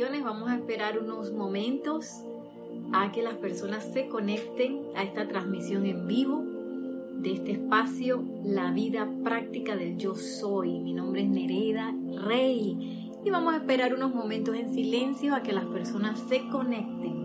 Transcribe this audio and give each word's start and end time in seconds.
Vamos 0.00 0.48
a 0.48 0.54
esperar 0.54 0.98
unos 0.98 1.30
momentos 1.30 2.24
a 2.94 3.12
que 3.12 3.20
las 3.20 3.34
personas 3.34 3.84
se 3.92 4.08
conecten 4.08 4.80
a 4.96 5.02
esta 5.02 5.28
transmisión 5.28 5.84
en 5.84 6.06
vivo 6.06 6.42
de 7.16 7.32
este 7.32 7.52
espacio, 7.52 8.24
la 8.42 8.70
vida 8.70 9.06
práctica 9.22 9.76
del 9.76 9.98
yo 9.98 10.14
soy. 10.14 10.78
Mi 10.78 10.94
nombre 10.94 11.20
es 11.20 11.28
Nereida 11.28 11.94
Rey 12.24 13.10
y 13.22 13.30
vamos 13.30 13.52
a 13.52 13.58
esperar 13.58 13.92
unos 13.92 14.14
momentos 14.14 14.54
en 14.54 14.72
silencio 14.72 15.34
a 15.34 15.42
que 15.42 15.52
las 15.52 15.66
personas 15.66 16.18
se 16.30 16.48
conecten. 16.48 17.19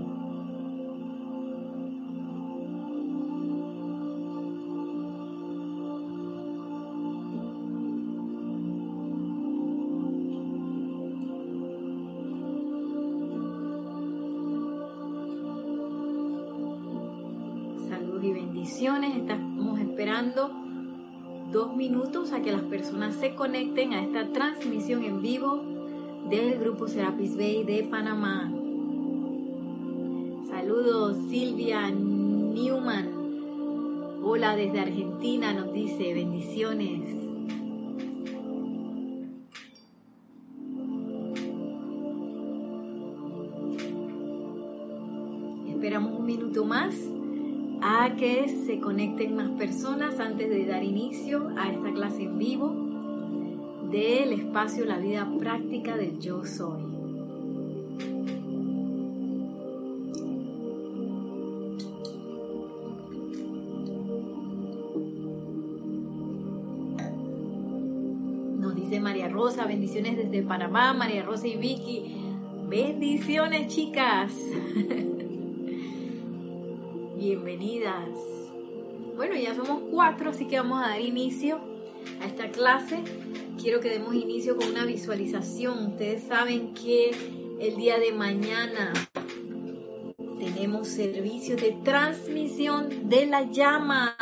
A 22.34 22.42
que 22.42 22.52
las 22.52 22.64
personas 22.64 23.14
se 23.16 23.36
conecten 23.36 23.94
a 23.94 24.02
esta 24.02 24.32
transmisión 24.32 25.04
en 25.04 25.22
vivo 25.22 25.62
del 26.30 26.58
grupo 26.58 26.88
Serapis 26.88 27.38
Bay 27.38 27.64
de 27.64 27.84
Panamá. 27.84 28.52
Saludos 30.50 31.18
Silvia 31.30 31.92
Newman. 31.92 33.12
Hola 34.24 34.56
desde 34.56 34.80
Argentina, 34.80 35.54
nos 35.54 35.72
dice 35.72 36.16
bendiciones. 36.16 37.25
Que 48.18 48.48
se 48.66 48.80
conecten 48.80 49.36
más 49.36 49.50
personas 49.52 50.20
antes 50.20 50.50
de 50.50 50.66
dar 50.66 50.84
inicio 50.84 51.50
a 51.58 51.72
esta 51.72 51.92
clase 51.92 52.24
en 52.24 52.38
vivo 52.38 52.74
del 53.92 54.34
espacio 54.34 54.86
La 54.86 54.98
vida 54.98 55.28
práctica 55.40 55.98
del 55.98 56.20
yo 56.20 56.44
soy. 56.46 56.82
Nos 68.60 68.76
dice 68.76 69.00
María 69.00 69.28
Rosa, 69.30 69.66
bendiciones 69.66 70.18
desde 70.18 70.42
Panamá, 70.42 70.94
María 70.94 71.24
Rosa 71.24 71.48
y 71.48 71.58
Vicky. 71.58 72.18
Bendiciones 72.68 73.68
chicas. 73.68 74.34
bienvenidas. 77.26 78.10
Bueno, 79.16 79.34
ya 79.34 79.56
somos 79.56 79.82
cuatro, 79.90 80.30
así 80.30 80.46
que 80.46 80.58
vamos 80.58 80.84
a 80.84 80.90
dar 80.90 81.02
inicio 81.02 81.60
a 82.22 82.26
esta 82.26 82.52
clase. 82.52 83.04
Quiero 83.60 83.80
que 83.80 83.90
demos 83.90 84.14
inicio 84.14 84.56
con 84.56 84.68
una 84.70 84.86
visualización. 84.86 85.88
Ustedes 85.88 86.24
saben 86.26 86.76
que 86.76 87.10
el 87.60 87.78
día 87.78 87.98
de 87.98 88.12
mañana 88.12 88.94
tenemos 90.38 90.88
servicio 90.88 91.56
de 91.56 91.76
transmisión 91.84 93.10
de 93.10 93.26
la 93.26 93.50
llama. 93.50 94.16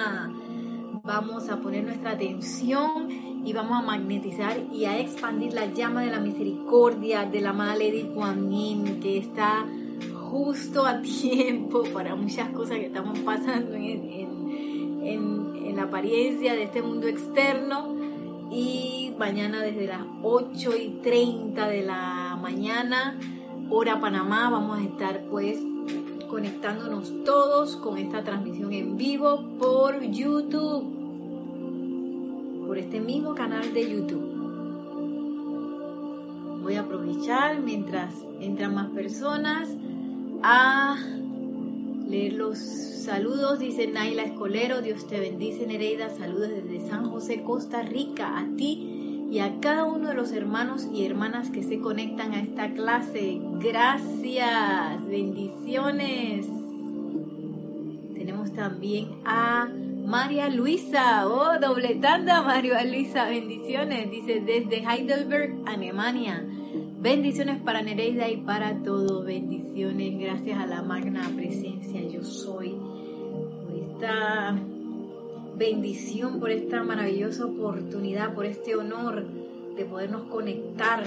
Vamos 1.03 1.49
a 1.49 1.59
poner 1.59 1.83
nuestra 1.83 2.11
atención 2.11 3.43
y 3.45 3.51
vamos 3.51 3.83
a 3.83 3.85
magnetizar 3.85 4.57
y 4.71 4.85
a 4.85 4.97
expandir 4.97 5.51
la 5.53 5.65
llama 5.65 6.03
de 6.03 6.11
la 6.11 6.21
misericordia 6.21 7.25
de 7.25 7.41
la 7.41 7.49
amada 7.49 7.75
Lady 7.75 8.09
Yin 8.49 9.01
que 9.01 9.17
está 9.17 9.65
justo 10.33 10.83
a 10.83 10.99
tiempo 11.03 11.83
para 11.93 12.15
muchas 12.15 12.49
cosas 12.49 12.79
que 12.79 12.87
estamos 12.87 13.19
pasando 13.19 13.75
en, 13.75 14.33
la 15.75 15.83
apariencia 15.83 16.53
de 16.53 16.63
este 16.63 16.81
mundo 16.81 17.07
externo. 17.07 17.95
Y 18.51 19.13
mañana 19.17 19.61
desde 19.61 19.87
las 19.87 20.01
8 20.21 20.71
y 20.77 20.99
30 21.01 21.67
de 21.67 21.83
la 21.83 22.37
mañana, 22.39 23.19
hora 23.69 23.99
Panamá, 23.99 24.49
vamos 24.49 24.79
a 24.79 24.83
estar 24.83 25.23
pues 25.29 25.59
conectándonos 26.29 27.11
todos 27.23 27.75
con 27.77 27.97
esta 27.97 28.23
transmisión 28.23 28.73
en 28.73 28.97
vivo 28.97 29.43
por 29.59 30.01
YouTube, 30.03 30.83
por 32.67 32.77
este 32.77 32.99
mismo 32.99 33.33
canal 33.35 33.73
de 33.73 33.91
YouTube. 33.91 34.33
Voy 36.61 36.75
a 36.75 36.81
aprovechar 36.81 37.59
mientras 37.61 38.13
entran 38.39 38.75
más 38.75 38.89
personas 38.91 39.69
a 40.43 40.97
leer 42.07 42.33
los 42.33 42.57
saludos. 42.59 43.59
Dice 43.59 43.87
Naila 43.87 44.23
Escolero, 44.23 44.81
Dios 44.81 45.07
te 45.07 45.19
bendice 45.19 45.65
Nereida, 45.65 46.09
saludos 46.09 46.49
desde 46.49 46.87
San 46.87 47.09
José, 47.09 47.41
Costa 47.43 47.81
Rica, 47.81 48.37
a 48.37 48.45
ti 48.57 49.27
y 49.31 49.39
a 49.39 49.59
cada 49.61 49.85
uno 49.85 50.09
de 50.09 50.13
los 50.13 50.31
hermanos 50.31 50.87
y 50.93 51.05
hermanas 51.05 51.49
que 51.49 51.63
se 51.63 51.79
conectan 51.79 52.33
a 52.33 52.41
esta 52.41 52.71
clase. 52.73 53.39
Gracias, 53.59 55.07
bendiciones. 55.07 56.45
Tenemos 58.13 58.53
también 58.53 59.09
a 59.25 59.69
María 60.05 60.49
Luisa, 60.49 61.27
oh, 61.27 61.57
doble 61.59 61.95
tanda, 61.95 62.43
María 62.43 62.83
Luisa, 62.83 63.25
bendiciones. 63.25 64.11
Dice 64.11 64.41
desde 64.41 64.83
Heidelberg, 64.85 65.55
Alemania. 65.65 66.45
Bendiciones 66.99 67.61
para 67.61 67.81
Nereida 67.81 68.29
y 68.29 68.37
para 68.37 68.83
todo. 68.83 69.23
Bendiciones. 69.23 69.62
Gracias 69.75 70.59
a 70.59 70.67
la 70.67 70.83
magna 70.83 71.31
presencia 71.35 71.99
yo 72.07 72.23
soy. 72.23 72.75
Por 73.65 73.75
esta 73.75 74.55
bendición, 75.57 76.39
por 76.39 76.51
esta 76.51 76.83
maravillosa 76.83 77.47
oportunidad, 77.47 78.35
por 78.35 78.45
este 78.45 78.75
honor 78.75 79.25
de 79.75 79.85
podernos 79.85 80.25
conectar 80.25 81.03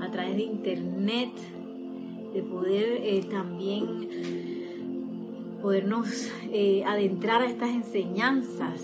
a 0.00 0.10
través 0.10 0.36
de 0.36 0.42
internet, 0.42 1.32
de 2.32 2.42
poder 2.42 3.00
eh, 3.02 3.26
también 3.30 4.08
podernos 5.60 6.30
eh, 6.50 6.82
adentrar 6.86 7.42
a 7.42 7.46
estas 7.46 7.68
enseñanzas 7.68 8.80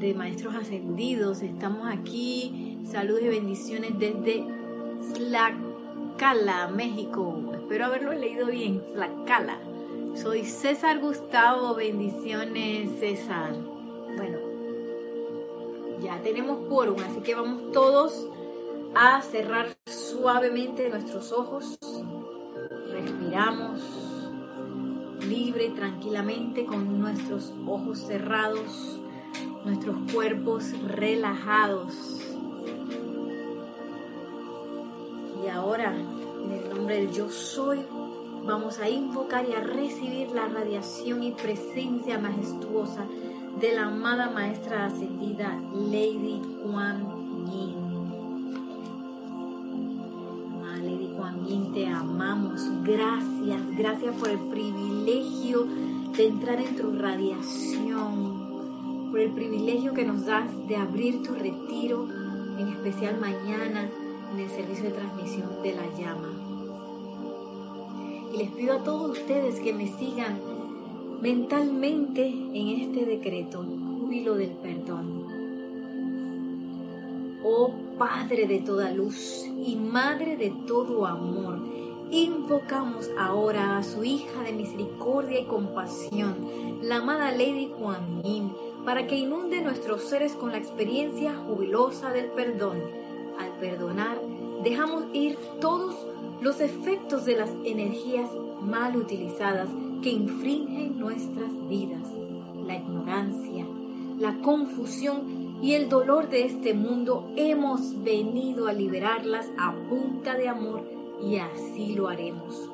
de 0.00 0.12
maestros 0.12 0.54
ascendidos. 0.54 1.40
Estamos 1.40 1.86
aquí. 1.86 2.78
Saludos 2.84 3.22
y 3.22 3.28
bendiciones 3.28 3.98
desde 3.98 4.44
Tlaxcala, 6.18 6.66
México. 6.66 7.52
Espero 7.54 7.84
haberlo 7.84 8.12
leído 8.12 8.46
bien. 8.46 8.82
Tlaxcala. 8.92 9.56
Soy 10.16 10.44
César 10.44 10.98
Gustavo. 10.98 11.76
Bendiciones, 11.76 12.90
César. 12.98 13.52
Bueno, 14.16 14.38
ya 16.00 16.20
tenemos 16.22 16.66
quórum, 16.68 16.96
así 17.08 17.20
que 17.20 17.36
vamos 17.36 17.70
todos 17.70 18.26
a 18.96 19.22
cerrar 19.22 19.76
suavemente 19.86 20.88
nuestros 20.88 21.30
ojos. 21.30 21.78
Respiramos 22.90 23.80
libre 25.20 25.66
y 25.66 25.70
tranquilamente 25.70 26.64
con 26.66 26.98
nuestros 26.98 27.54
ojos 27.64 28.00
cerrados, 28.00 29.00
nuestros 29.64 29.96
cuerpos 30.12 30.72
relajados. 30.84 32.27
Ahora, 35.50 35.94
en 35.94 36.52
el 36.52 36.68
nombre 36.68 36.96
del 36.96 37.12
yo 37.12 37.30
soy, 37.30 37.78
vamos 38.46 38.78
a 38.78 38.88
invocar 38.88 39.48
y 39.48 39.52
a 39.52 39.60
recibir 39.60 40.30
la 40.30 40.48
radiación 40.48 41.22
y 41.22 41.32
presencia 41.32 42.18
majestuosa 42.18 43.06
de 43.60 43.74
la 43.74 43.86
amada 43.86 44.30
maestra 44.30 44.86
ascendida 44.86 45.60
Lady 45.72 46.40
Kuan 46.62 47.46
Yin. 47.46 47.76
Lady 50.82 51.08
Kuan 51.16 51.44
Yin, 51.46 51.72
te 51.72 51.86
amamos. 51.86 52.62
Gracias, 52.84 53.60
gracias 53.76 54.14
por 54.16 54.30
el 54.30 54.38
privilegio 54.50 55.66
de 56.16 56.26
entrar 56.26 56.60
en 56.60 56.76
tu 56.76 56.92
radiación, 56.92 59.10
por 59.10 59.20
el 59.20 59.32
privilegio 59.32 59.94
que 59.94 60.04
nos 60.04 60.26
das 60.26 60.50
de 60.68 60.76
abrir 60.76 61.22
tu 61.22 61.34
retiro, 61.34 62.06
en 62.58 62.68
especial 62.68 63.18
mañana 63.20 63.88
en 64.32 64.40
el 64.40 64.50
servicio 64.50 64.84
de 64.84 64.90
transmisión 64.90 65.62
de 65.62 65.74
la 65.74 65.86
llama. 65.98 66.32
Y 68.32 68.36
les 68.36 68.50
pido 68.50 68.74
a 68.74 68.84
todos 68.84 69.18
ustedes 69.18 69.60
que 69.60 69.72
me 69.72 69.88
sigan 69.88 70.40
mentalmente 71.20 72.26
en 72.26 72.68
este 72.80 73.06
decreto, 73.06 73.64
júbilo 73.64 74.34
del 74.34 74.50
perdón. 74.50 75.26
Oh 77.44 77.72
Padre 77.98 78.46
de 78.46 78.60
toda 78.60 78.92
luz 78.92 79.44
y 79.44 79.74
Madre 79.76 80.36
de 80.36 80.52
todo 80.66 81.06
amor, 81.06 81.58
invocamos 82.10 83.10
ahora 83.18 83.78
a 83.78 83.82
su 83.82 84.04
hija 84.04 84.42
de 84.44 84.52
misericordia 84.52 85.40
y 85.40 85.46
compasión, 85.46 86.78
la 86.82 86.96
amada 86.96 87.32
Lady 87.32 87.70
Kuan 87.78 88.22
para 88.84 89.06
que 89.06 89.16
inunde 89.16 89.60
nuestros 89.60 90.02
seres 90.02 90.32
con 90.32 90.52
la 90.52 90.58
experiencia 90.58 91.34
jubilosa 91.34 92.10
del 92.10 92.30
perdón 92.30 92.97
perdonar, 93.60 94.18
dejamos 94.62 95.04
ir 95.12 95.38
todos 95.60 95.94
los 96.40 96.60
efectos 96.60 97.24
de 97.24 97.36
las 97.36 97.50
energías 97.64 98.30
mal 98.60 98.96
utilizadas 98.96 99.68
que 100.02 100.10
infringen 100.10 100.98
nuestras 100.98 101.50
vidas, 101.68 102.08
la 102.66 102.76
ignorancia, 102.76 103.66
la 104.18 104.40
confusión 104.40 105.58
y 105.62 105.72
el 105.72 105.88
dolor 105.88 106.28
de 106.28 106.44
este 106.44 106.74
mundo, 106.74 107.28
hemos 107.36 108.02
venido 108.04 108.68
a 108.68 108.72
liberarlas 108.72 109.50
a 109.58 109.74
punta 109.88 110.36
de 110.36 110.48
amor 110.48 110.82
y 111.20 111.36
así 111.36 111.94
lo 111.94 112.08
haremos. 112.08 112.70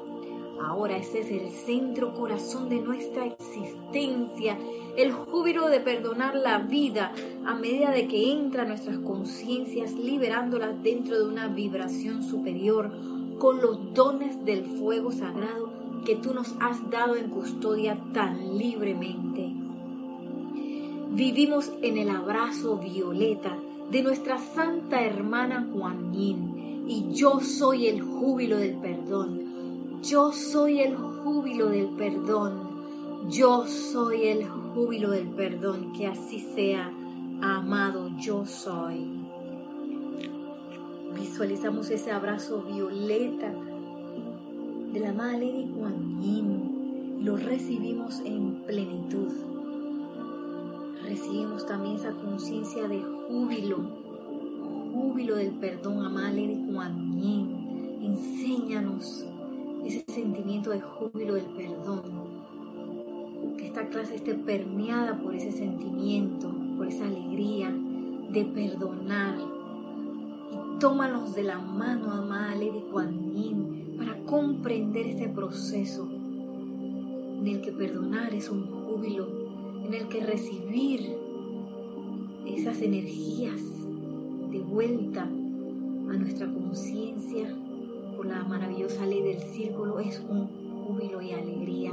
Ahora 0.63 0.97
ese 0.97 1.21
es 1.21 1.31
el 1.31 1.51
centro 1.51 2.15
corazón 2.15 2.69
de 2.69 2.81
nuestra 2.81 3.27
existencia, 3.27 4.59
el 4.97 5.13
júbilo 5.13 5.69
de 5.69 5.81
perdonar 5.81 6.37
la 6.37 6.59
vida 6.59 7.13
a 7.45 7.55
medida 7.55 7.91
de 7.91 8.07
que 8.07 8.33
entra 8.33 8.65
nuestras 8.65 8.99
conciencias, 8.99 9.93
liberándolas 9.93 10.83
dentro 10.83 11.19
de 11.19 11.27
una 11.27 11.49
vibración 11.49 12.23
superior 12.23 12.93
con 13.39 13.61
los 13.61 13.93
dones 13.95 14.45
del 14.45 14.65
fuego 14.65 15.11
sagrado 15.11 15.71
que 16.05 16.17
tú 16.17 16.35
nos 16.35 16.55
has 16.61 16.91
dado 16.91 17.17
en 17.17 17.31
custodia 17.31 17.99
tan 18.13 18.59
libremente. 18.59 19.53
Vivimos 21.11 21.73
en 21.83 21.99
el 21.99 22.11
abrazo 22.11 22.77
violeta 22.79 23.57
de 23.91 24.03
nuestra 24.03 24.39
santa 24.39 25.03
hermana 25.03 25.69
Juan 25.73 26.13
Yin 26.13 26.85
y 26.87 27.13
yo 27.13 27.41
soy 27.41 27.87
el 27.87 28.03
júbilo 28.03 28.57
del 28.59 28.77
perdón. 28.77 30.01
Yo 30.03 30.33
soy 30.33 30.81
el 30.81 30.97
júbilo 30.97 31.69
del 31.69 31.89
perdón. 31.91 32.64
Yo 33.31 33.67
soy 33.67 34.29
el 34.29 34.47
júbilo 34.49 35.11
del 35.11 35.29
perdón. 35.29 35.93
Que 35.95 36.07
así 36.07 36.41
sea, 36.41 36.93
amado 37.41 38.11
yo 38.19 38.45
soy. 38.45 39.07
Visualizamos 41.15 41.91
ese 41.91 42.11
abrazo 42.11 42.63
violeta 42.63 43.53
de 44.93 45.01
la 45.01 45.11
amada 45.11 45.33
Lady 45.33 45.67
Kuan 45.75 46.21
Yin 46.21 47.17
y 47.19 47.25
lo 47.25 47.37
recibimos 47.37 48.21
en 48.21 48.63
plenitud. 48.67 49.33
Recibimos 51.03 51.67
también 51.67 51.97
esa 51.97 52.13
conciencia 52.13 52.89
de 52.89 53.01
júbilo, 53.01 53.79
júbilo 54.93 55.37
del 55.37 55.53
perdón, 55.53 56.05
amada 56.05 56.31
Lady 56.31 56.67
Kuan 56.71 57.21
Yin. 57.21 58.01
Enséñanos 58.03 59.25
ese 59.85 60.05
sentimiento 60.13 60.71
de 60.71 60.81
júbilo 60.81 61.35
del 61.35 61.47
perdón. 61.47 62.03
Esta 63.65 63.89
clase 63.89 64.17
esté 64.17 64.35
permeada 64.35 65.19
por 65.19 65.35
ese 65.35 65.51
sentimiento, 65.51 66.55
por 66.77 66.87
esa 66.87 67.07
alegría 67.07 67.75
de 68.31 68.45
perdonar 68.45 69.39
Tómanos 70.79 71.35
de 71.35 71.45
la 71.45 71.59
mano, 71.59 72.13
amada 72.13 72.55
Lady 72.57 72.83
Kuan 72.93 73.33
Yin, 73.33 73.95
para 73.97 74.19
comprender 74.25 75.07
este 75.07 75.29
proceso 75.29 76.07
en 76.11 77.47
el 77.47 77.63
que 77.63 77.73
perdonar 77.73 78.35
es 78.35 78.51
un 78.51 78.67
júbilo, 78.67 79.29
en 79.87 79.95
el 79.95 80.09
que 80.09 80.27
recibir 80.27 81.17
esas 82.47 82.83
energías 82.83 83.63
de 84.51 84.59
vuelta 84.61 85.23
a 85.23 86.17
nuestra 86.17 86.53
conciencia 86.53 87.49
por 88.15 88.27
la 88.27 88.45
maravillosa 88.45 89.07
ley 89.07 89.23
del 89.23 89.41
círculo 89.41 90.01
es 90.01 90.23
un 90.29 90.49
júbilo 90.85 91.23
y 91.23 91.33
alegría. 91.33 91.93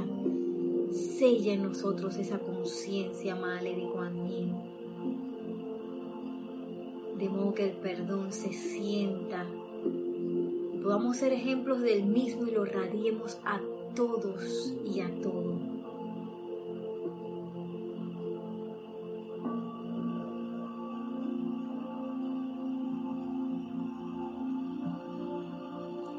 Sella 0.92 1.54
en 1.54 1.62
nosotros 1.62 2.16
esa 2.16 2.38
conciencia, 2.38 3.34
amada 3.34 3.62
Lady 3.62 3.86
Kuan 3.92 4.28
Yin 4.28 4.54
de 7.18 7.28
modo 7.28 7.54
que 7.54 7.66
el 7.66 7.76
perdón 7.76 8.32
se 8.32 8.52
sienta 8.52 9.46
podamos 10.82 11.16
ser 11.18 11.32
ejemplos 11.32 11.80
del 11.80 12.04
mismo 12.04 12.46
y 12.46 12.50
lo 12.50 12.64
radiemos 12.64 13.38
a 13.44 13.60
todos 13.94 14.74
y 14.84 15.00
a 15.00 15.08
todo. 15.20 15.54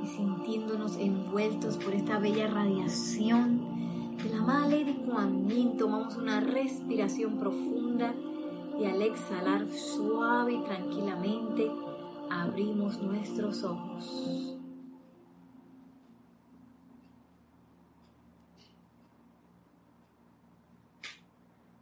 Y 0.01 0.07
sintiéndonos 0.07 0.97
envueltos 0.97 1.77
por 1.77 1.93
esta 1.93 2.19
bella 2.19 2.47
radiación 2.47 3.59
de 3.59 3.62
la 4.33 4.95
Kuan 5.05 5.47
Yin, 5.47 5.77
tomamos 5.77 6.15
una 6.15 6.39
respiración 6.39 7.37
profunda 7.37 8.15
y 8.79 8.85
al 8.85 9.01
exhalar 9.01 9.71
suave 9.71 10.53
y 10.53 10.63
tranquilamente 10.63 11.69
abrimos 12.31 12.99
nuestros 12.99 13.63
ojos. 13.63 14.57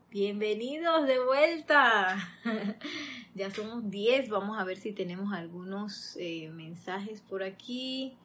Bienvenidos 0.10 1.08
de 1.08 1.24
vuelta. 1.24 2.18
ya 3.34 3.50
somos 3.50 3.90
10. 3.90 4.30
Vamos 4.30 4.60
a 4.60 4.66
ver 4.66 4.78
si 4.78 4.92
tenemos 4.92 5.32
algunos 5.32 6.18
eh, 6.18 6.50
mensajes 6.50 7.22
por 7.22 7.44
aquí. 7.44 8.18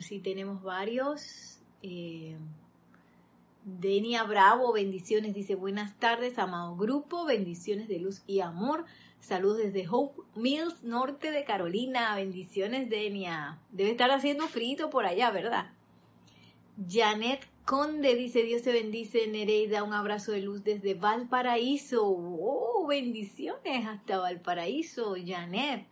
Si 0.00 0.20
tenemos 0.20 0.62
varios. 0.62 1.61
Eh, 1.82 2.36
Denia 3.64 4.24
Bravo, 4.24 4.72
bendiciones, 4.72 5.34
dice 5.34 5.54
buenas 5.54 5.96
tardes, 5.98 6.38
amado 6.38 6.76
grupo, 6.76 7.24
bendiciones 7.24 7.88
de 7.88 7.98
luz 7.98 8.22
y 8.26 8.40
amor. 8.40 8.84
Saludos 9.20 9.58
desde 9.58 9.86
Hope 9.88 10.22
Mills, 10.34 10.82
norte 10.82 11.30
de 11.30 11.44
Carolina. 11.44 12.14
Bendiciones, 12.16 12.90
Denia. 12.90 13.60
Debe 13.70 13.90
estar 13.90 14.10
haciendo 14.10 14.48
frito 14.48 14.90
por 14.90 15.06
allá, 15.06 15.30
¿verdad? 15.30 15.70
Janet 16.88 17.46
Conde 17.64 18.16
dice, 18.16 18.42
Dios 18.42 18.62
te 18.62 18.72
bendice, 18.72 19.28
Nereida, 19.28 19.84
un 19.84 19.92
abrazo 19.92 20.32
de 20.32 20.42
luz 20.42 20.64
desde 20.64 20.94
Valparaíso. 20.94 22.02
Oh, 22.04 22.84
bendiciones 22.88 23.86
hasta 23.86 24.18
Valparaíso, 24.18 25.14
Janet. 25.24 25.86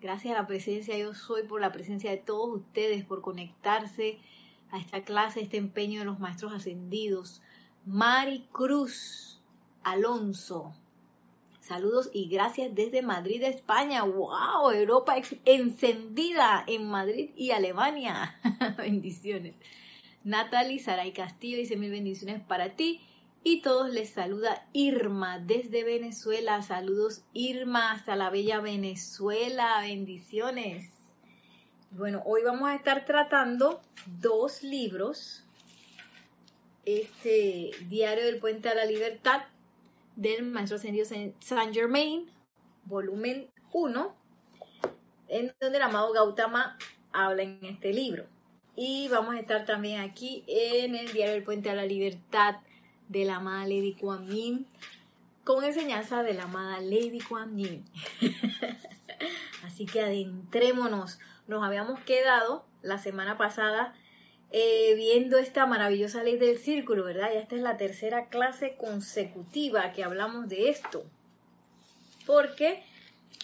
Gracias 0.00 0.34
a 0.34 0.40
la 0.42 0.46
presencia, 0.46 0.96
yo 0.96 1.12
soy 1.14 1.42
por 1.42 1.60
la 1.60 1.72
presencia 1.72 2.10
de 2.10 2.18
todos 2.18 2.60
ustedes, 2.60 3.04
por 3.04 3.20
conectarse 3.20 4.18
a 4.72 4.78
esta 4.78 5.02
clase, 5.02 5.40
este 5.40 5.56
empeño 5.56 6.00
de 6.00 6.06
los 6.06 6.20
maestros 6.20 6.52
ascendidos. 6.52 7.42
Mari 7.86 8.46
Cruz 8.52 9.40
Alonso. 9.82 10.74
Saludos 11.60 12.10
y 12.12 12.28
gracias 12.28 12.74
desde 12.74 13.00
Madrid, 13.00 13.42
España. 13.44 14.02
¡Wow! 14.02 14.72
Europa 14.72 15.14
encendida 15.44 16.64
en 16.66 16.88
Madrid 16.88 17.30
y 17.36 17.52
Alemania. 17.52 18.38
bendiciones. 18.76 19.54
Natalie 20.24 20.80
Saray 20.80 21.12
Castillo 21.12 21.58
dice 21.58 21.76
mil 21.76 21.90
bendiciones 21.90 22.42
para 22.42 22.76
ti. 22.76 23.00
Y 23.42 23.62
todos 23.62 23.90
les 23.90 24.10
saluda 24.10 24.66
Irma 24.72 25.38
desde 25.38 25.84
Venezuela. 25.84 26.60
Saludos 26.60 27.22
Irma 27.32 27.92
hasta 27.92 28.16
la 28.16 28.28
bella 28.28 28.60
Venezuela. 28.60 29.80
Bendiciones. 29.80 30.90
Bueno, 31.92 32.22
hoy 32.24 32.42
vamos 32.44 32.70
a 32.70 32.76
estar 32.76 33.04
tratando 33.04 33.80
dos 34.20 34.62
libros. 34.62 35.44
Este 36.84 37.72
Diario 37.88 38.24
del 38.26 38.38
Puente 38.38 38.68
a 38.68 38.76
la 38.76 38.84
Libertad 38.84 39.42
del 40.14 40.44
Maestro 40.44 40.76
Ascendido 40.76 41.04
Saint 41.04 41.74
Germain, 41.74 42.30
volumen 42.84 43.50
1, 43.72 44.14
en 45.26 45.52
donde 45.60 45.78
el 45.78 45.82
amado 45.82 46.12
Gautama 46.12 46.78
habla 47.12 47.42
en 47.42 47.58
este 47.64 47.92
libro. 47.92 48.24
Y 48.76 49.08
vamos 49.08 49.34
a 49.34 49.40
estar 49.40 49.64
también 49.64 50.00
aquí 50.00 50.44
en 50.46 50.94
el 50.94 51.12
Diario 51.12 51.34
del 51.34 51.42
Puente 51.42 51.70
a 51.70 51.74
la 51.74 51.86
Libertad 51.86 52.58
de 53.08 53.24
la 53.24 53.36
amada 53.36 53.64
Lady 53.64 53.94
Kuan 53.94 54.28
con 55.42 55.64
enseñanza 55.64 56.22
de 56.22 56.34
la 56.34 56.44
amada 56.44 56.80
Lady 56.80 57.18
Kuan 57.18 57.56
Yin. 57.56 57.84
Así 59.64 59.86
que 59.86 60.00
adentrémonos 60.00 61.18
nos 61.50 61.64
habíamos 61.64 61.98
quedado 62.00 62.64
la 62.80 62.96
semana 62.98 63.36
pasada 63.36 63.92
eh, 64.52 64.94
viendo 64.94 65.36
esta 65.36 65.66
maravillosa 65.66 66.22
ley 66.22 66.38
del 66.38 66.58
círculo, 66.58 67.04
¿verdad? 67.04 67.32
Ya 67.34 67.40
esta 67.40 67.56
es 67.56 67.62
la 67.62 67.76
tercera 67.76 68.28
clase 68.28 68.76
consecutiva 68.76 69.92
que 69.92 70.04
hablamos 70.04 70.48
de 70.48 70.70
esto. 70.70 71.04
Porque, 72.24 72.84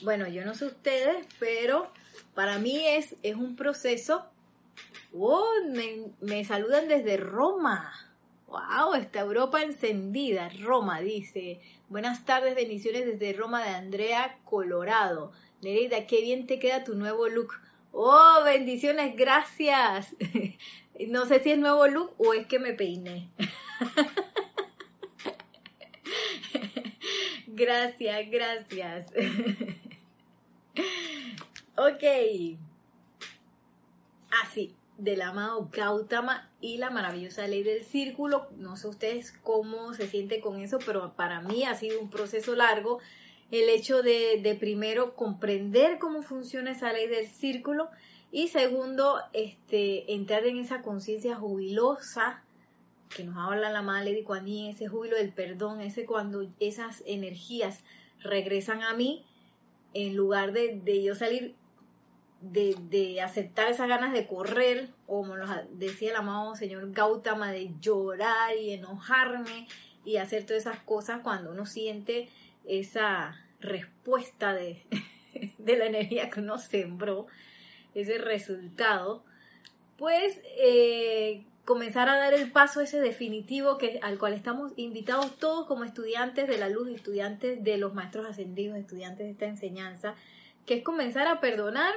bueno, 0.03 0.29
yo 0.29 0.45
no 0.45 0.55
sé 0.55 0.67
ustedes, 0.67 1.27
pero 1.41 1.91
para 2.35 2.59
mí 2.59 2.87
es, 2.87 3.17
es 3.25 3.35
un 3.35 3.57
proceso. 3.57 4.25
¡Oh! 5.13 5.45
Me, 6.21 6.45
saludan 6.45 6.87
desde 6.87 7.17
Roma. 7.17 7.93
¡Wow! 8.47 8.95
Está 8.95 9.21
Europa 9.21 9.63
encendida. 9.63 10.49
Roma 10.61 11.01
dice. 11.01 11.61
Buenas 11.89 12.25
tardes, 12.25 12.55
bendiciones 12.55 13.05
desde 13.05 13.37
Roma 13.37 13.65
de 13.65 13.71
Andrea, 13.71 14.39
Colorado. 14.45 15.33
Nereida, 15.61 16.07
qué 16.07 16.21
bien 16.21 16.47
te 16.47 16.61
queda 16.61 16.85
tu 16.85 16.95
nuevo 16.95 17.29
look. 17.29 17.66
Oh, 17.99 18.43
bendiciones, 18.45 19.17
gracias. 19.17 20.15
No 21.09 21.27
sé 21.27 21.41
si 21.41 21.51
es 21.51 21.59
nuevo 21.59 21.87
look 21.89 22.15
o 22.17 22.33
es 22.33 22.47
que 22.47 22.59
me 22.59 22.73
peiné. 22.73 23.29
Gracias, 27.47 28.31
gracias. 28.31 29.13
Ok. 31.77 32.03
del 34.97 35.21
amado 35.21 35.69
Gautama 35.71 36.51
y 36.63 36.79
la 36.79 36.89
maravillosa 36.89 37.47
ley 37.47 37.63
del 37.63 37.85
círculo. 37.85 38.49
No 38.57 38.79
sé 38.79 38.89
ustedes 38.89 39.33
cómo 39.43 39.93
se 39.93 40.09
siente 40.09 40.41
con 40.41 40.61
eso, 40.61 40.79
pero 40.85 41.13
para 41.13 41.43
mí 41.43 41.65
ha 41.65 41.75
sido 41.75 42.01
un 42.01 42.09
proceso 42.09 42.55
largo 42.55 43.01
el 43.51 43.69
hecho 43.69 44.03
de, 44.03 44.41
de 44.43 44.55
primero 44.55 45.15
comprender 45.15 45.99
cómo 45.99 46.23
funciona 46.23 46.73
esa 46.73 46.93
ley 46.93 47.07
del 47.07 47.29
círculo 47.29 47.89
y 48.33 48.49
segundo, 48.49 49.21
este, 49.33 50.13
entrar 50.13 50.45
en 50.47 50.59
esa 50.59 50.83
conciencia 50.83 51.37
jubilosa 51.37 52.43
que 53.09 53.25
nos 53.25 53.37
habla 53.39 53.71
la 53.71 53.83
madre 53.83 54.13
de 54.13 54.25
Kuan 54.25 54.49
ese 54.49 54.89
júbilo 54.89 55.17
del 55.17 55.33
perdón, 55.33 55.81
ese 55.81 56.05
cuando 56.05 56.47
esas 56.61 57.03
energías 57.07 57.83
regresan 58.21 58.83
a 58.83 58.95
mí, 58.95 59.25
en 59.95 60.17
lugar 60.17 60.53
de, 60.53 61.03
yo 61.03 61.15
salir 61.15 61.55
de, 62.43 63.21
aceptar 63.23 63.71
esas 63.71 63.89
ganas 63.89 64.13
de 64.13 64.27
correr, 64.27 64.91
como 65.07 65.37
nos 65.37 65.49
decía 65.73 66.11
el 66.11 66.17
amado 66.17 66.55
señor 66.57 66.93
Gautama, 66.93 67.53
de 67.53 67.71
llorar 67.81 68.57
y 68.57 68.73
enojarme 68.73 69.67
y 70.05 70.19
hacer 70.19 70.45
todas 70.45 70.67
esas 70.67 70.81
cosas 70.81 71.21
cuando 71.23 71.53
uno 71.53 71.65
siente 71.65 72.29
esa 72.67 73.37
respuesta 73.61 74.55
de, 74.55 74.83
de 75.59 75.77
la 75.77 75.87
energía 75.87 76.31
que 76.31 76.41
uno 76.41 76.59
sembró, 76.59 77.27
ese 77.95 78.19
resultado, 78.19 79.25
pues 79.97 80.41
eh, 80.59 81.45
comenzar 81.65 82.09
a 82.09 82.17
dar 82.17 82.35
el 82.35 82.53
paso 82.53 82.81
ese 82.81 83.01
definitivo 83.01 83.79
que, 83.79 83.99
al 84.03 84.19
cual 84.19 84.35
estamos 84.35 84.73
invitados 84.77 85.37
todos 85.39 85.67
como 85.67 85.85
estudiantes 85.85 86.47
de 86.47 86.59
la 86.59 86.69
luz, 86.69 86.89
estudiantes 86.89 87.65
de 87.65 87.79
los 87.79 87.95
maestros 87.95 88.27
ascendidos, 88.27 88.79
estudiantes 88.79 89.27
de 89.27 89.33
esta 89.33 89.47
enseñanza, 89.47 90.15
que 90.67 90.75
es 90.75 90.85
comenzar 90.85 91.27
a 91.27 91.41
perdonar 91.41 91.95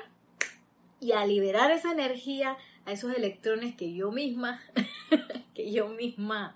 y 1.01 1.11
a 1.11 1.25
liberar 1.25 1.71
esa 1.71 1.91
energía 1.91 2.57
a 2.85 2.91
esos 2.91 3.13
electrones 3.13 3.75
que 3.75 3.93
yo 3.93 4.11
misma, 4.11 4.61
que 5.53 5.71
yo 5.71 5.89
misma 5.89 6.55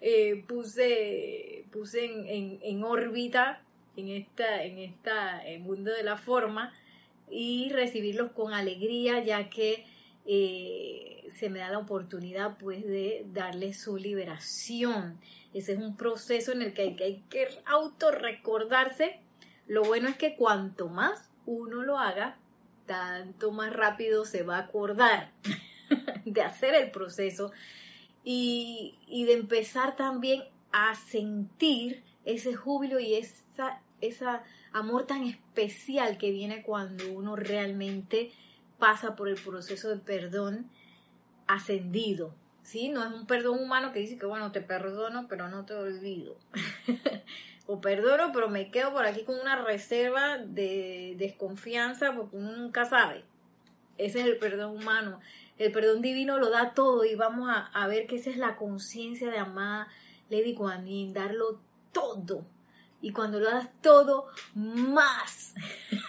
eh, 0.00 0.44
puse, 0.46 1.63
puse 1.74 2.04
en, 2.04 2.60
en, 2.62 2.84
órbita 2.84 3.60
en 3.96 4.08
esta, 4.08 4.62
en 4.62 4.78
esta 4.78 5.42
mundo 5.58 5.90
de 5.90 6.04
la 6.04 6.16
forma 6.16 6.72
y 7.28 7.68
recibirlos 7.70 8.30
con 8.30 8.54
alegría 8.54 9.24
ya 9.24 9.50
que 9.50 9.84
eh, 10.24 11.28
se 11.34 11.50
me 11.50 11.58
da 11.58 11.70
la 11.70 11.78
oportunidad 11.78 12.56
pues 12.58 12.86
de 12.86 13.26
darle 13.32 13.74
su 13.74 13.96
liberación. 13.96 15.18
Ese 15.52 15.72
es 15.72 15.78
un 15.78 15.96
proceso 15.96 16.52
en 16.52 16.62
el 16.62 16.72
que 16.72 16.82
hay 16.82 16.96
que, 16.96 17.04
hay 17.04 17.24
que 17.28 17.48
autorrecordarse. 17.66 19.18
Lo 19.66 19.82
bueno 19.82 20.08
es 20.08 20.16
que 20.16 20.36
cuanto 20.36 20.88
más 20.88 21.28
uno 21.44 21.82
lo 21.82 21.98
haga, 21.98 22.38
tanto 22.86 23.50
más 23.50 23.72
rápido 23.72 24.24
se 24.24 24.44
va 24.44 24.58
a 24.58 24.60
acordar 24.60 25.32
de 26.24 26.42
hacer 26.42 26.74
el 26.74 26.90
proceso 26.92 27.50
y, 28.22 28.94
y, 29.06 29.24
de 29.24 29.34
empezar 29.34 29.96
también 29.96 30.44
a 30.76 30.96
sentir 30.96 32.02
ese 32.24 32.56
júbilo 32.56 32.98
y 32.98 33.14
esa, 33.14 33.80
esa 34.00 34.42
amor 34.72 35.06
tan 35.06 35.22
especial 35.22 36.18
que 36.18 36.32
viene 36.32 36.64
cuando 36.64 37.12
uno 37.12 37.36
realmente 37.36 38.32
pasa 38.80 39.14
por 39.14 39.28
el 39.28 39.36
proceso 39.36 39.88
de 39.88 39.98
perdón 39.98 40.68
ascendido. 41.46 42.34
¿sí? 42.64 42.88
No 42.88 43.04
es 43.04 43.12
un 43.12 43.24
perdón 43.24 43.62
humano 43.62 43.92
que 43.92 44.00
dice 44.00 44.18
que, 44.18 44.26
bueno, 44.26 44.50
te 44.50 44.62
perdono, 44.62 45.28
pero 45.28 45.48
no 45.48 45.64
te 45.64 45.74
olvido. 45.74 46.36
o 47.68 47.80
perdono, 47.80 48.32
pero 48.32 48.48
me 48.48 48.72
quedo 48.72 48.92
por 48.92 49.06
aquí 49.06 49.22
con 49.22 49.38
una 49.38 49.62
reserva 49.62 50.38
de 50.38 51.14
desconfianza 51.18 52.16
porque 52.16 52.36
uno 52.36 52.50
nunca 52.56 52.84
sabe. 52.84 53.22
Ese 53.96 54.22
es 54.22 54.26
el 54.26 54.38
perdón 54.38 54.76
humano. 54.76 55.20
El 55.56 55.70
perdón 55.70 56.02
divino 56.02 56.36
lo 56.38 56.50
da 56.50 56.74
todo 56.74 57.04
y 57.04 57.14
vamos 57.14 57.48
a, 57.48 57.86
ver 57.86 58.08
que 58.08 58.16
esa 58.16 58.30
es 58.30 58.38
la 58.38 58.56
conciencia 58.56 59.30
de 59.30 59.38
amada 59.38 59.86
Lady 60.30 60.54
Kuan 60.54 61.12
darlo 61.12 61.60
todo. 61.92 62.44
Y 63.00 63.12
cuando 63.12 63.38
lo 63.38 63.50
das 63.50 63.68
todo, 63.82 64.28
más, 64.54 65.54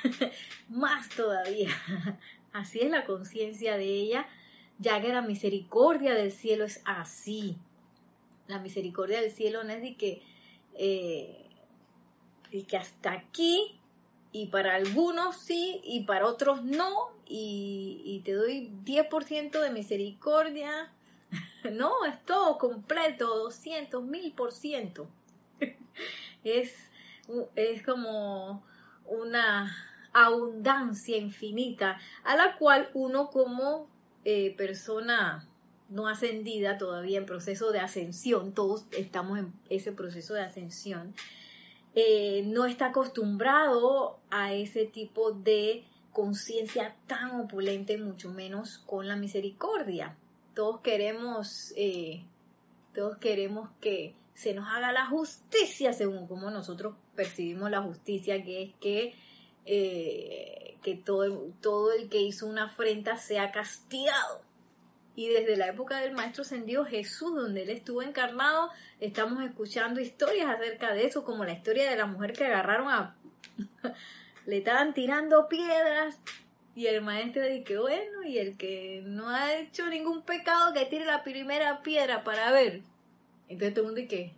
más 0.69 1.09
todavía. 1.09 1.69
Así 2.53 2.79
es 2.79 2.89
la 2.89 3.05
conciencia 3.05 3.77
de 3.77 3.85
ella, 3.85 4.27
ya 4.79 5.01
que 5.01 5.09
la 5.09 5.21
misericordia 5.21 6.13
del 6.13 6.31
cielo 6.31 6.63
es 6.63 6.81
así. 6.85 7.57
La 8.47 8.59
misericordia 8.59 9.19
del 9.19 9.31
cielo 9.31 9.65
no 9.65 9.73
es 9.73 9.81
de 9.81 9.97
que, 9.97 10.21
eh, 10.75 11.49
que 12.65 12.77
hasta 12.77 13.11
aquí, 13.11 13.77
y 14.31 14.47
para 14.47 14.75
algunos 14.75 15.37
sí, 15.37 15.81
y 15.83 16.05
para 16.05 16.27
otros 16.27 16.63
no, 16.63 17.09
y, 17.27 18.21
te 18.23 18.33
doy 18.33 18.69
10% 18.85 19.59
de 19.59 19.71
misericordia. 19.71 20.91
No, 21.71 22.05
es 22.05 22.23
todo 22.25 22.57
completo, 22.57 23.25
200, 23.39 24.03
mil 24.03 24.33
por 24.33 24.51
ciento. 24.51 25.07
Es, 26.43 26.71
como 27.83 28.63
una 29.07 29.75
abundancia 30.13 31.17
infinita 31.17 31.99
a 32.23 32.35
la 32.35 32.55
cual 32.57 32.89
uno 32.93 33.31
como 33.31 33.87
eh, 34.25 34.55
persona 34.55 35.47
no 35.89 36.07
ascendida 36.07 36.77
todavía 36.77 37.17
en 37.17 37.25
proceso 37.25 37.71
de 37.71 37.79
ascensión, 37.79 38.53
todos 38.53 38.85
estamos 38.91 39.39
en 39.39 39.53
ese 39.69 39.91
proceso 39.91 40.35
de 40.35 40.41
ascensión, 40.41 41.15
eh, 41.95 42.43
no 42.45 42.65
está 42.65 42.87
acostumbrado 42.87 44.19
a 44.29 44.53
ese 44.53 44.85
tipo 44.85 45.31
de 45.31 45.83
conciencia 46.11 46.95
tan 47.07 47.39
opulente, 47.39 47.97
mucho 47.97 48.29
menos 48.29 48.79
con 48.79 49.07
la 49.07 49.15
misericordia. 49.15 50.15
Todos 50.55 50.81
queremos, 50.81 51.73
eh, 51.75 52.25
todos 52.93 53.17
queremos 53.17 53.69
que 53.79 54.15
se 54.33 54.53
nos 54.53 54.67
haga 54.67 54.91
la 54.91 55.05
justicia 55.05 55.93
según 55.93 56.27
como 56.27 56.49
nosotros 56.49 56.95
percibimos 57.15 57.69
la 57.69 57.81
justicia, 57.81 58.43
que 58.43 58.63
es 58.63 58.73
que 58.79 59.15
eh, 59.65 60.77
que 60.83 60.95
todo, 60.95 61.51
todo 61.61 61.91
el 61.93 62.09
que 62.09 62.21
hizo 62.21 62.45
una 62.45 62.65
afrenta 62.65 63.17
sea 63.17 63.51
castigado. 63.51 64.43
Y 65.15 65.29
desde 65.29 65.57
la 65.57 65.67
época 65.67 65.97
del 65.97 66.13
Maestro 66.13 66.43
Ascendido 66.43 66.85
Jesús, 66.85 67.33
donde 67.33 67.63
Él 67.63 67.69
estuvo 67.71 68.03
encarnado, 68.03 68.69
estamos 68.99 69.43
escuchando 69.43 69.99
historias 69.99 70.47
acerca 70.47 70.93
de 70.93 71.07
eso, 71.07 71.23
como 71.23 71.43
la 71.43 71.53
historia 71.53 71.89
de 71.89 71.95
la 71.95 72.05
mujer 72.05 72.33
que 72.33 72.45
agarraron 72.45 72.89
a... 72.89 73.15
le 74.45 74.57
estaban 74.57 74.93
tirando 74.93 75.47
piedras 75.47 76.19
y 76.75 76.87
el 76.87 77.01
maestro 77.01 77.47
dice, 77.47 77.77
bueno, 77.77 78.23
y 78.25 78.37
el 78.37 78.57
que 78.57 79.01
no 79.05 79.29
ha 79.29 79.55
hecho 79.55 79.87
ningún 79.87 80.23
pecado, 80.23 80.73
que 80.73 80.85
tire 80.85 81.05
la 81.05 81.23
primera 81.23 81.81
piedra 81.81 82.25
para 82.25 82.51
ver. 82.51 82.81
Entonces 83.47 83.73
todo 83.73 83.85
el 83.85 83.93
mundo 83.93 84.01
dice, 84.01 84.33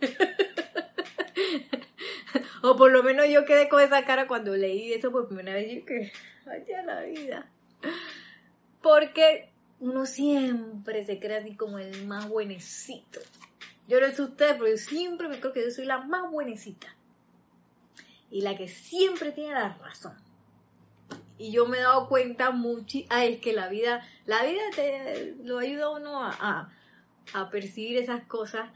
o 2.62 2.76
por 2.76 2.92
lo 2.92 3.02
menos 3.02 3.26
yo 3.30 3.46
quedé 3.46 3.70
con 3.70 3.80
esa 3.80 4.04
cara 4.04 4.26
cuando 4.26 4.54
leí 4.54 4.92
eso 4.92 5.10
por 5.10 5.28
primera 5.28 5.54
vez. 5.54 5.72
Y 5.72 5.82
que, 5.82 6.12
ya 6.68 6.82
la 6.82 7.04
vida. 7.04 7.50
Porque 8.82 9.48
uno 9.80 10.04
siempre 10.04 11.06
se 11.06 11.18
cree 11.18 11.38
así 11.38 11.56
como 11.56 11.78
el 11.78 12.06
más 12.06 12.28
buenecito. 12.28 13.20
Yo 13.88 13.98
no 13.98 14.12
sé 14.12 14.22
usted, 14.22 14.58
pero 14.58 14.68
yo 14.68 14.76
siempre 14.76 15.28
me 15.28 15.40
creo 15.40 15.54
que 15.54 15.64
yo 15.64 15.70
soy 15.70 15.86
la 15.86 16.02
más 16.02 16.30
buenecita. 16.30 16.94
Y 18.30 18.42
la 18.42 18.58
que 18.58 18.68
siempre 18.68 19.32
tiene 19.32 19.54
la 19.54 19.78
razón. 19.78 20.21
Y 21.38 21.50
yo 21.50 21.66
me 21.66 21.78
he 21.78 21.82
dado 21.82 22.08
cuenta 22.08 22.50
mucho, 22.50 22.98
ay, 23.08 23.34
es 23.34 23.40
que 23.40 23.52
la 23.52 23.68
vida, 23.68 24.06
la 24.26 24.44
vida 24.44 24.62
te 24.74 25.34
lo 25.42 25.58
ayuda 25.58 25.90
uno 25.90 26.22
a, 26.22 26.72
a 27.32 27.50
percibir 27.50 27.96
esas 27.96 28.24
cosas 28.24 28.70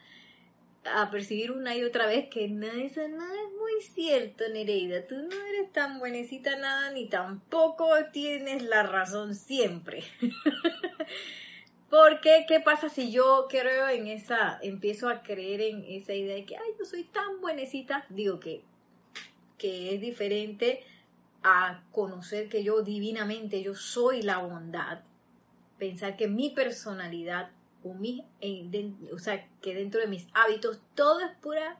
a 0.95 1.11
percibir 1.11 1.51
una 1.53 1.75
y 1.77 1.85
otra 1.85 2.07
vez 2.07 2.29
que 2.29 2.49
no, 2.49 2.67
eso 2.67 3.07
no 3.09 3.25
es 3.25 3.53
muy 3.59 3.83
cierto, 3.83 4.49
Nereida. 4.49 5.07
Tú 5.07 5.17
no 5.17 5.47
eres 5.49 5.73
tan 5.73 5.99
buenecita 5.99 6.57
nada, 6.57 6.91
ni 6.93 7.09
tampoco 7.09 7.89
tienes 8.13 8.63
la 8.63 8.83
razón 8.83 9.35
siempre. 9.35 10.05
Porque, 11.91 12.47
¿qué 12.49 12.61
pasa 12.61 12.89
si 12.89 13.13
yo 13.13 13.47
creo 13.49 13.89
en 13.89 14.09
esa, 14.09 14.59
empiezo 14.63 15.09
a 15.09 15.23
creer 15.23 15.61
en 15.61 15.85
esa 15.85 16.15
idea 16.15 16.35
de 16.35 16.45
que, 16.45 16.57
ay, 16.57 16.71
yo 16.79 16.85
soy 16.85 17.05
tan 17.05 17.41
buenecita? 17.41 18.05
Digo 18.09 18.41
que, 18.41 18.63
que 19.57 19.95
es 19.95 20.01
diferente 20.01 20.85
a 21.49 21.85
conocer 21.93 22.49
que 22.49 22.65
yo 22.65 22.83
divinamente, 22.83 23.63
yo 23.63 23.77
soy 23.77 24.23
la 24.23 24.39
bondad. 24.39 25.03
Pensar 25.79 26.17
que 26.17 26.27
mi 26.27 26.51
personalidad 26.51 27.51
o, 29.13 29.19
sea, 29.19 29.49
que 29.63 29.75
dentro 29.75 30.01
de 30.01 30.09
mis 30.09 30.27
hábitos 30.35 30.81
todo 30.97 31.21
es 31.21 31.31
pura 31.41 31.79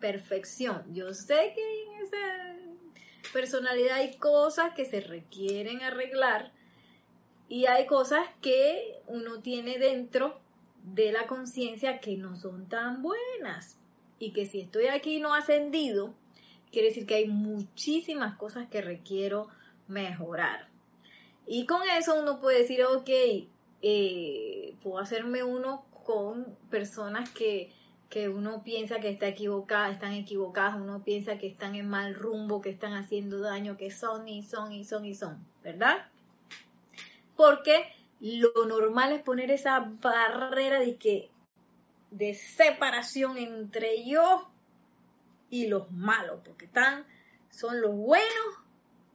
perfección. 0.00 0.82
Yo 0.94 1.12
sé 1.12 1.52
que 1.54 1.82
en 1.82 2.02
esa 2.02 3.30
personalidad 3.32 3.98
hay 3.98 4.16
cosas 4.16 4.74
que 4.74 4.86
se 4.86 5.00
requieren 5.00 5.82
arreglar 5.82 6.50
y 7.48 7.66
hay 7.66 7.86
cosas 7.86 8.26
que 8.40 9.00
uno 9.06 9.40
tiene 9.40 9.78
dentro 9.78 10.40
de 10.82 11.12
la 11.12 11.26
conciencia 11.26 12.00
que 12.00 12.16
no 12.16 12.36
son 12.36 12.70
tan 12.70 13.02
buenas 13.02 13.76
y 14.18 14.32
que 14.32 14.46
si 14.46 14.62
estoy 14.62 14.86
aquí 14.86 15.20
no 15.20 15.34
ascendido, 15.34 16.14
quiere 16.72 16.88
decir 16.88 17.06
que 17.06 17.14
hay 17.14 17.28
muchísimas 17.28 18.36
cosas 18.36 18.66
que 18.68 18.80
requiero 18.80 19.48
mejorar. 19.86 20.68
Y 21.46 21.66
con 21.66 21.82
eso 21.88 22.18
uno 22.20 22.40
puede 22.40 22.60
decir, 22.60 22.82
ok, 22.84 23.10
eh, 23.82 24.74
puedo 24.82 24.98
hacerme 24.98 25.44
uno 25.44 25.84
con 26.04 26.56
personas 26.70 27.30
que, 27.30 27.70
que 28.08 28.28
uno 28.28 28.64
piensa 28.64 29.00
que 29.00 29.10
está 29.10 29.28
equivocada, 29.28 29.90
están 29.90 30.14
equivocadas, 30.14 30.76
uno 30.76 31.04
piensa 31.04 31.38
que 31.38 31.46
están 31.46 31.74
en 31.74 31.88
mal 31.88 32.14
rumbo, 32.14 32.60
que 32.60 32.70
están 32.70 32.94
haciendo 32.94 33.40
daño, 33.40 33.76
que 33.76 33.90
son 33.90 34.28
y 34.28 34.42
son 34.42 34.72
y 34.72 34.84
son 34.84 35.04
y 35.04 35.14
son, 35.14 35.46
¿verdad? 35.62 36.06
Porque 37.36 37.92
lo 38.20 38.66
normal 38.66 39.12
es 39.12 39.22
poner 39.22 39.50
esa 39.50 39.80
barrera 40.00 40.80
de 40.80 40.96
que 40.96 41.30
de 42.10 42.34
separación 42.34 43.38
entre 43.38 44.06
yo 44.06 44.51
y 45.52 45.66
los 45.66 45.92
malos, 45.92 46.40
porque 46.42 46.64
están 46.64 47.04
son 47.50 47.82
los 47.82 47.94
buenos 47.94 48.46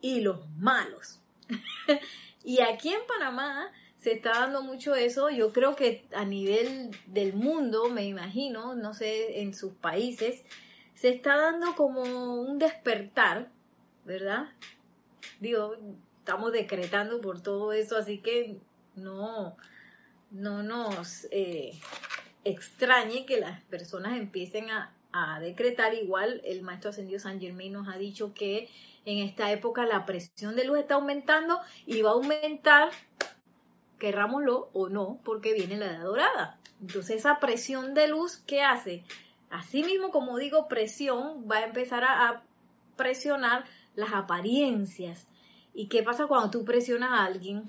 y 0.02 0.22
los 0.22 0.48
malos. 0.52 1.20
y 2.44 2.62
aquí 2.62 2.94
en 2.94 3.02
Panamá 3.08 3.72
se 3.98 4.12
está 4.14 4.42
dando 4.42 4.62
mucho 4.62 4.94
eso. 4.94 5.32
Yo 5.32 5.52
creo 5.52 5.76
que 5.76 6.08
a 6.14 6.26
nivel 6.26 6.92
del 7.08 7.34
mundo, 7.34 7.90
me 7.90 8.06
imagino, 8.06 8.76
no 8.76 8.94
sé, 8.94 9.42
en 9.42 9.56
sus 9.56 9.74
países, 9.74 10.44
se 10.94 11.10
está 11.10 11.36
dando 11.38 11.76
como 11.76 12.04
un 12.04 12.60
despertar, 12.60 13.50
¿verdad? 14.06 14.50
Digo, 15.40 15.76
estamos 16.20 16.52
decretando 16.52 17.20
por 17.20 17.42
todo 17.42 17.74
eso, 17.74 17.98
así 17.98 18.20
que 18.20 18.58
no, 18.96 19.58
no 20.30 20.62
nos 20.62 21.26
eh, 21.32 21.72
extrañe 22.44 23.26
que 23.26 23.40
las 23.40 23.60
personas 23.64 24.20
empiecen 24.20 24.70
a, 24.70 24.97
a 25.12 25.40
decretar. 25.40 25.94
Igual 25.94 26.42
el 26.46 26.62
maestro 26.62 26.90
ascendido 26.90 27.20
San 27.20 27.40
Germain 27.40 27.74
nos 27.74 27.88
ha 27.88 27.98
dicho 27.98 28.34
que 28.34 28.70
en 29.06 29.20
esta 29.20 29.52
época 29.52 29.86
la 29.86 30.06
presión 30.06 30.56
de 30.56 30.66
luz 30.66 30.80
está 30.80 30.96
aumentando 30.96 31.60
y 31.86 32.02
va 32.02 32.10
a 32.10 32.14
aumentar 32.14 32.92
querrámoslo 34.00 34.70
o 34.74 34.90
no, 34.90 35.20
porque 35.24 35.54
viene 35.54 35.78
la 35.78 35.88
edad 35.88 36.04
dorada. 36.04 36.60
Entonces 36.82 37.18
esa 37.18 37.40
presión 37.40 37.94
de 37.94 38.08
luz, 38.08 38.38
¿qué 38.46 38.62
hace? 38.62 39.04
Así 39.50 39.84
mismo, 39.84 40.12
como 40.12 40.38
digo, 40.38 40.68
presión, 40.68 41.48
va 41.50 41.58
a 41.58 41.66
empezar 41.66 42.04
a, 42.04 42.44
presionar 42.96 43.64
las 43.96 44.12
apariencias. 44.12 45.28
¿Y 45.74 45.88
qué 45.88 46.02
pasa 46.02 46.26
cuando 46.26 46.50
tú 46.50 46.66
presionas 46.66 47.12
a 47.12 47.26
alguien? 47.26 47.64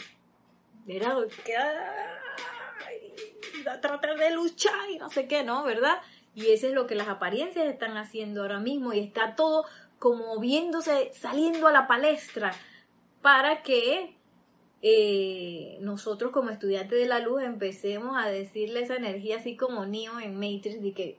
Va 3.66 3.74
a 3.74 3.80
tratar 3.82 4.16
de 4.16 4.30
luchar 4.30 4.88
y 4.90 4.96
no 4.98 5.10
sé 5.10 5.28
qué, 5.28 5.44
¿no? 5.44 5.64
¿Verdad? 5.64 5.98
Y 6.38 6.52
eso 6.52 6.68
es 6.68 6.72
lo 6.72 6.86
que 6.86 6.94
las 6.94 7.08
apariencias 7.08 7.66
están 7.66 7.96
haciendo 7.96 8.42
ahora 8.42 8.60
mismo 8.60 8.92
y 8.92 9.00
está 9.00 9.34
todo 9.34 9.64
como 9.98 10.38
viéndose, 10.38 11.10
saliendo 11.12 11.66
a 11.66 11.72
la 11.72 11.88
palestra 11.88 12.52
para 13.22 13.62
que 13.64 14.14
eh, 14.82 15.78
nosotros 15.80 16.30
como 16.30 16.50
estudiantes 16.50 16.96
de 16.96 17.06
la 17.06 17.18
luz 17.18 17.42
empecemos 17.42 18.16
a 18.16 18.28
decirle 18.28 18.82
esa 18.82 18.94
energía 18.94 19.38
así 19.38 19.56
como 19.56 19.84
Neo 19.84 20.20
en 20.20 20.36
Matrix 20.36 20.80
de 20.80 20.92
que 20.92 21.18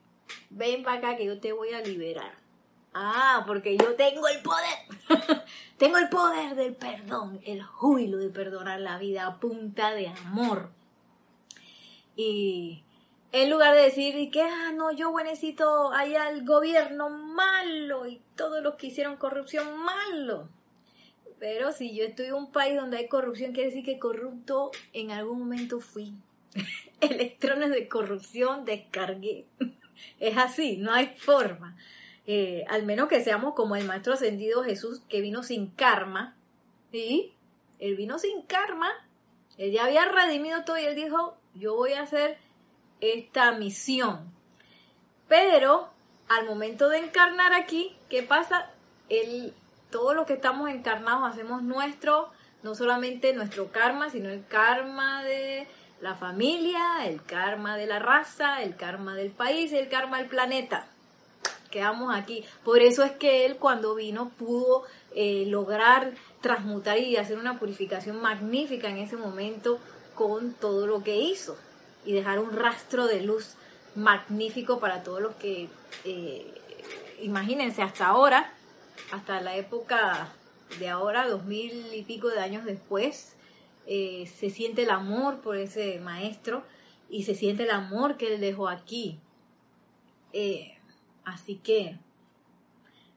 ven 0.51 0.83
para 0.83 0.99
acá 0.99 1.17
que 1.17 1.25
yo 1.25 1.37
te 1.41 1.51
voy 1.51 1.73
a 1.73 1.81
liberar. 1.81 2.31
Ah, 2.93 3.43
porque 3.45 3.75
yo 3.75 3.95
tengo 3.95 4.25
el 4.29 4.41
poder. 4.41 5.43
tengo 5.77 5.97
el 5.97 6.07
poder 6.07 6.55
del 6.55 6.75
perdón, 6.75 7.41
el 7.43 7.61
júbilo 7.61 8.19
de 8.19 8.29
perdonar 8.29 8.79
la 8.79 8.97
vida 8.97 9.27
a 9.27 9.37
punta 9.37 9.91
de 9.91 10.07
amor. 10.07 10.71
Y 12.15 12.85
en 13.31 13.49
lugar 13.49 13.75
de 13.75 13.83
decir 13.83 14.31
que, 14.31 14.41
ah, 14.41 14.71
no, 14.73 14.91
yo 14.91 15.11
buenecito, 15.11 15.91
allá 15.93 16.29
el 16.29 16.45
gobierno 16.45 17.09
malo 17.09 18.07
y 18.07 18.21
todos 18.35 18.63
los 18.63 18.75
que 18.75 18.87
hicieron 18.87 19.17
corrupción 19.17 19.77
malo. 19.83 20.49
Pero 21.39 21.71
si 21.71 21.95
yo 21.95 22.05
estoy 22.05 22.27
en 22.27 22.33
un 22.33 22.51
país 22.51 22.75
donde 22.75 22.97
hay 22.97 23.07
corrupción, 23.07 23.53
quiere 23.53 23.69
decir 23.69 23.85
que 23.85 23.99
corrupto 23.99 24.71
en 24.93 25.11
algún 25.11 25.39
momento 25.39 25.79
fui. 25.79 26.13
Electrones 27.01 27.69
de 27.69 27.87
corrupción 27.87 28.65
descargué. 28.65 29.45
es 30.19 30.37
así, 30.37 30.77
no 30.77 30.91
hay 30.91 31.13
forma. 31.17 31.77
Eh, 32.25 32.65
al 32.67 32.85
menos 32.85 33.07
que 33.07 33.23
seamos 33.23 33.53
como 33.53 33.75
el 33.75 33.85
Maestro 33.85 34.13
Ascendido 34.13 34.63
Jesús, 34.63 35.01
que 35.07 35.21
vino 35.21 35.43
sin 35.43 35.67
karma. 35.67 36.35
¿Sí? 36.91 37.33
Él 37.77 37.95
vino 37.95 38.17
sin 38.17 38.41
karma. 38.41 38.89
Él 39.57 39.71
ya 39.71 39.85
había 39.85 40.05
redimido 40.05 40.63
todo 40.63 40.77
y 40.77 40.85
él 40.85 40.95
dijo, 40.95 41.37
yo 41.53 41.75
voy 41.75 41.93
a 41.93 42.01
hacer 42.01 42.37
esta 43.01 43.51
misión. 43.53 44.31
Pero 45.27 45.89
al 46.27 46.45
momento 46.45 46.89
de 46.89 46.99
encarnar 46.99 47.53
aquí, 47.53 47.95
¿qué 48.09 48.23
pasa? 48.23 48.69
Él 49.09 49.53
todo 49.89 50.13
lo 50.13 50.25
que 50.25 50.33
estamos 50.33 50.69
encarnados 50.69 51.31
hacemos 51.31 51.63
nuestro, 51.63 52.29
no 52.61 52.75
solamente 52.75 53.33
nuestro 53.33 53.71
karma, 53.71 54.09
sino 54.09 54.29
el 54.29 54.45
karma 54.45 55.23
de 55.23 55.67
la 56.01 56.15
familia, 56.15 57.05
el 57.05 57.23
karma 57.23 57.75
de 57.75 57.87
la 57.87 57.99
raza, 57.99 58.61
el 58.61 58.75
karma 58.75 59.15
del 59.15 59.31
país, 59.31 59.73
el 59.73 59.89
karma 59.89 60.19
del 60.19 60.27
planeta. 60.27 60.87
Quedamos 61.71 62.15
aquí. 62.15 62.43
Por 62.63 62.81
eso 62.81 63.03
es 63.03 63.11
que 63.11 63.45
él 63.45 63.57
cuando 63.57 63.95
vino 63.95 64.29
pudo 64.29 64.83
eh, 65.13 65.45
lograr 65.47 66.13
transmutar 66.41 66.97
y 66.97 67.17
hacer 67.17 67.37
una 67.37 67.59
purificación 67.59 68.21
magnífica 68.21 68.89
en 68.89 68.97
ese 68.97 69.17
momento 69.17 69.79
con 70.15 70.53
todo 70.53 70.87
lo 70.87 71.03
que 71.03 71.17
hizo 71.17 71.57
y 72.05 72.13
dejar 72.13 72.39
un 72.39 72.51
rastro 72.51 73.07
de 73.07 73.21
luz 73.21 73.55
magnífico 73.95 74.79
para 74.79 75.03
todos 75.03 75.21
los 75.21 75.35
que, 75.35 75.69
eh, 76.05 76.53
imagínense, 77.21 77.81
hasta 77.81 78.07
ahora 78.07 78.53
hasta 79.11 79.41
la 79.41 79.55
época 79.55 80.29
de 80.77 80.89
ahora, 80.89 81.27
dos 81.27 81.45
mil 81.45 81.93
y 81.93 82.03
pico 82.03 82.29
de 82.29 82.39
años 82.39 82.63
después, 82.65 83.35
eh, 83.87 84.31
se 84.37 84.49
siente 84.49 84.83
el 84.83 84.91
amor 84.91 85.41
por 85.41 85.57
ese 85.57 85.99
maestro 85.99 86.63
y 87.09 87.23
se 87.23 87.33
siente 87.33 87.63
el 87.63 87.71
amor 87.71 88.17
que 88.17 88.33
él 88.35 88.41
dejó 88.41 88.69
aquí. 88.69 89.19
Eh, 90.31 90.77
así 91.25 91.55
que 91.55 91.97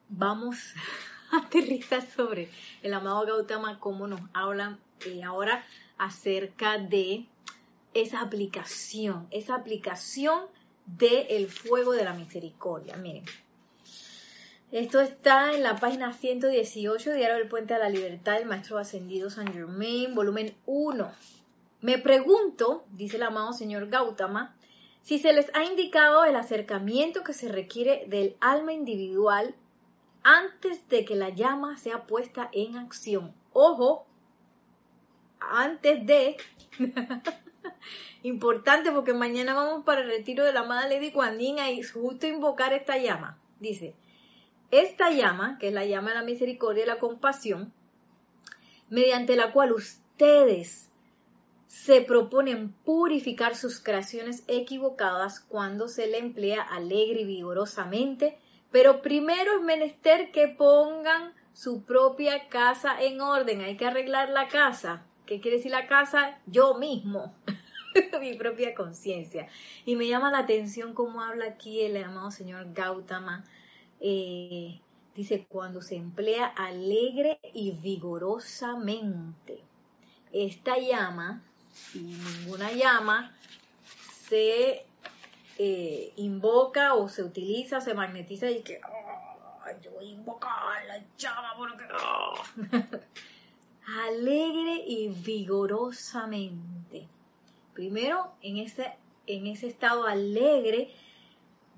vamos 0.08 0.56
a 1.32 1.38
aterrizar 1.38 2.02
sobre 2.10 2.48
el 2.82 2.94
amado 2.94 3.26
Gautama, 3.26 3.78
cómo 3.78 4.06
nos 4.06 4.20
hablan 4.32 4.78
ahora 5.26 5.64
acerca 5.98 6.78
de 6.78 7.26
esa 7.94 8.20
aplicación, 8.20 9.26
esa 9.30 9.54
aplicación 9.54 10.46
del 10.86 11.48
fuego 11.48 11.92
de 11.92 12.04
la 12.04 12.14
misericordia. 12.14 12.96
Miren, 12.96 13.24
esto 14.72 15.00
está 15.00 15.52
en 15.52 15.62
la 15.62 15.76
página 15.76 16.12
118, 16.12 17.12
Diario 17.12 17.36
del 17.36 17.48
Puente 17.48 17.74
a 17.74 17.78
la 17.78 17.90
Libertad 17.90 18.38
del 18.38 18.46
Maestro 18.46 18.78
Ascendido 18.78 19.28
San 19.28 19.52
Germain, 19.52 20.14
volumen 20.14 20.54
1. 20.66 21.12
Me 21.82 21.98
pregunto, 21.98 22.84
dice 22.92 23.16
el 23.16 23.24
amado 23.24 23.52
señor 23.52 23.88
Gautama, 23.88 24.56
si 25.02 25.18
se 25.18 25.32
les 25.32 25.54
ha 25.54 25.64
indicado 25.64 26.24
el 26.24 26.36
acercamiento 26.36 27.24
que 27.24 27.32
se 27.32 27.48
requiere 27.48 28.04
del 28.06 28.36
alma 28.40 28.72
individual 28.72 29.54
antes 30.22 30.88
de 30.88 31.04
que 31.04 31.16
la 31.16 31.30
llama 31.30 31.76
sea 31.76 32.06
puesta 32.06 32.48
en 32.52 32.76
acción. 32.76 33.34
Ojo, 33.52 34.06
antes 35.40 36.06
de... 36.06 36.36
Importante 38.22 38.92
porque 38.92 39.14
mañana 39.14 39.54
vamos 39.54 39.84
para 39.84 40.02
el 40.02 40.08
retiro 40.08 40.44
de 40.44 40.52
la 40.52 40.60
amada 40.60 40.88
Lady 40.88 41.10
Kuan 41.10 41.40
y 41.40 41.82
justo 41.82 42.26
invocar 42.26 42.72
esta 42.72 42.96
llama. 42.98 43.38
Dice, 43.58 43.94
esta 44.70 45.10
llama, 45.10 45.58
que 45.58 45.68
es 45.68 45.74
la 45.74 45.84
llama 45.84 46.10
de 46.10 46.16
la 46.16 46.22
misericordia 46.22 46.84
y 46.84 46.86
la 46.86 46.98
compasión, 46.98 47.72
mediante 48.88 49.36
la 49.36 49.52
cual 49.52 49.72
ustedes 49.72 50.90
se 51.66 52.02
proponen 52.02 52.72
purificar 52.84 53.56
sus 53.56 53.80
creaciones 53.80 54.44
equivocadas 54.46 55.40
cuando 55.40 55.88
se 55.88 56.06
le 56.06 56.18
emplea 56.18 56.62
alegre 56.62 57.22
y 57.22 57.24
vigorosamente, 57.24 58.38
pero 58.70 59.02
primero 59.02 59.56
es 59.56 59.62
menester 59.62 60.30
que 60.30 60.48
pongan 60.48 61.32
su 61.52 61.82
propia 61.84 62.48
casa 62.48 63.02
en 63.02 63.20
orden, 63.20 63.62
hay 63.62 63.76
que 63.76 63.86
arreglar 63.86 64.30
la 64.30 64.48
casa. 64.48 65.04
¿Qué 65.26 65.40
quiere 65.40 65.58
decir 65.58 65.72
la 65.72 65.86
casa? 65.86 66.38
Yo 66.46 66.74
mismo, 66.74 67.34
mi 68.20 68.34
propia 68.34 68.74
conciencia. 68.74 69.48
Y 69.84 69.96
me 69.96 70.08
llama 70.08 70.30
la 70.30 70.38
atención 70.38 70.94
cómo 70.94 71.22
habla 71.22 71.46
aquí 71.46 71.80
el 71.80 72.02
amado 72.02 72.30
señor 72.30 72.72
Gautama 72.72 73.44
eh, 74.00 74.80
dice, 75.14 75.46
cuando 75.48 75.82
se 75.82 75.96
emplea 75.96 76.46
alegre 76.46 77.38
y 77.54 77.72
vigorosamente. 77.72 79.60
Esta 80.32 80.78
llama, 80.78 81.42
y 81.94 81.98
ninguna 81.98 82.72
llama, 82.72 83.36
se 84.28 84.84
eh, 85.58 86.12
invoca 86.16 86.94
o 86.94 87.08
se 87.08 87.22
utiliza, 87.22 87.80
se 87.80 87.94
magnetiza 87.94 88.50
y 88.50 88.62
que 88.62 88.80
yo 89.82 89.90
voy 89.92 90.06
a 90.06 90.10
invocar 90.10 90.84
la 90.86 91.02
llama 91.16 91.54
porque 91.56 91.84
alegre 93.86 94.82
y 94.86 95.08
vigorosamente. 95.08 97.08
Primero, 97.74 98.32
en 98.42 98.58
ese, 98.58 98.92
en 99.26 99.46
ese 99.46 99.68
estado 99.68 100.06
alegre 100.06 100.90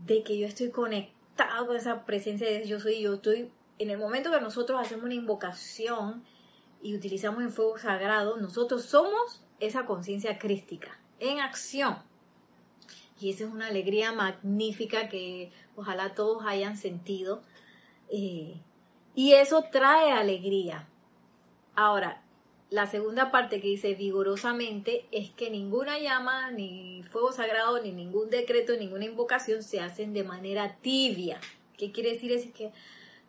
de 0.05 0.23
que 0.23 0.39
yo 0.39 0.47
estoy 0.47 0.71
conectado 0.71 1.67
con 1.67 1.77
esa 1.77 2.05
presencia 2.05 2.49
de 2.49 2.67
yo 2.67 2.81
soy, 2.81 3.01
yo 3.01 3.15
estoy, 3.15 3.51
en 3.79 3.91
el 3.91 3.99
momento 3.99 4.31
que 4.31 4.41
nosotros 4.41 4.81
hacemos 4.81 5.05
una 5.05 5.15
invocación 5.15 6.25
y 6.83 6.95
utilizamos 6.97 7.43
el 7.43 7.51
fuego 7.51 7.79
sagrado, 7.79 8.37
nosotros 8.37 8.85
somos 8.85 9.43
esa 9.61 9.87
conciencia 9.87 10.39
crística 10.39 10.99
en 11.21 11.41
acción. 11.41 11.97
Y 13.21 13.31
esa 13.31 13.45
es 13.45 13.51
una 13.51 13.69
alegría 13.69 14.13
magnífica 14.13 15.09
que 15.09 15.53
ojalá 15.77 16.15
todos 16.15 16.45
hayan 16.45 16.77
sentido. 16.77 17.43
Eh, 18.11 18.61
y 19.15 19.33
eso 19.33 19.65
trae 19.71 20.13
alegría. 20.13 20.89
Ahora, 21.77 22.24
la 22.71 22.87
segunda 22.87 23.31
parte 23.31 23.61
que 23.61 23.69
dice 23.69 23.95
vigorosamente 23.95 25.07
es 25.13 25.31
que 25.31 25.51
ninguna 25.51 25.99
llama, 25.99 26.51
ni 26.51 27.03
fuego 27.11 27.33
sagrado, 27.33 27.81
ni 27.83 27.93
ningún 27.93 28.31
decreto, 28.31 28.77
ninguna 28.77 29.05
invocación 29.05 29.63
se 29.63 29.81
hacen 29.81 30.13
de 30.13 30.25
manera 30.25 30.77
tibia. 30.81 31.41
¿Qué 31.77 31.93
quiere 31.93 32.13
decir? 32.13 32.33
Es 32.33 32.51
que, 32.53 32.73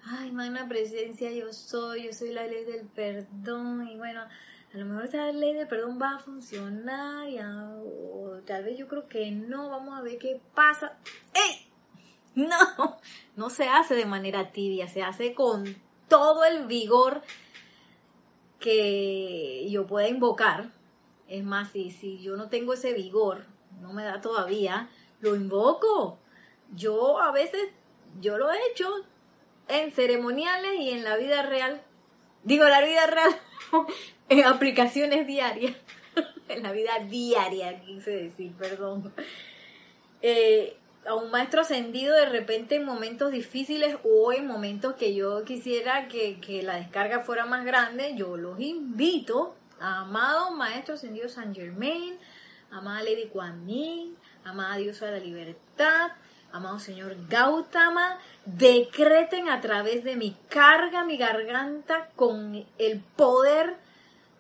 ay, 0.04 0.32
magna 0.32 0.68
presencia, 0.68 1.32
yo 1.32 1.54
soy, 1.54 2.06
yo 2.06 2.14
soy 2.14 2.32
la 2.32 2.48
ley 2.48 2.64
del 2.64 2.88
perdón, 2.88 3.88
y 3.88 3.98
bueno, 3.98 4.22
a 4.22 4.78
lo 4.78 4.86
mejor 4.86 5.06
esa 5.06 5.32
ley 5.32 5.54
del 5.54 5.68
perdón 5.68 6.00
va 6.02 6.16
a 6.16 6.20
funcionar, 6.20 7.28
o 7.84 8.40
tal 8.46 8.64
vez 8.64 8.78
yo 8.78 8.88
creo 8.88 9.08
que 9.08 9.32
no, 9.32 9.70
vamos 9.70 9.98
a 9.98 10.02
ver 10.02 10.18
qué 10.18 10.40
pasa. 10.54 10.98
¡Ey! 11.34 11.68
No, 12.36 13.00
no 13.38 13.50
se 13.50 13.66
hace 13.70 13.96
de 13.96 14.06
manera 14.06 14.52
tibia, 14.52 14.88
se 14.88 15.02
hace 15.02 15.34
con 15.34 15.76
todo 16.10 16.44
el 16.44 16.66
vigor 16.66 17.22
que 18.66 19.70
yo 19.70 19.86
pueda 19.86 20.08
invocar. 20.08 20.72
Es 21.30 21.44
más, 21.44 21.72
si, 21.72 21.92
si 21.92 22.18
yo 22.18 22.36
no 22.36 22.50
tengo 22.50 22.74
ese 22.74 22.94
vigor, 22.94 23.46
no 23.80 23.94
me 23.94 24.04
da 24.04 24.22
todavía, 24.22 24.90
lo 25.22 25.36
invoco. 25.36 26.18
Yo 26.76 27.22
a 27.22 27.32
veces, 27.32 27.70
yo 28.20 28.40
lo 28.40 28.52
he 28.52 28.58
hecho 28.72 28.90
en 29.68 29.92
ceremoniales 29.92 30.80
y 30.80 30.90
en 30.90 31.04
la 31.04 31.16
vida 31.16 31.44
real. 31.44 31.80
Digo, 32.44 32.66
la 32.66 32.82
vida 32.82 33.06
real, 33.06 33.40
en 34.30 34.44
aplicaciones 34.46 35.28
diarias. 35.28 35.76
en 36.50 36.64
la 36.64 36.72
vida 36.72 36.98
diaria, 37.08 37.80
quise 37.82 38.12
decir, 38.12 38.52
perdón. 38.54 39.14
Eh, 40.24 40.76
a 41.06 41.14
un 41.14 41.30
maestro 41.30 41.62
ascendido 41.62 42.16
de 42.16 42.26
repente 42.26 42.76
en 42.76 42.86
momentos 42.86 43.32
difíciles 43.32 43.98
o 44.04 44.34
en 44.34 44.48
momentos 44.48 44.96
que 44.96 45.14
yo 45.14 45.44
quisiera 45.44 46.08
que, 46.08 46.62
la 46.64 46.76
descarga 46.76 47.22
fuera 47.22 47.46
más 47.46 47.66
grande, 47.66 48.16
yo 48.16 48.38
los 48.38 48.60
invito 48.60 49.56
a 49.80 50.02
amado 50.02 50.52
maestro 50.52 50.96
ascendido 50.96 51.30
San 51.30 51.54
Germain, 51.54 52.18
amada 52.72 53.04
Lady 53.04 53.28
Kuan 53.28 53.68
Yin, 53.68 54.16
amada 54.44 54.78
diosa 54.78 55.06
de 55.06 55.20
la 55.20 55.26
libertad, 55.26 56.12
amado 56.52 56.80
señor 56.80 57.16
Gautama, 57.30 58.18
decreten 58.46 59.50
a 59.50 59.62
través 59.62 60.04
de 60.04 60.16
mi 60.16 60.36
carga, 60.50 61.04
mi 61.04 61.18
garganta, 61.18 62.10
con 62.16 62.66
el 62.78 63.00
poder 63.16 63.76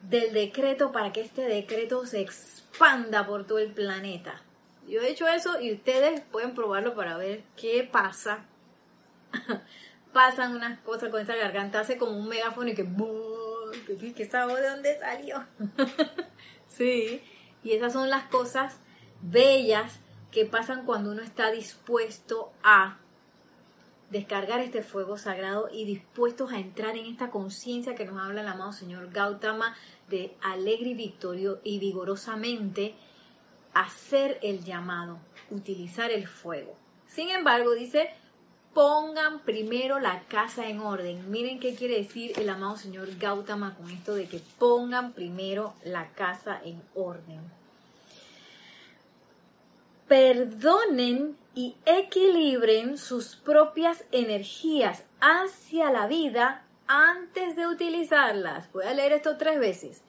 del 0.01 0.34
decreto 0.34 0.91
para 0.91 1.12
que 1.12 1.21
este 1.21 1.43
decreto 1.43 2.06
se 2.06 2.21
expanda 2.21 3.25
por 3.25 3.45
todo 3.45 3.60
el 3.60 3.71
planeta. 3.71 4.41
Yo 4.88 5.02
he 5.02 5.10
hecho 5.10 5.28
eso 5.28 5.60
y 5.60 5.74
ustedes 5.74 6.21
pueden 6.32 6.54
probarlo 6.54 6.95
para 6.95 7.17
ver 7.17 7.43
qué 7.58 7.88
pasa. 7.89 8.45
Pasan 10.13 10.56
unas 10.56 10.80
cosas 10.80 11.10
con 11.10 11.21
esa 11.21 11.36
garganta, 11.36 11.80
hace 11.80 11.98
como 11.98 12.17
un 12.17 12.30
megáfono 12.30 12.69
y 12.69 12.76
que 12.76 12.88
¿qué, 13.98 14.13
qué 14.13 14.26
sabe 14.26 14.62
de 14.62 14.69
dónde 14.69 15.00
salió? 15.00 15.45
sí, 16.67 17.21
y 17.63 17.71
esas 17.74 17.93
son 17.93 18.10
las 18.10 18.24
cosas 18.26 18.80
bellas 19.21 20.00
que 20.32 20.45
pasan 20.45 20.86
cuando 20.86 21.12
uno 21.12 21.21
está 21.21 21.52
dispuesto 21.52 22.52
a 22.63 22.98
descargar 24.10 24.60
este 24.60 24.84
fuego 24.84 25.17
sagrado 25.17 25.69
y 25.71 25.86
dispuestos 25.86 26.52
a 26.52 26.60
entrar 26.60 26.95
en 26.95 27.06
esta 27.08 27.32
conciencia 27.32 27.95
que 27.95 28.06
nos 28.06 28.21
habla 28.21 28.41
el 28.41 28.48
amado 28.48 28.71
Señor 28.71 29.12
Gautama 29.12 29.76
de 30.10 30.36
alegre 30.41 30.89
y 30.89 30.93
victorio 30.93 31.60
y 31.63 31.80
vigorosamente 31.80 32.95
hacer 33.76 34.40
el 34.42 34.64
llamado, 34.64 35.20
utilizar 35.52 36.10
el 36.10 36.28
fuego. 36.28 36.76
Sin 37.08 37.30
embargo, 37.30 37.76
dice, 37.76 38.10
pongan 38.74 39.42
primero 39.42 40.00
la 40.00 40.24
casa 40.24 40.68
en 40.68 40.80
orden. 40.80 41.30
Miren 41.30 41.60
qué 41.60 41.76
quiere 41.76 41.98
decir 41.98 42.32
el 42.40 42.50
amado 42.50 42.78
señor 42.78 43.08
Gautama 43.18 43.76
con 43.76 43.90
esto 43.92 44.16
de 44.16 44.28
que 44.28 44.42
pongan 44.58 45.14
primero 45.14 45.74
la 45.84 46.10
casa 46.10 46.60
en 46.64 46.82
orden. 46.96 47.40
Perdonen 50.08 51.38
y 51.54 51.76
equilibren 51.86 52.98
sus 52.98 53.36
propias 53.36 54.04
energías 54.12 55.04
hacia 55.20 55.92
la 55.92 56.08
vida 56.08 56.64
antes 56.88 57.56
de 57.56 57.68
utilizarlas. 57.68 58.72
Voy 58.72 58.86
a 58.86 58.94
leer 58.94 59.14
esto 59.14 59.38
tres 59.38 59.60
veces. 59.60 60.02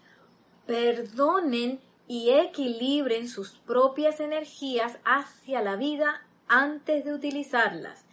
Perdonen 0.67 1.81
y 2.09 2.31
equilibren 2.31 3.29
sus 3.29 3.51
propias 3.51 4.21
energías 4.21 4.99
hacia 5.05 5.62
la 5.62 5.77
vida 5.77 6.23
antes 6.49 7.05
de 7.05 7.12
utilizarlas. 7.12 8.05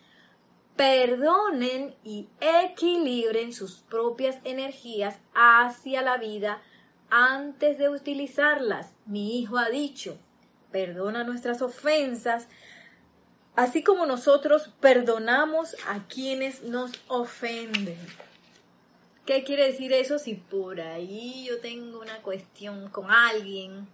Perdonen 0.75 1.93
y 2.03 2.27
equilibren 2.39 3.53
sus 3.53 3.77
propias 3.77 4.37
energías 4.43 5.19
hacia 5.35 6.01
la 6.01 6.17
vida 6.17 6.61
antes 7.09 7.77
de 7.77 7.89
utilizarlas. 7.89 8.91
Mi 9.05 9.39
hijo 9.39 9.57
ha 9.57 9.69
dicho, 9.69 10.17
perdona 10.71 11.23
nuestras 11.23 11.61
ofensas, 11.61 12.47
así 13.55 13.83
como 13.83 14.07
nosotros 14.07 14.71
perdonamos 14.79 15.75
a 15.87 16.07
quienes 16.07 16.63
nos 16.63 16.91
ofenden. 17.07 17.99
¿Qué 19.25 19.45
quiere 19.45 19.67
decir 19.67 19.93
eso? 19.93 20.19
Si 20.19 20.35
por 20.35 20.81
ahí 20.81 21.45
yo 21.47 21.61
tengo 21.61 22.01
una 22.01 22.21
cuestión 22.21 22.89
con 22.89 23.09
alguien, 23.09 23.87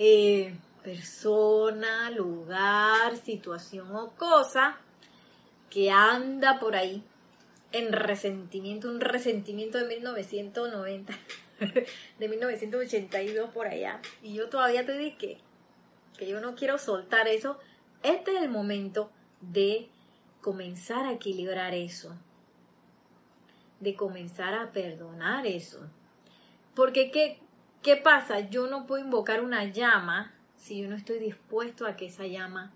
eh, 0.00 0.52
persona, 0.82 2.10
lugar, 2.10 3.16
situación 3.18 3.94
o 3.94 4.10
cosa 4.16 4.78
que 5.70 5.92
anda 5.92 6.58
por 6.58 6.74
ahí 6.74 7.04
en 7.70 7.92
resentimiento, 7.92 8.88
un 8.88 9.00
resentimiento 9.00 9.78
de 9.78 9.86
1990, 9.86 11.16
de 12.18 12.28
1982 12.28 13.50
por 13.50 13.68
allá, 13.68 14.00
y 14.24 14.34
yo 14.34 14.48
todavía 14.48 14.84
te 14.84 14.98
dije 14.98 15.38
que 16.18 16.26
yo 16.26 16.40
no 16.40 16.56
quiero 16.56 16.78
soltar 16.78 17.28
eso, 17.28 17.60
este 18.02 18.34
es 18.34 18.42
el 18.42 18.48
momento 18.48 19.08
de 19.40 19.88
comenzar 20.40 21.06
a 21.06 21.12
equilibrar 21.12 21.74
eso 21.74 22.12
de 23.84 23.94
comenzar 23.94 24.54
a 24.54 24.72
perdonar 24.72 25.46
eso. 25.46 25.78
Porque 26.74 27.12
¿qué, 27.12 27.38
¿qué 27.82 27.96
pasa? 27.96 28.40
Yo 28.40 28.66
no 28.66 28.86
puedo 28.86 29.04
invocar 29.04 29.42
una 29.42 29.64
llama 29.64 30.32
si 30.56 30.80
yo 30.80 30.88
no 30.88 30.96
estoy 30.96 31.18
dispuesto 31.18 31.86
a 31.86 31.94
que 31.94 32.06
esa 32.06 32.26
llama, 32.26 32.72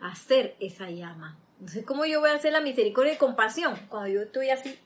a 0.00 0.08
hacer 0.08 0.54
esa 0.60 0.90
llama. 0.90 1.36
Entonces, 1.58 1.86
¿cómo 1.86 2.04
yo 2.04 2.20
voy 2.20 2.30
a 2.30 2.34
hacer 2.34 2.52
la 2.52 2.60
misericordia 2.60 3.14
y 3.14 3.16
compasión 3.16 3.74
cuando 3.88 4.08
yo 4.08 4.20
estoy 4.20 4.50
así 4.50 4.78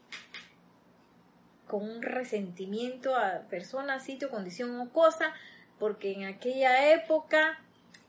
con 1.67 1.83
un 1.83 2.03
resentimiento 2.03 3.17
a 3.17 3.41
persona, 3.51 3.99
sitio, 3.99 4.31
condición 4.31 4.79
o 4.79 4.91
cosa? 4.91 5.35
Porque 5.81 6.13
en 6.13 6.25
aquella 6.25 6.95
época, 6.95 7.59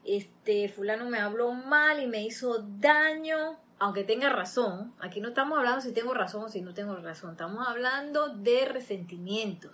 este, 0.06 0.70
fulano 0.70 1.10
me 1.10 1.18
habló 1.18 1.52
mal 1.54 2.04
y 2.04 2.06
me 2.06 2.24
hizo 2.24 2.60
daño 2.80 3.58
aunque 3.82 4.04
tenga 4.04 4.30
razón, 4.30 4.94
aquí 5.00 5.22
no 5.22 5.30
estamos 5.30 5.58
hablando 5.58 5.82
si 5.82 5.92
tengo 5.92 6.14
razón 6.14 6.44
o 6.44 6.50
si 6.50 6.62
no 6.62 6.76
tengo 6.76 6.96
razón, 6.98 7.32
estamos 7.32 7.68
hablando 7.68 8.30
de 8.30 8.66
resentimiento. 8.66 9.72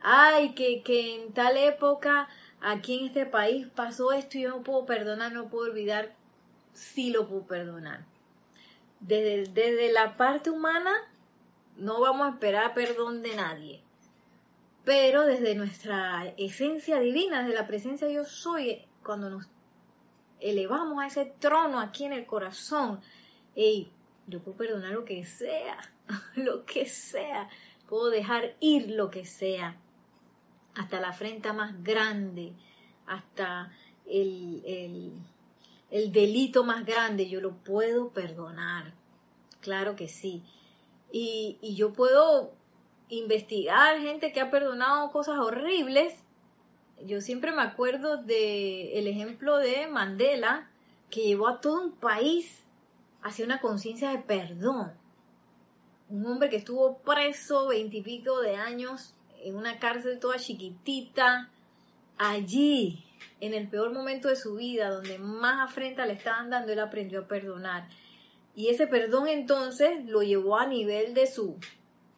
Ay, 0.00 0.56
que, 0.56 0.82
que 0.82 1.14
en 1.14 1.32
tal 1.32 1.56
época 1.56 2.28
aquí 2.60 2.98
en 2.98 3.06
este 3.06 3.24
país 3.24 3.68
pasó 3.68 4.10
esto 4.10 4.38
y 4.38 4.40
yo 4.40 4.48
no 4.48 4.64
puedo 4.64 4.86
perdonar, 4.86 5.30
no 5.30 5.48
puedo 5.48 5.70
olvidar, 5.70 6.16
sí 6.72 7.10
lo 7.10 7.28
puedo 7.28 7.46
perdonar. 7.46 8.04
Desde, 8.98 9.52
desde 9.52 9.92
la 9.92 10.16
parte 10.16 10.50
humana 10.50 10.92
no 11.76 12.00
vamos 12.00 12.26
a 12.26 12.30
esperar 12.30 12.74
perdón 12.74 13.22
de 13.22 13.36
nadie. 13.36 13.82
Pero 14.84 15.26
desde 15.26 15.54
nuestra 15.54 16.34
esencia 16.38 16.98
divina, 16.98 17.44
desde 17.44 17.54
la 17.54 17.68
presencia 17.68 18.08
yo 18.08 18.24
soy, 18.24 18.84
cuando 19.04 19.30
nos 19.30 19.46
elevamos 20.40 21.02
a 21.02 21.06
ese 21.06 21.26
trono 21.38 21.80
aquí 21.80 22.04
en 22.04 22.12
el 22.12 22.26
corazón, 22.26 23.00
hey, 23.54 23.90
yo 24.26 24.40
puedo 24.40 24.56
perdonar 24.56 24.92
lo 24.92 25.04
que 25.04 25.24
sea, 25.24 25.78
lo 26.36 26.64
que 26.64 26.86
sea, 26.86 27.48
puedo 27.88 28.10
dejar 28.10 28.54
ir 28.60 28.90
lo 28.90 29.10
que 29.10 29.24
sea, 29.24 29.76
hasta 30.74 31.00
la 31.00 31.08
afrenta 31.08 31.52
más 31.52 31.82
grande, 31.82 32.52
hasta 33.06 33.72
el, 34.06 34.62
el, 34.66 35.12
el 35.90 36.12
delito 36.12 36.64
más 36.64 36.84
grande, 36.84 37.28
yo 37.28 37.40
lo 37.40 37.52
puedo 37.56 38.10
perdonar, 38.10 38.92
claro 39.60 39.96
que 39.96 40.08
sí. 40.08 40.42
Y, 41.12 41.58
y 41.62 41.76
yo 41.76 41.92
puedo 41.92 42.52
investigar 43.08 44.00
gente 44.00 44.32
que 44.32 44.40
ha 44.40 44.50
perdonado 44.50 45.12
cosas 45.12 45.38
horribles 45.38 46.25
yo 47.04 47.20
siempre 47.20 47.52
me 47.52 47.62
acuerdo 47.62 48.16
de 48.22 48.98
el 48.98 49.06
ejemplo 49.06 49.58
de 49.58 49.86
Mandela, 49.86 50.70
que 51.10 51.22
llevó 51.22 51.48
a 51.48 51.60
todo 51.60 51.82
un 51.82 51.92
país 51.92 52.64
hacia 53.22 53.44
una 53.44 53.60
conciencia 53.60 54.10
de 54.10 54.18
perdón. 54.18 54.92
un 56.08 56.24
hombre 56.26 56.48
que 56.48 56.56
estuvo 56.56 56.98
preso 56.98 57.68
veintipico 57.68 58.40
de 58.40 58.56
años 58.56 59.14
en 59.42 59.56
una 59.56 59.78
cárcel 59.78 60.20
toda 60.20 60.38
chiquitita, 60.38 61.50
allí, 62.18 63.04
en 63.40 63.54
el 63.54 63.68
peor 63.68 63.92
momento 63.92 64.28
de 64.28 64.36
su 64.36 64.54
vida, 64.54 64.90
donde 64.90 65.18
más 65.18 65.70
afrenta 65.70 66.06
le 66.06 66.14
estaban 66.14 66.50
dando, 66.50 66.72
él 66.72 66.80
aprendió 66.80 67.20
a 67.20 67.28
perdonar. 67.28 67.88
Y 68.54 68.68
ese 68.68 68.86
perdón 68.86 69.28
entonces 69.28 70.04
lo 70.06 70.22
llevó 70.22 70.58
a 70.58 70.66
nivel 70.66 71.12
de 71.14 71.26
su, 71.26 71.56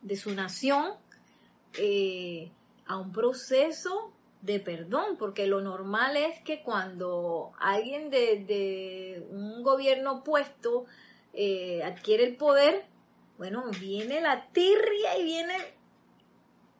de 0.02 0.16
su 0.16 0.34
nación 0.34 0.92
eh, 1.74 2.50
a 2.86 2.96
un 2.96 3.12
proceso 3.12 4.12
de 4.42 4.60
perdón, 4.60 5.16
porque 5.18 5.46
lo 5.46 5.60
normal 5.60 6.16
es 6.16 6.40
que 6.40 6.62
cuando 6.62 7.52
alguien 7.58 8.10
de, 8.10 9.26
un 9.30 9.62
gobierno 9.62 10.22
puesto 10.22 10.86
eh, 11.32 11.82
adquiere 11.82 12.24
el 12.24 12.36
poder, 12.36 12.86
bueno, 13.36 13.64
viene 13.80 14.20
la 14.20 14.46
tirria 14.52 15.18
y 15.18 15.24
viene, 15.24 15.54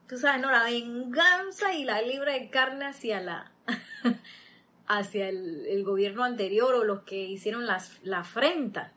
tú 0.09 0.19
sabes, 0.19 0.41
¿no? 0.41 0.51
La 0.51 0.65
venganza 0.65 1.75
y 1.75 1.85
la 1.85 2.01
libra 2.03 2.33
de 2.33 2.49
carne 2.51 2.87
hacia 2.87 3.21
la 3.21 3.53
hacia 4.87 5.29
el, 5.29 5.85
gobierno 5.85 6.25
anterior 6.25 6.75
o 6.75 6.85
los 6.85 7.03
que 7.03 7.25
hicieron 7.25 7.67
las, 7.67 7.99
la 8.03 8.21
afrenta. 8.21 8.93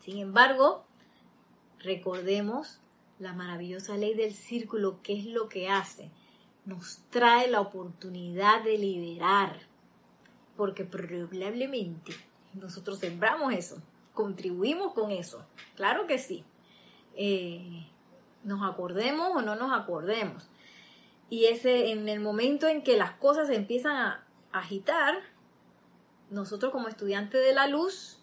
Sin 0.00 0.18
embargo, 0.18 0.84
recordemos 1.78 2.80
la 3.18 3.32
maravillosa 3.32 3.96
ley 3.96 4.14
del 4.14 4.34
círculo, 4.34 5.00
que 5.02 5.18
es 5.18 5.24
lo 5.24 5.48
que 5.48 5.68
hace 5.68 6.10
nos 6.68 6.98
trae 7.08 7.48
la 7.48 7.62
oportunidad 7.62 8.62
de 8.62 8.76
liberar, 8.76 9.58
porque 10.54 10.84
probablemente 10.84 12.12
nosotros 12.52 12.98
sembramos 12.98 13.54
eso, 13.54 13.80
contribuimos 14.12 14.92
con 14.92 15.10
eso, 15.10 15.42
claro 15.76 16.06
que 16.06 16.18
sí. 16.18 16.44
Eh, 17.16 17.86
nos 18.44 18.62
acordemos 18.70 19.30
o 19.34 19.40
no 19.40 19.56
nos 19.56 19.72
acordemos. 19.72 20.46
Y 21.30 21.46
ese, 21.46 21.90
en 21.90 22.06
el 22.06 22.20
momento 22.20 22.68
en 22.68 22.82
que 22.82 22.98
las 22.98 23.12
cosas 23.12 23.48
se 23.48 23.54
empiezan 23.54 23.96
a 23.96 24.26
agitar, 24.52 25.20
nosotros 26.28 26.70
como 26.70 26.88
estudiantes 26.88 27.42
de 27.42 27.54
la 27.54 27.66
luz 27.66 28.18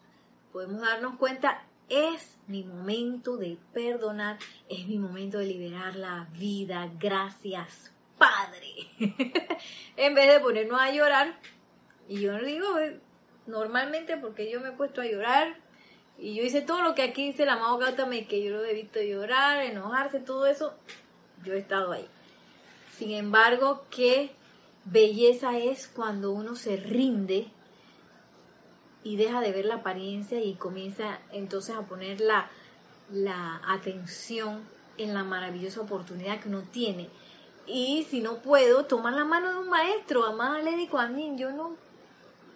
podemos 0.54 0.82
darnos 0.82 1.18
cuenta, 1.18 1.64
es 1.90 2.38
mi 2.46 2.64
momento 2.64 3.38
de 3.38 3.58
perdonar, 3.74 4.38
es 4.70 4.88
mi 4.88 5.00
momento 5.00 5.40
de 5.40 5.48
liberar 5.48 5.96
la 5.96 6.28
vida, 6.38 6.92
gracias 7.00 7.95
en 9.98 10.16
vez 10.16 10.34
de 10.34 10.40
ponernos 10.40 10.80
a 10.80 10.92
llorar, 10.92 11.40
y 12.08 12.22
yo 12.22 12.38
digo 12.40 12.78
eh, 12.80 13.00
normalmente 13.48 14.18
porque 14.18 14.50
yo 14.52 14.60
me 14.60 14.70
he 14.70 14.74
puesto 14.74 15.02
a 15.02 15.06
llorar 15.06 15.56
y 16.18 16.36
yo 16.36 16.44
hice 16.44 16.62
todo 16.62 16.82
lo 16.82 16.96
que 16.96 17.04
aquí 17.04 17.28
dice 17.28 17.44
el 17.44 17.50
amado 17.50 17.78
Gautama 17.78 18.16
que 18.28 18.44
yo 18.44 18.52
lo 18.52 18.64
he 18.64 18.74
visto 18.74 19.02
llorar, 19.02 19.64
enojarse, 19.64 20.20
todo 20.20 20.48
eso, 20.48 20.74
yo 21.44 21.54
he 21.54 21.60
estado 21.60 21.92
ahí. 21.92 22.08
Sin 22.98 23.12
embargo, 23.12 23.86
qué 23.92 24.32
belleza 24.86 25.58
es 25.58 25.88
cuando 25.88 26.32
uno 26.32 26.56
se 26.56 26.78
rinde 26.78 27.48
y 29.04 29.18
deja 29.18 29.42
de 29.42 29.52
ver 29.52 29.66
la 29.66 29.76
apariencia 29.76 30.40
y 30.42 30.56
comienza 30.56 31.20
entonces 31.32 31.76
a 31.76 31.82
poner 31.82 32.22
la, 32.22 32.50
la 33.12 33.62
atención 33.68 34.64
en 34.98 35.14
la 35.14 35.24
maravillosa 35.24 35.82
oportunidad 35.82 36.40
que 36.40 36.48
uno 36.48 36.64
tiene 36.72 37.10
y 37.68 38.06
si 38.10 38.22
no 38.22 38.38
puedo, 38.38 38.86
tomar 38.86 39.14
la 39.14 39.26
mano 39.26 39.50
de 39.50 39.58
un 39.58 39.70
maestro, 39.70 40.26
amada 40.26 40.62
Lady 40.62 40.88
Kuan 40.88 41.38
yo 41.38 41.52
no, 41.52 41.76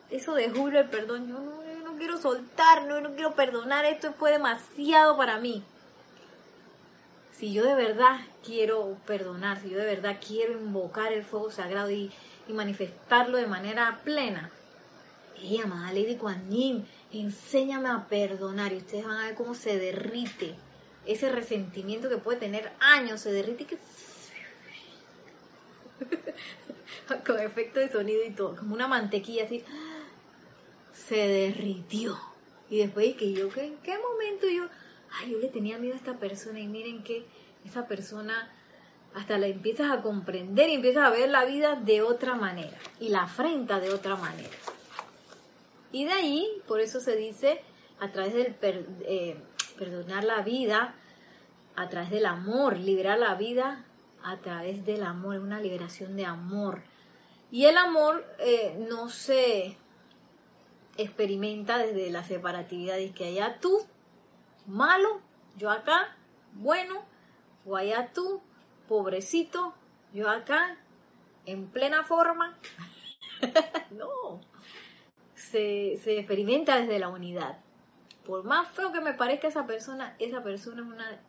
eso 0.10 0.34
de 0.36 0.50
Julio, 0.50 0.80
el 0.80 0.89
perdón, 0.89 1.28
yo 1.28 1.39
no, 1.39 1.63
no 1.84 1.98
quiero 1.98 2.17
soltar, 2.17 2.86
no, 2.86 3.02
no 3.02 3.13
quiero 3.13 3.34
perdonar, 3.34 3.86
esto 3.86 4.13
fue 4.13 4.32
demasiado 4.32 5.17
para 5.17 5.39
mí. 5.39 5.63
Si 7.32 7.54
yo 7.54 7.63
de 7.63 7.76
verdad 7.76 8.19
quiero 8.43 8.98
perdonar, 9.06 9.62
si 9.62 9.69
yo 9.69 9.78
de 9.78 9.86
verdad 9.86 10.17
quiero 10.26 10.54
invocar 10.54 11.13
el 11.13 11.24
fuego 11.24 11.52
sagrado 11.52 11.91
y, 11.91 12.12
manifestarlo 12.50 13.38
de 13.38 13.45
manera 13.45 14.00
plena, 14.04 14.50
y 15.39 15.62
amada 15.62 15.93
Lady 15.93 16.15
Kuan 16.15 16.50
enséñame 17.12 17.89
a 17.89 18.08
perdonar 18.08 18.74
y 18.74 18.78
ustedes 18.78 19.06
van 19.06 19.17
a 19.17 19.28
ver 19.28 19.36
cómo 19.36 19.54
se 19.54 19.78
derrite 19.78 20.56
ese 21.06 21.32
resentimiento 21.32 22.10
que 22.10 22.17
puede 22.17 22.39
tener 22.39 22.72
años, 22.80 23.22
se 23.22 23.32
derrite 23.32 23.65
que 23.65 23.78
con 27.26 27.40
efecto 27.40 27.80
de 27.80 27.90
sonido 27.90 28.24
y 28.24 28.32
todo, 28.32 28.56
como 28.56 28.76
una 28.76 28.88
mantequilla 28.88 29.46
así, 29.46 29.64
se 30.94 31.16
derritió. 31.16 32.18
Y 32.70 32.80
después 32.80 33.16
que 33.16 33.34
yo, 33.34 33.50
¿en 33.56 33.78
qué 33.78 33.98
momento 33.98 34.48
yo, 34.48 34.66
ay, 35.12 35.32
yo 35.32 35.40
le 35.40 35.48
tenía 35.50 35.78
miedo 35.78 35.96
a 35.96 35.98
esta 35.98 36.18
persona 36.18 36.60
y 36.60 36.68
miren 36.68 37.04
que 37.04 37.26
esa 37.66 37.88
persona 37.88 38.52
hasta 39.16 39.38
la 39.40 39.48
empiezas 39.48 39.92
a 39.92 40.02
comprender 40.02 40.70
y 40.70 40.76
empiezas 40.76 41.06
a 41.06 41.10
ver 41.10 41.30
la 41.30 41.46
vida 41.46 41.76
de 41.76 42.04
otra 42.04 42.36
manera 42.36 42.78
y 43.00 43.10
la 43.10 43.24
afrenta 43.24 43.80
de 43.80 43.92
otra 43.92 44.16
manera. 44.16 44.56
Y 45.92 46.06
de 46.06 46.12
ahí, 46.12 46.48
por 46.68 46.80
eso 46.80 47.00
se 47.00 47.16
dice, 47.16 47.62
a 48.00 48.12
través 48.12 48.34
del 48.34 48.56
eh, 49.02 49.38
perdonar 49.78 50.24
la 50.24 50.42
vida, 50.42 50.94
a 51.76 51.90
través 51.90 52.12
del 52.12 52.28
amor, 52.28 52.78
liberar 52.78 53.18
la 53.18 53.34
vida 53.34 53.84
a 54.32 54.38
través 54.38 54.86
del 54.86 55.04
amor, 55.04 55.39
una 55.39 55.60
liberación 55.60 56.15
de 56.15 56.26
amor. 56.26 56.82
Y 57.52 57.65
el 57.65 57.78
amor 57.78 58.26
eh, 58.39 58.76
no 58.89 59.10
se 59.10 59.78
experimenta 60.98 61.78
desde 61.78 62.12
la 62.12 62.24
separatividad, 62.24 62.98
y 62.98 63.12
que 63.12 63.28
allá 63.28 63.60
tú, 63.60 63.86
malo, 64.68 65.22
yo 65.58 65.70
acá, 65.72 66.15
bueno, 66.54 67.04
o 67.65 67.76
allá 67.76 68.12
tú, 68.13 68.42
pobrecito, 68.88 69.74
yo 70.13 70.30
acá, 70.30 70.78
en 71.46 71.68
plena 71.68 72.04
forma. 72.04 72.58
no, 73.92 74.42
se, 75.36 75.98
se 76.04 76.20
experimenta 76.20 76.80
desde 76.80 77.00
la 77.00 77.10
unidad. 77.10 77.60
Por 78.26 78.44
más 78.44 78.68
feo 78.70 78.92
que 78.92 79.02
me 79.02 79.13
parezca 79.13 79.48
esa 79.48 79.65
persona, 79.65 80.15
esa 80.20 80.44
persona 80.44 80.82
es 80.82 80.88
una 80.88 81.20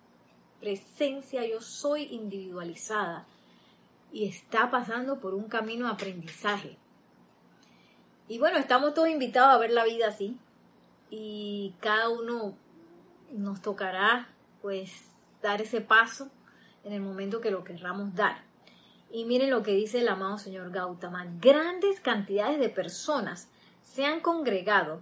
presencia, 0.61 1.47
yo 1.47 1.61
soy 1.61 2.05
individualizada 2.05 3.27
y 4.13 4.29
está 4.29 4.71
pasando 4.71 5.19
por 5.21 5.35
un 5.35 5.49
camino 5.49 5.87
de 5.87 5.93
aprendizaje. 5.93 6.77
Y 8.29 8.39
bueno, 8.39 8.59
estamos 8.59 8.95
todos 8.95 9.09
invitados 9.09 9.55
a 9.55 9.59
ver 9.59 9.73
la 9.73 9.85
vida 9.85 10.09
así 10.09 10.39
y 11.11 11.75
cada 11.81 12.09
uno 12.09 12.55
nos 13.33 13.61
tocará 13.61 14.29
pues 14.63 15.11
dar 15.43 15.61
ese 15.63 15.81
paso 15.81 16.31
en 16.85 16.93
el 16.93 17.01
momento 17.01 17.41
que 17.41 17.51
lo 17.51 17.65
querramos 17.65 18.15
dar. 18.15 18.43
Y 19.11 19.25
miren 19.25 19.51
lo 19.51 19.63
que 19.63 19.73
dice 19.73 20.01
el 20.01 20.09
amado 20.09 20.39
señor 20.39 20.71
Gautama, 20.71 21.27
grandes 21.41 22.01
cantidades 22.01 22.61
de 22.61 22.69
personas 22.69 23.49
se 23.83 24.05
han 24.05 24.21
congregado 24.21 25.01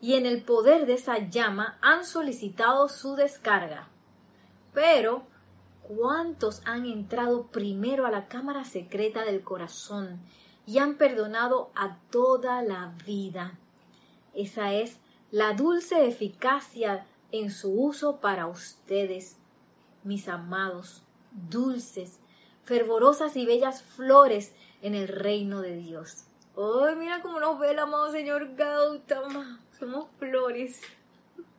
y 0.00 0.14
en 0.14 0.24
el 0.24 0.42
poder 0.42 0.86
de 0.86 0.94
esa 0.94 1.18
llama 1.18 1.78
han 1.82 2.04
solicitado 2.04 2.88
su 2.88 3.16
descarga. 3.16 3.88
Pero, 4.72 5.22
¿cuántos 5.82 6.62
han 6.64 6.86
entrado 6.86 7.46
primero 7.46 8.06
a 8.06 8.10
la 8.10 8.28
cámara 8.28 8.64
secreta 8.64 9.24
del 9.24 9.42
corazón 9.42 10.20
y 10.66 10.78
han 10.78 10.96
perdonado 10.96 11.70
a 11.74 11.96
toda 12.10 12.62
la 12.62 12.94
vida? 13.04 13.58
Esa 14.34 14.72
es 14.74 14.98
la 15.32 15.54
dulce 15.54 16.06
eficacia 16.06 17.06
en 17.32 17.50
su 17.50 17.72
uso 17.72 18.16
para 18.16 18.46
ustedes, 18.46 19.36
mis 20.04 20.28
amados, 20.28 21.02
dulces, 21.50 22.18
fervorosas 22.64 23.36
y 23.36 23.46
bellas 23.46 23.82
flores 23.82 24.52
en 24.82 24.94
el 24.94 25.08
reino 25.08 25.60
de 25.60 25.76
Dios. 25.76 26.24
¡Ay, 26.56 26.96
mira 26.96 27.22
cómo 27.22 27.40
nos 27.40 27.58
ve 27.58 27.72
el 27.72 27.78
amado 27.78 28.10
Señor 28.10 28.54
Gautama! 28.54 29.60
Somos 29.78 30.06
flores. 30.18 30.80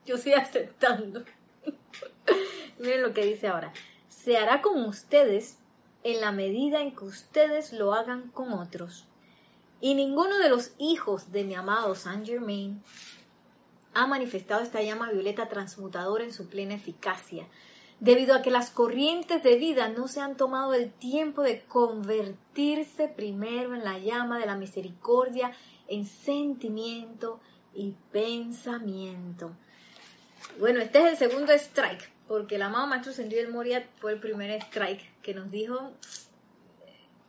Yo 0.05 0.15
estoy 0.15 0.33
aceptando. 0.33 1.23
Miren 2.79 3.01
lo 3.01 3.13
que 3.13 3.25
dice 3.25 3.47
ahora. 3.47 3.73
Se 4.09 4.37
hará 4.37 4.61
con 4.61 4.83
ustedes 4.85 5.57
en 6.03 6.21
la 6.21 6.31
medida 6.31 6.81
en 6.81 6.95
que 6.95 7.05
ustedes 7.05 7.73
lo 7.73 7.93
hagan 7.93 8.29
con 8.29 8.53
otros. 8.53 9.05
Y 9.79 9.95
ninguno 9.95 10.37
de 10.37 10.49
los 10.49 10.73
hijos 10.77 11.31
de 11.31 11.43
mi 11.43 11.55
amado 11.55 11.95
Saint 11.95 12.25
Germain 12.25 12.81
ha 13.93 14.07
manifestado 14.07 14.61
esta 14.61 14.81
llama 14.81 15.11
violeta 15.11 15.49
transmutadora 15.49 16.23
en 16.23 16.33
su 16.33 16.47
plena 16.47 16.75
eficacia, 16.75 17.47
debido 17.99 18.35
a 18.35 18.41
que 18.41 18.51
las 18.51 18.69
corrientes 18.69 19.43
de 19.43 19.57
vida 19.57 19.89
no 19.89 20.07
se 20.07 20.21
han 20.21 20.37
tomado 20.37 20.73
el 20.73 20.91
tiempo 20.91 21.41
de 21.41 21.61
convertirse 21.63 23.07
primero 23.07 23.75
en 23.75 23.83
la 23.83 23.99
llama 23.99 24.39
de 24.39 24.45
la 24.45 24.55
misericordia, 24.55 25.51
en 25.87 26.05
sentimiento 26.05 27.39
y 27.73 27.93
pensamiento. 28.11 29.51
Bueno, 30.59 30.79
este 30.79 30.99
es 30.99 31.11
el 31.11 31.29
segundo 31.29 31.53
strike 31.53 32.09
porque 32.27 32.55
el 32.55 32.61
amado 32.61 32.87
Maestro 32.87 33.11
Sendido 33.11 33.41
del 33.41 33.51
Moria 33.51 33.87
fue 33.99 34.13
el 34.13 34.19
primer 34.19 34.51
strike 34.51 35.01
que 35.21 35.33
nos 35.33 35.51
dijo, 35.51 35.91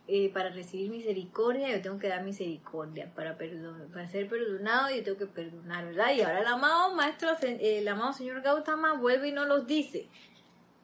eh, 0.07 0.31
para 0.31 0.49
recibir 0.49 0.89
misericordia 0.89 1.69
yo 1.69 1.81
tengo 1.81 1.99
que 1.99 2.07
dar 2.07 2.23
misericordia, 2.23 3.11
para, 3.13 3.37
para 3.37 4.07
ser 4.07 4.29
perdonado 4.29 4.95
yo 4.95 5.03
tengo 5.03 5.17
que 5.17 5.25
perdonar, 5.25 5.85
¿verdad? 5.85 6.13
Y 6.15 6.21
ahora 6.21 6.39
el 6.39 6.47
amado 6.47 6.95
Maestro, 6.95 7.35
el 7.41 7.87
amado 7.87 8.13
Señor 8.13 8.41
Gautama 8.41 8.93
vuelve 8.93 9.29
y 9.29 9.31
nos 9.33 9.47
los 9.47 9.67
dice, 9.67 10.07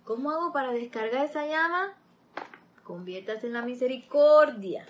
¿Cómo 0.09 0.31
hago 0.31 0.51
para 0.51 0.71
descargar 0.71 1.27
esa 1.27 1.45
llama? 1.45 1.93
Conviértase 2.83 3.45
en 3.45 3.53
la 3.53 3.61
misericordia. 3.61 4.83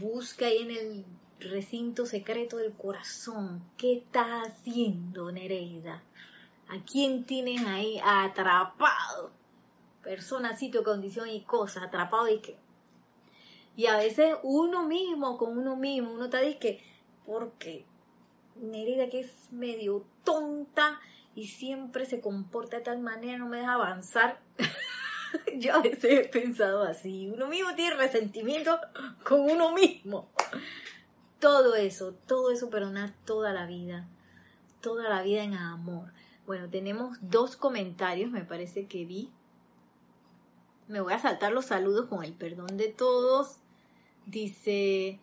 Busca 0.00 0.46
ahí 0.46 0.62
en 0.62 0.70
el 0.70 1.04
recinto 1.40 2.06
secreto 2.06 2.56
del 2.56 2.72
corazón. 2.72 3.62
¿Qué 3.76 3.98
estás 3.98 4.48
haciendo, 4.48 5.30
Nereida? 5.30 6.02
¿A 6.68 6.82
quién 6.84 7.24
tienes 7.24 7.64
ahí 7.66 8.00
atrapado? 8.04 9.30
Persona, 10.02 10.56
sitio, 10.56 10.84
condición 10.84 11.28
y 11.28 11.42
cosa, 11.42 11.84
atrapado 11.84 12.28
y 12.28 12.40
que. 12.40 12.56
Y 13.76 13.86
a 13.86 13.96
veces 13.96 14.36
uno 14.42 14.86
mismo, 14.86 15.36
con 15.36 15.58
uno 15.58 15.76
mismo, 15.76 16.12
uno 16.12 16.26
está 16.26 16.40
que, 16.58 16.82
porque 17.26 17.84
Nereida 18.56 19.08
que 19.08 19.20
es 19.20 19.52
medio 19.52 20.04
tonta 20.22 21.00
y 21.34 21.48
siempre 21.48 22.06
se 22.06 22.20
comporta 22.20 22.76
de 22.78 22.84
tal 22.84 23.00
manera, 23.00 23.38
no 23.38 23.48
me 23.48 23.58
deja 23.58 23.74
avanzar. 23.74 24.38
Yo 25.56 25.74
a 25.74 25.82
veces 25.82 26.04
he 26.04 26.28
pensado 26.28 26.84
así, 26.84 27.28
uno 27.28 27.48
mismo 27.48 27.74
tiene 27.74 27.96
resentimiento 27.96 28.78
con 29.24 29.40
uno 29.40 29.72
mismo. 29.72 30.28
Todo 31.40 31.74
eso, 31.74 32.14
todo 32.26 32.52
eso 32.52 32.70
perdonar 32.70 33.12
toda 33.24 33.52
la 33.52 33.66
vida, 33.66 34.08
toda 34.80 35.08
la 35.08 35.22
vida 35.22 35.42
en 35.42 35.54
amor. 35.54 36.12
Bueno, 36.46 36.68
tenemos 36.68 37.16
dos 37.22 37.56
comentarios, 37.56 38.30
me 38.30 38.44
parece 38.44 38.86
que 38.86 39.06
vi. 39.06 39.30
Me 40.88 41.00
voy 41.00 41.14
a 41.14 41.18
saltar 41.18 41.52
los 41.52 41.66
saludos 41.66 42.06
con 42.06 42.22
el 42.22 42.34
perdón 42.34 42.76
de 42.76 42.88
todos. 42.88 43.56
Dice 44.26 45.18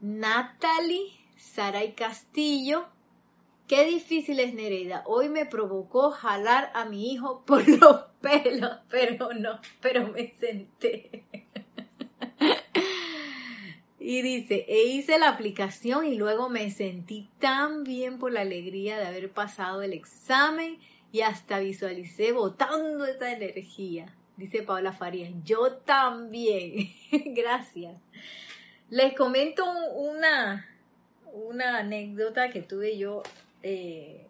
Natalie 0.00 1.10
Saray 1.38 1.94
Castillo. 1.94 2.86
Qué 3.66 3.84
difícil 3.84 4.40
es 4.40 4.54
Nereida. 4.54 5.02
Hoy 5.06 5.28
me 5.28 5.46
provocó 5.46 6.10
jalar 6.10 6.70
a 6.74 6.84
mi 6.84 7.12
hijo 7.12 7.44
por 7.46 7.66
los 7.80 8.02
pelos, 8.20 8.78
pero 8.90 9.32
no, 9.32 9.60
pero 9.80 10.08
me 10.08 10.34
senté. 10.38 11.24
Y 14.08 14.22
dice, 14.22 14.64
e 14.68 14.84
hice 14.84 15.18
la 15.18 15.28
aplicación 15.28 16.06
y 16.06 16.14
luego 16.14 16.48
me 16.48 16.70
sentí 16.70 17.28
tan 17.40 17.84
bien 17.84 18.18
por 18.18 18.32
la 18.32 18.40
alegría 18.40 18.96
de 18.96 19.04
haber 19.04 19.30
pasado 19.30 19.82
el 19.82 19.92
examen 19.92 20.78
y 21.12 21.20
hasta 21.20 21.58
visualicé 21.58 22.32
botando 22.32 23.04
esa 23.04 23.30
energía. 23.30 24.06
Dice 24.38 24.62
Paula 24.62 24.94
Farías, 24.94 25.30
yo 25.44 25.74
también. 25.74 26.88
Gracias. 27.34 28.00
Les 28.88 29.12
comento 29.12 29.70
una, 29.94 30.66
una 31.30 31.76
anécdota 31.76 32.48
que 32.48 32.62
tuve 32.62 32.96
yo. 32.96 33.22
Eh, 33.62 34.26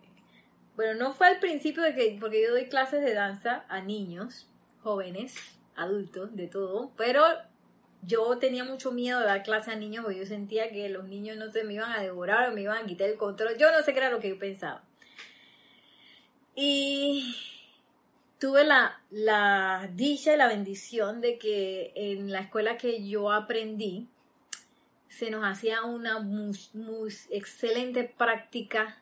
bueno, 0.75 0.95
no 0.95 1.13
fue 1.13 1.29
al 1.29 1.39
principio 1.39 1.85
de 1.85 1.95
que, 1.95 2.17
porque 2.19 2.43
yo 2.43 2.51
doy 2.51 2.69
clases 2.69 3.01
de 3.01 3.15
danza 3.15 3.65
a 3.69 3.81
niños, 3.81 4.49
jóvenes, 4.83 5.37
adultos, 5.77 6.35
de 6.35 6.49
todo, 6.49 6.91
pero 6.97 7.23
yo 8.03 8.39
tenía 8.39 8.65
mucho 8.65 8.93
miedo 8.93 9.21
de 9.21 9.27
dar 9.27 9.43
clase 9.43 9.71
a 9.71 9.77
niños 9.77 10.05
porque 10.05 10.21
yo 10.21 10.27
sentía 10.27 10.71
que 10.71 10.89
los 10.89 11.05
niños 11.05 11.37
no 11.37 11.51
se 11.51 11.65
me 11.65 11.75
iban 11.75 11.93
a 11.93 12.03
devorar 12.03 12.51
o 12.51 12.55
me 12.55 12.63
iban 12.63 12.85
a 12.85 12.87
quitar 12.87 13.09
el 13.09 13.17
control. 13.17 13.57
Yo 13.59 13.71
no 13.73 13.83
sé 13.83 13.93
qué 13.93 13.99
era 13.99 14.11
lo 14.11 14.21
que 14.21 14.31
yo 14.31 14.39
pensaba. 14.39 14.83
Y 16.55 17.37
tuve 18.39 18.65
la, 18.65 19.01
la 19.11 19.89
dicha 19.95 20.35
y 20.35 20.37
la 20.37 20.49
bendición 20.49 21.21
de 21.21 21.39
que 21.39 21.93
en 21.95 22.31
la 22.33 22.41
escuela 22.41 22.77
que 22.77 23.07
yo 23.07 23.31
aprendí 23.31 24.09
se 25.09 25.31
nos 25.31 25.45
hacía 25.45 25.83
una 25.83 26.21
muy, 26.21 26.57
muy 26.75 27.13
excelente 27.31 28.05
práctica 28.05 28.97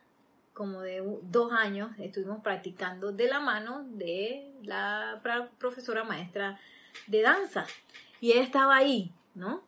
como 0.53 0.81
de 0.81 1.03
dos 1.21 1.53
años 1.53 1.91
estuvimos 1.99 2.41
practicando 2.41 3.11
de 3.11 3.27
la 3.27 3.39
mano 3.39 3.85
de 3.91 4.51
la 4.63 5.21
profesora 5.59 6.03
maestra 6.03 6.59
de 7.05 7.21
danza 7.21 7.67
y 8.19 8.31
ella 8.31 8.43
estaba 8.43 8.75
ahí, 8.77 9.11
¿no? 9.35 9.63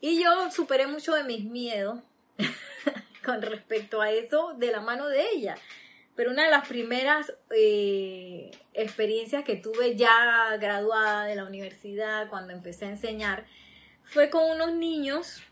Y 0.00 0.22
yo 0.22 0.50
superé 0.50 0.86
mucho 0.86 1.14
de 1.14 1.24
mis 1.24 1.44
miedos 1.44 2.00
con 3.24 3.40
respecto 3.42 4.00
a 4.00 4.10
eso 4.10 4.54
de 4.54 4.72
la 4.72 4.80
mano 4.80 5.08
de 5.08 5.30
ella. 5.30 5.56
Pero 6.16 6.30
una 6.30 6.44
de 6.44 6.50
las 6.50 6.68
primeras 6.68 7.32
eh, 7.50 8.50
experiencias 8.74 9.44
que 9.44 9.56
tuve 9.56 9.96
ya 9.96 10.56
graduada 10.58 11.24
de 11.24 11.36
la 11.36 11.44
universidad, 11.44 12.28
cuando 12.28 12.52
empecé 12.52 12.86
a 12.86 12.90
enseñar, 12.90 13.46
fue 14.04 14.28
con 14.28 14.50
unos 14.50 14.74
niños 14.74 15.42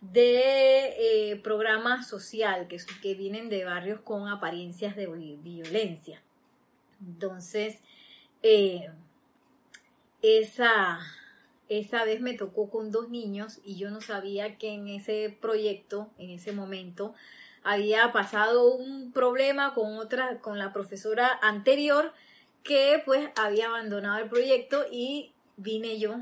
de 0.00 1.30
eh, 1.30 1.36
programa 1.36 2.02
social 2.02 2.68
que, 2.68 2.78
que 3.00 3.14
vienen 3.14 3.48
de 3.48 3.64
barrios 3.64 4.00
con 4.00 4.28
apariencias 4.28 4.96
de 4.96 5.06
violencia. 5.06 6.20
Entonces, 7.00 7.78
eh, 8.42 8.90
esa, 10.22 10.98
esa 11.68 12.04
vez 12.04 12.20
me 12.20 12.34
tocó 12.34 12.70
con 12.70 12.90
dos 12.90 13.08
niños 13.08 13.60
y 13.64 13.76
yo 13.76 13.90
no 13.90 14.00
sabía 14.00 14.56
que 14.56 14.72
en 14.72 14.88
ese 14.88 15.36
proyecto, 15.40 16.10
en 16.18 16.30
ese 16.30 16.52
momento, 16.52 17.14
había 17.64 18.12
pasado 18.12 18.74
un 18.74 19.12
problema 19.12 19.74
con 19.74 19.98
otra, 19.98 20.40
con 20.40 20.58
la 20.58 20.72
profesora 20.72 21.38
anterior 21.42 22.12
que 22.62 23.02
pues 23.04 23.28
había 23.36 23.66
abandonado 23.66 24.22
el 24.22 24.28
proyecto 24.28 24.84
y 24.90 25.32
vine 25.56 25.98
yo 25.98 26.16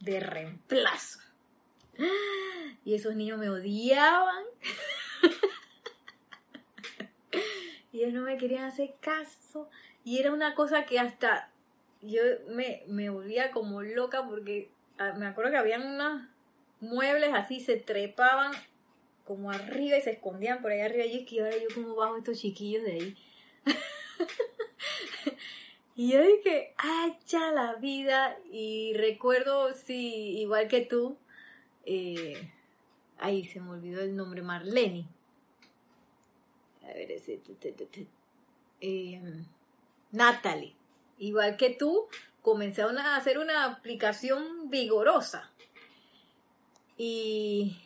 de 0.00 0.20
reemplazo. 0.20 1.20
Y 2.84 2.94
esos 2.94 3.14
niños 3.14 3.38
me 3.38 3.48
odiaban. 3.48 4.44
y 7.92 8.00
ellos 8.00 8.12
no 8.12 8.22
me 8.22 8.36
querían 8.36 8.64
hacer 8.64 8.94
caso. 9.00 9.70
Y 10.04 10.18
era 10.18 10.32
una 10.32 10.54
cosa 10.54 10.84
que 10.84 10.98
hasta 10.98 11.51
yo 12.02 12.22
me, 12.48 12.82
me 12.88 13.10
volvía 13.10 13.52
como 13.52 13.82
loca 13.82 14.26
porque 14.26 14.70
ah, 14.98 15.14
me 15.16 15.26
acuerdo 15.26 15.52
que 15.52 15.56
habían 15.56 15.86
unos 15.86 16.22
muebles 16.80 17.30
así, 17.32 17.60
se 17.60 17.76
trepaban 17.76 18.52
como 19.24 19.50
arriba 19.50 19.96
y 19.96 20.02
se 20.02 20.10
escondían 20.10 20.60
por 20.60 20.72
ahí 20.72 20.80
arriba. 20.80 21.06
Y 21.06 21.20
es 21.20 21.28
que 21.28 21.40
ahora 21.40 21.56
yo 21.56 21.68
como 21.74 21.94
bajo 21.94 22.16
estos 22.16 22.40
chiquillos 22.40 22.82
de 22.82 22.92
ahí. 22.92 23.16
y 25.96 26.12
yo 26.12 26.20
dije, 26.20 26.74
ya 27.28 27.52
la 27.52 27.74
vida. 27.74 28.36
Y 28.50 28.94
recuerdo, 28.94 29.72
sí, 29.74 30.40
igual 30.40 30.66
que 30.66 30.80
tú, 30.80 31.16
eh, 31.86 32.50
ahí 33.18 33.44
se 33.44 33.60
me 33.60 33.70
olvidó 33.70 34.02
el 34.02 34.16
nombre, 34.16 34.42
Marlene. 34.42 35.06
A 36.82 36.88
ver, 36.88 37.12
ese, 37.12 37.40
eh, 38.80 39.22
Natalie 40.10 40.74
igual 41.22 41.56
que 41.56 41.70
tú, 41.70 42.08
comenzaron 42.42 42.98
a 42.98 43.16
hacer 43.16 43.38
una 43.38 43.64
aplicación 43.64 44.70
vigorosa. 44.70 45.50
Y, 46.98 47.76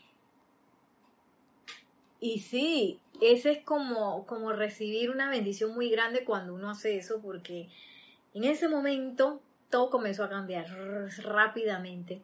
y 2.19 2.41
sí, 2.41 2.99
ese 3.21 3.53
es 3.53 3.59
como, 3.63 4.27
como 4.27 4.53
recibir 4.53 5.11
una 5.11 5.29
bendición 5.29 5.75
muy 5.75 5.91
grande 5.91 6.25
cuando 6.25 6.55
uno 6.55 6.71
hace 6.71 6.97
eso, 6.97 7.21
porque 7.21 7.69
en 8.33 8.45
ese 8.45 8.69
momento 8.69 9.43
todo 9.69 9.91
comenzó 9.91 10.25
a 10.25 10.31
cambiar 10.31 10.67
rápidamente. 11.19 12.23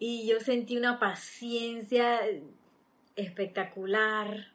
Y 0.00 0.26
yo 0.26 0.40
sentí 0.40 0.76
una 0.76 0.98
paciencia 0.98 2.20
espectacular, 3.14 4.48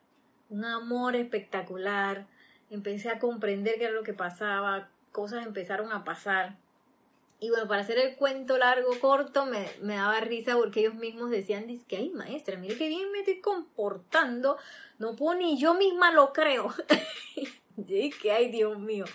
un 0.49 0.65
amor 0.65 1.15
espectacular, 1.15 2.27
empecé 2.74 3.10
a 3.10 3.20
comprender 3.20 3.78
qué 3.78 3.86
era 3.86 3.94
lo 3.94 4.04
que 4.04 4.14
pasaba, 4.14 4.90
cosas 5.12 5.46
empezaron 5.46 5.92
a 5.92 6.04
pasar. 6.04 6.58
Y 7.40 7.50
bueno, 7.50 7.68
para 7.68 7.82
hacer 7.82 8.00
el 8.00 8.16
cuento 8.16 8.58
largo, 8.58 9.00
corto, 9.00 9.46
me, 9.46 9.68
daba 9.82 10.20
risa 10.22 10.56
porque 10.56 10.80
ellos 10.80 10.96
mismos 10.96 11.30
decían, 11.30 11.68
dice 11.68 11.86
que, 11.88 11.98
ay 11.98 12.10
maestra, 12.10 12.58
mire 12.58 12.78
qué 12.78 12.88
bien 12.88 13.12
me 13.12 13.20
estoy 13.20 13.42
comportando, 13.42 14.58
no 14.98 15.16
puedo 15.16 15.38
ni 15.38 15.58
yo 15.58 15.74
misma 15.74 16.12
lo 16.12 16.34
creo. 16.34 16.74
y 17.78 18.10
que, 18.12 18.32
ay 18.32 18.50
Dios 18.50 18.80
mío. 18.80 19.06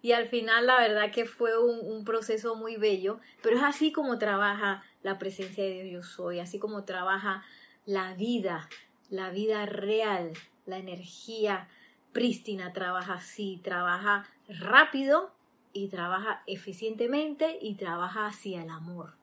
Y 0.00 0.12
al 0.12 0.28
final 0.28 0.66
la 0.66 0.78
verdad 0.78 1.10
que 1.10 1.24
fue 1.24 1.58
un, 1.58 1.80
un, 1.80 2.04
proceso 2.04 2.56
muy 2.56 2.76
bello, 2.76 3.20
pero 3.42 3.56
es 3.56 3.62
así 3.62 3.90
como 3.90 4.18
trabaja 4.18 4.84
la 5.02 5.18
presencia 5.18 5.64
de 5.64 5.82
Dios 5.82 5.92
yo 5.92 6.02
soy, 6.02 6.40
así 6.40 6.58
como 6.58 6.84
trabaja 6.84 7.44
la 7.86 8.14
vida, 8.14 8.68
la 9.10 9.30
vida 9.30 9.64
real, 9.66 10.32
la 10.66 10.78
energía 10.78 11.68
prístina 12.12 12.72
trabaja 12.72 13.14
así, 13.14 13.60
trabaja 13.62 14.26
rápido 14.48 15.32
y 15.72 15.88
trabaja 15.88 16.42
eficientemente 16.46 17.58
y 17.60 17.74
trabaja 17.74 18.26
hacia 18.26 18.62
el 18.62 18.70
amor. 18.70 19.14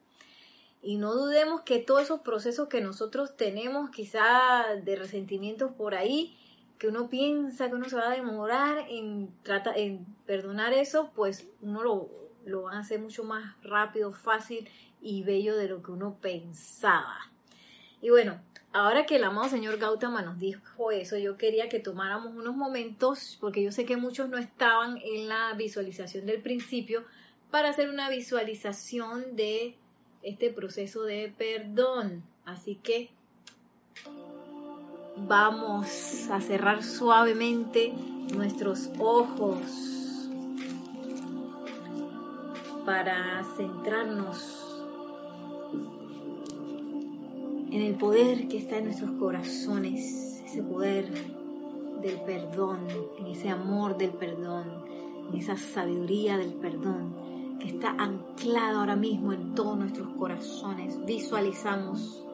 Y 0.82 0.98
no 0.98 1.14
dudemos 1.14 1.62
que 1.62 1.80
todos 1.80 2.04
esos 2.04 2.22
procesos 2.22 2.70
que 2.70 2.82
nosotros 2.82 3.36
tenemos, 3.36 3.90
quizá 3.90 4.66
de 4.84 4.96
resentimientos 4.96 5.72
por 5.74 5.94
ahí, 5.94 6.38
que 6.78 6.88
uno 6.88 7.10
piensa 7.10 7.68
que 7.70 7.76
uno 7.76 7.90
se 7.90 7.98
va 7.98 8.10
a 8.10 8.16
demorar 8.16 8.86
en, 8.90 9.30
trata, 9.44 9.74
en 9.76 10.06
perdonar 10.26 10.74
eso, 10.74 11.12
pues 11.14 11.48
uno 11.62 11.84
lo, 11.84 12.10
lo 12.46 12.64
va 12.64 12.74
a 12.74 12.80
hacer 12.80 13.02
mucho 13.02 13.26
más 13.26 13.62
rápido, 13.62 14.14
fácil 14.14 14.70
y 15.02 15.24
bello 15.24 15.58
de 15.58 15.68
lo 15.68 15.84
que 15.84 15.92
uno 15.92 16.18
pensaba. 16.22 17.18
Y 18.02 18.10
bueno, 18.10 18.40
ahora 18.74 19.06
que 19.06 19.16
el 19.16 19.24
amado 19.24 19.50
señor 19.50 19.78
Gautama 19.78 20.22
nos 20.22 20.40
dijo 20.40 20.92
eso, 20.92 21.18
yo 21.18 21.38
quería 21.38 21.70
que 21.70 21.80
tomáramos 21.80 22.36
unos 22.36 22.56
momentos, 22.56 23.38
porque 23.40 23.64
yo 23.64 23.72
sé 23.72 23.86
que 23.86 23.98
muchos 23.98 24.30
no 24.30 24.38
estaban 24.38 24.98
en 25.04 25.28
la 25.28 25.54
visualización 25.54 26.26
del 26.26 26.42
principio, 26.42 27.04
para 27.52 27.70
hacer 27.70 27.90
una 27.90 28.10
visualización 28.10 29.36
de 29.36 29.76
este 30.22 30.52
proceso 30.52 31.04
de 31.04 31.34
perdón. 31.38 32.24
Así 32.46 32.76
que 32.76 33.10
vamos 35.28 36.30
a 36.30 36.42
cerrar 36.42 36.84
suavemente 36.84 37.94
nuestros 38.34 38.90
ojos 39.00 39.62
para 42.86 43.44
centrarnos 43.56 44.59
en 47.72 47.82
el 47.82 47.96
poder 47.96 48.48
que 48.48 48.58
está 48.58 48.78
en 48.78 48.86
nuestros 48.86 49.12
corazones, 49.12 50.42
ese 50.44 50.64
poder 50.64 51.08
del 52.02 52.20
perdón, 52.22 52.80
en 53.20 53.28
ese 53.28 53.50
amor 53.50 53.98
del 53.98 54.12
perdón, 54.12 54.66
en 55.30 55.38
esa 55.38 55.56
sabiduría 55.56 56.38
del 56.38 56.54
perdón 56.54 57.14
que 57.60 57.68
está 57.68 57.92
anclada 57.98 58.80
ahora 58.80 58.96
mismo 58.96 59.34
en 59.34 59.54
todos 59.54 59.78
nuestros 59.78 60.08
corazones. 60.18 60.98
Visualizamos 61.06 62.26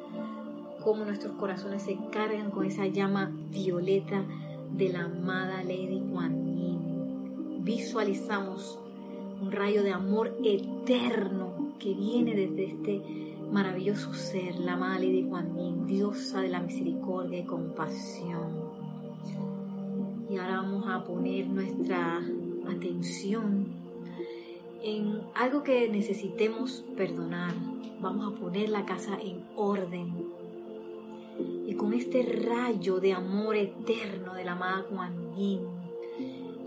cómo 0.84 1.04
nuestros 1.04 1.34
corazones 1.34 1.84
se 1.84 1.98
cargan 2.12 2.52
con 2.52 2.66
esa 2.66 2.86
llama 2.86 3.32
violeta 3.50 4.24
de 4.72 4.90
la 4.90 5.06
amada 5.06 5.64
Lady 5.64 6.02
Kuan 6.12 6.46
Yin. 6.56 7.64
Visualizamos 7.64 8.80
un 9.42 9.52
rayo 9.52 9.84
de 9.84 9.92
amor 9.92 10.38
eterno 10.44 11.74
que 11.80 11.94
viene 11.94 12.36
desde 12.36 12.66
este 12.66 13.35
maravilloso 13.52 14.14
ser, 14.14 14.56
la 14.56 14.76
Madre 14.76 15.12
de 15.12 15.24
Juan 15.24 15.86
diosa 15.86 16.42
de 16.42 16.50
la 16.50 16.62
misericordia 16.62 17.40
y 17.40 17.46
compasión. 17.46 18.72
Y 20.30 20.38
ahora 20.38 20.62
vamos 20.62 20.86
a 20.88 21.04
poner 21.04 21.48
nuestra 21.48 22.22
atención 22.68 23.68
en 24.82 25.22
algo 25.36 25.64
que 25.64 25.90
necesitemos 25.90 26.84
perdonar. 26.96 27.54
Vamos 28.02 28.34
a 28.34 28.40
poner 28.40 28.70
la 28.70 28.86
casa 28.86 29.18
en 29.22 29.44
orden. 29.56 30.14
Y 31.68 31.76
con 31.76 31.94
este 31.94 32.24
rayo 32.24 33.00
de 33.00 33.14
amor 33.14 33.56
eterno 33.56 34.34
de 34.34 34.46
la 34.46 34.54
amada 34.54 34.86
Juan 34.90 35.26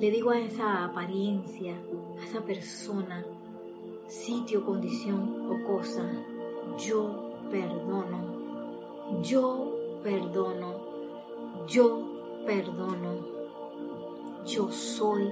le 0.00 0.10
digo 0.12 0.30
a 0.30 0.38
esa 0.38 0.84
apariencia, 0.84 1.74
a 2.20 2.24
esa 2.24 2.44
persona, 2.44 3.24
sitio, 4.06 4.64
condición 4.64 5.50
o 5.50 5.64
cosa, 5.66 6.08
yo 6.76 7.32
perdono, 7.50 9.22
yo 9.22 9.72
perdono, 10.02 10.74
yo 11.66 12.02
perdono. 12.46 13.38
Yo 14.46 14.70
soy 14.70 15.30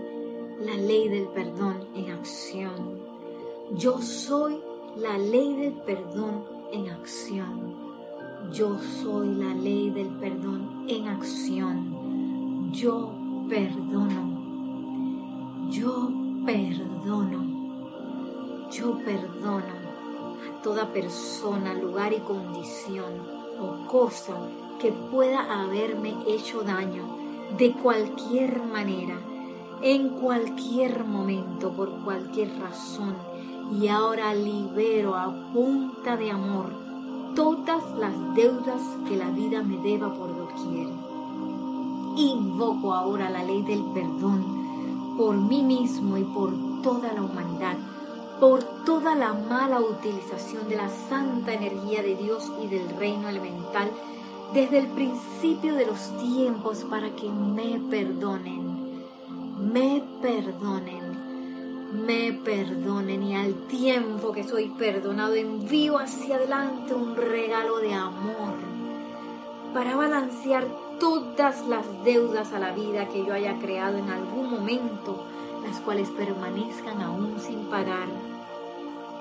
la 0.60 0.74
ley 0.74 1.08
del 1.08 1.28
perdón 1.28 1.86
en 1.94 2.10
acción. 2.10 3.00
Yo 3.76 4.00
soy 4.02 4.60
la 4.96 5.16
ley 5.16 5.56
del 5.56 5.72
perdón 5.72 6.44
en 6.72 6.90
acción. 6.90 7.74
Yo 8.52 8.78
soy 8.78 9.34
la 9.34 9.54
ley 9.54 9.90
del 9.90 10.08
perdón 10.18 10.84
en 10.88 11.08
acción. 11.08 12.72
Yo 12.72 13.12
perdono. 13.48 14.36
Yo 15.70 16.10
perdono. 16.44 17.46
Yo 18.70 18.98
perdono 18.98 19.75
toda 20.62 20.92
persona, 20.92 21.74
lugar 21.74 22.12
y 22.12 22.20
condición 22.20 23.14
o 23.60 23.86
cosa 23.86 24.36
que 24.80 24.92
pueda 24.92 25.62
haberme 25.62 26.14
hecho 26.26 26.62
daño 26.62 27.04
de 27.56 27.72
cualquier 27.72 28.62
manera, 28.62 29.18
en 29.82 30.10
cualquier 30.10 31.04
momento, 31.04 31.72
por 31.72 31.90
cualquier 32.04 32.58
razón. 32.58 33.14
Y 33.80 33.88
ahora 33.88 34.34
libero 34.34 35.14
a 35.14 35.52
punta 35.52 36.16
de 36.16 36.30
amor 36.30 36.86
todas 37.34 37.82
las 37.98 38.34
deudas 38.34 38.82
que 39.08 39.16
la 39.16 39.30
vida 39.30 39.62
me 39.62 39.76
deba 39.78 40.12
por 40.14 40.36
doquier. 40.36 40.88
Invoco 42.16 42.94
ahora 42.94 43.28
la 43.28 43.42
ley 43.42 43.62
del 43.62 43.84
perdón 43.92 45.14
por 45.18 45.36
mí 45.36 45.62
mismo 45.62 46.16
y 46.16 46.24
por 46.24 46.52
toda 46.82 47.12
la 47.12 47.22
humanidad 47.22 47.76
por 48.40 48.62
toda 48.84 49.14
la 49.14 49.32
mala 49.32 49.80
utilización 49.80 50.68
de 50.68 50.76
la 50.76 50.88
santa 50.88 51.54
energía 51.54 52.02
de 52.02 52.16
Dios 52.16 52.52
y 52.62 52.68
del 52.68 52.88
reino 52.96 53.28
elemental 53.28 53.90
desde 54.52 54.78
el 54.78 54.88
principio 54.88 55.74
de 55.74 55.86
los 55.86 56.16
tiempos 56.18 56.84
para 56.84 57.10
que 57.16 57.28
me 57.28 57.80
perdonen, 57.90 59.04
me 59.72 60.02
perdonen, 60.22 62.04
me 62.06 62.32
perdonen 62.32 63.22
y 63.22 63.34
al 63.34 63.54
tiempo 63.66 64.32
que 64.32 64.44
soy 64.44 64.68
perdonado 64.70 65.34
envío 65.34 65.98
hacia 65.98 66.36
adelante 66.36 66.94
un 66.94 67.16
regalo 67.16 67.78
de 67.78 67.94
amor 67.94 68.54
para 69.72 69.96
balancear 69.96 70.66
todas 71.00 71.66
las 71.66 71.84
deudas 72.04 72.52
a 72.52 72.58
la 72.58 72.72
vida 72.72 73.08
que 73.08 73.24
yo 73.24 73.32
haya 73.32 73.58
creado 73.58 73.98
en 73.98 74.08
algún 74.08 74.50
momento 74.50 75.26
las 75.66 75.80
cuales 75.80 76.08
permanezcan 76.10 77.02
aún 77.02 77.38
sin 77.40 77.66
pagar. 77.66 78.08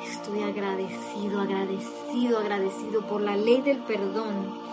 Estoy 0.03 0.43
agradecido, 0.43 1.41
agradecido, 1.41 2.39
agradecido 2.39 3.01
por 3.07 3.21
la 3.21 3.35
ley 3.35 3.61
del 3.61 3.79
perdón 3.79 4.65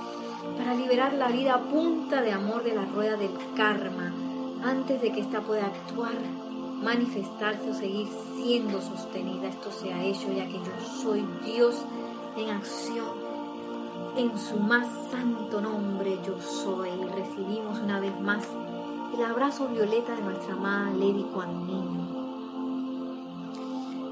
para 0.58 0.74
liberar 0.74 1.14
la 1.14 1.28
vida 1.28 1.54
a 1.54 1.60
punta 1.60 2.20
de 2.20 2.32
amor 2.32 2.64
de 2.64 2.74
la 2.74 2.84
rueda 2.84 3.16
del 3.16 3.32
karma 3.56 4.12
antes 4.62 5.00
de 5.00 5.12
que 5.12 5.20
ésta 5.20 5.40
pueda 5.40 5.66
actuar, 5.66 6.14
manifestarse 6.82 7.70
o 7.70 7.74
seguir 7.74 8.08
siendo 8.36 8.80
sostenida. 8.80 9.48
Esto 9.48 9.70
se 9.70 9.92
ha 9.92 10.04
hecho 10.04 10.32
ya 10.32 10.46
que 10.46 10.58
yo 10.58 11.02
soy 11.02 11.24
Dios 11.44 11.84
en 12.36 12.50
acción. 12.50 13.32
En 14.16 14.38
su 14.38 14.56
más 14.56 14.86
santo 15.10 15.60
nombre 15.60 16.18
yo 16.26 16.40
soy. 16.40 16.90
Recibimos 17.14 17.78
una 17.78 17.98
vez 17.98 18.18
más 18.20 18.46
el 19.14 19.22
abrazo 19.22 19.68
violeta 19.68 20.14
de 20.14 20.22
nuestra 20.22 20.54
amada 20.54 20.90
Lady 20.92 21.24
Kuan 21.34 21.66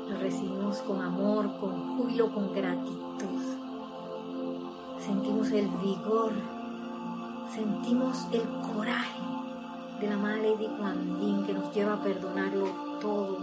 Lo 0.09 0.19
recibimos 0.19 0.79
con 0.83 1.01
amor, 1.01 1.51
con 1.59 1.97
júbilo, 1.97 2.31
con 2.33 2.53
gratitud. 2.53 3.01
Sentimos 4.99 5.51
el 5.53 5.69
vigor, 5.69 6.33
sentimos 7.55 8.27
el 8.33 8.43
coraje 8.75 9.23
de 10.01 10.09
la 10.09 10.15
amada 10.17 10.37
Lady 10.37 10.69
Kuan 10.79 11.47
que 11.47 11.55
nos 11.55 11.75
lleva 11.75 11.95
a 11.95 12.03
perdonarlo 12.03 12.67
todo. 13.01 13.39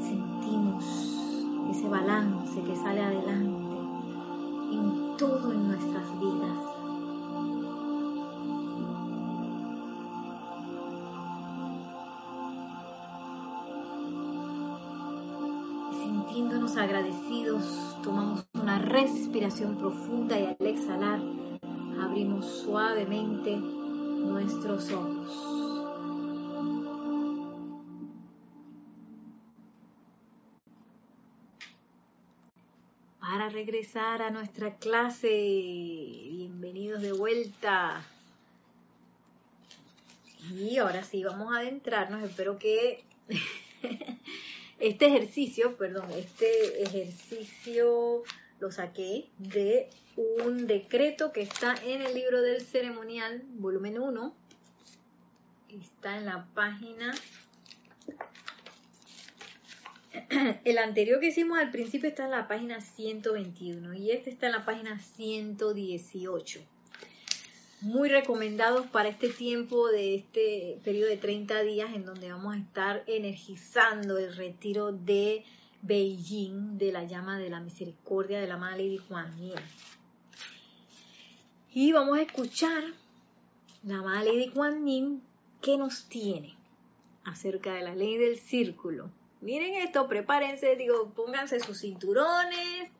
Sentimos 0.00 0.84
ese 1.72 1.88
balance 1.88 2.62
que 2.62 2.76
sale 2.76 3.02
adelante 3.02 3.45
agradecidos, 16.76 17.64
tomamos 18.02 18.46
una 18.52 18.78
respiración 18.78 19.78
profunda 19.78 20.38
y 20.38 20.44
al 20.44 20.56
exhalar 20.60 21.20
abrimos 22.00 22.44
suavemente 22.44 23.56
nuestros 23.56 24.90
ojos. 24.92 25.32
Para 33.18 33.48
regresar 33.48 34.20
a 34.20 34.30
nuestra 34.30 34.76
clase, 34.76 35.28
bienvenidos 35.28 37.00
de 37.00 37.12
vuelta. 37.12 38.04
Y 40.52 40.76
ahora 40.76 41.02
sí, 41.02 41.24
vamos 41.24 41.54
a 41.54 41.60
adentrarnos, 41.60 42.22
espero 42.22 42.58
que 42.58 43.02
Este 44.78 45.06
ejercicio, 45.06 45.76
perdón, 45.76 46.10
este 46.10 46.82
ejercicio 46.82 48.22
lo 48.60 48.70
saqué 48.70 49.30
de 49.38 49.88
un 50.16 50.66
decreto 50.66 51.32
que 51.32 51.40
está 51.40 51.74
en 51.82 52.02
el 52.02 52.12
libro 52.14 52.42
del 52.42 52.60
ceremonial, 52.60 53.42
volumen 53.54 53.98
1. 53.98 54.34
Está 55.80 56.18
en 56.18 56.26
la 56.26 56.46
página... 56.54 57.14
El 60.64 60.78
anterior 60.78 61.20
que 61.20 61.28
hicimos 61.28 61.58
al 61.58 61.70
principio 61.70 62.08
está 62.08 62.24
en 62.24 62.30
la 62.30 62.48
página 62.48 62.80
121 62.80 63.94
y 63.94 64.10
este 64.10 64.30
está 64.30 64.46
en 64.46 64.52
la 64.52 64.64
página 64.64 64.98
118 64.98 66.60
muy 67.86 68.08
recomendados 68.08 68.84
para 68.88 69.08
este 69.08 69.28
tiempo 69.28 69.86
de 69.88 70.16
este 70.16 70.80
periodo 70.82 71.08
de 71.08 71.16
30 71.18 71.62
días 71.62 71.94
en 71.94 72.04
donde 72.04 72.32
vamos 72.32 72.56
a 72.56 72.58
estar 72.58 73.04
energizando 73.06 74.18
el 74.18 74.34
retiro 74.34 74.90
de 74.90 75.44
Beijing 75.82 76.78
de 76.78 76.90
la 76.90 77.04
llama 77.04 77.38
de 77.38 77.48
la 77.48 77.60
misericordia 77.60 78.40
de 78.40 78.48
la 78.48 78.56
Madre 78.56 78.82
Lady 78.82 78.98
Kuan 78.98 79.38
Yin. 79.38 79.54
Y 81.74 81.92
vamos 81.92 82.18
a 82.18 82.22
escuchar 82.22 82.82
la 83.84 84.02
Madre 84.02 84.32
Lady 84.32 84.52
Yin 84.84 85.22
que 85.62 85.78
nos 85.78 86.08
tiene 86.08 86.56
acerca 87.22 87.74
de 87.74 87.82
la 87.82 87.94
ley 87.94 88.16
del 88.18 88.36
círculo. 88.36 89.10
Miren 89.40 89.76
esto, 89.76 90.08
prepárense, 90.08 90.74
digo, 90.74 91.12
pónganse 91.14 91.60
sus 91.60 91.82
cinturones 91.82 92.90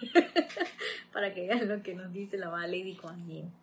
para 1.12 1.32
que 1.32 1.46
vean 1.46 1.68
lo 1.68 1.80
que 1.84 1.94
nos 1.94 2.12
dice 2.12 2.38
la 2.38 2.50
Madre 2.50 2.78
Lady 2.78 2.96
Kuan 2.96 3.24
Yin. 3.28 3.61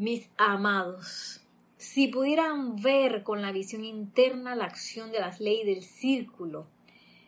Mis 0.00 0.30
amados, 0.38 1.42
si 1.76 2.08
pudieran 2.08 2.80
ver 2.80 3.22
con 3.22 3.42
la 3.42 3.52
visión 3.52 3.84
interna 3.84 4.56
la 4.56 4.64
acción 4.64 5.12
de 5.12 5.20
las 5.20 5.40
leyes 5.40 5.66
del 5.66 5.82
círculo, 5.82 6.66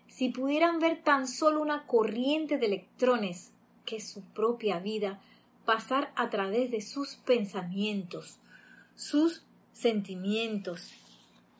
si 0.08 0.30
pudieran 0.30 0.78
ver 0.78 1.02
tan 1.02 1.28
solo 1.28 1.60
una 1.60 1.86
corriente 1.86 2.56
de 2.56 2.64
electrones 2.64 3.52
que 3.84 3.96
es 3.96 4.08
su 4.08 4.22
propia 4.22 4.78
vida 4.78 5.20
pasar 5.66 6.14
a 6.16 6.30
través 6.30 6.70
de 6.70 6.80
sus 6.80 7.16
pensamientos, 7.16 8.38
sus 8.94 9.44
sentimientos, 9.72 10.94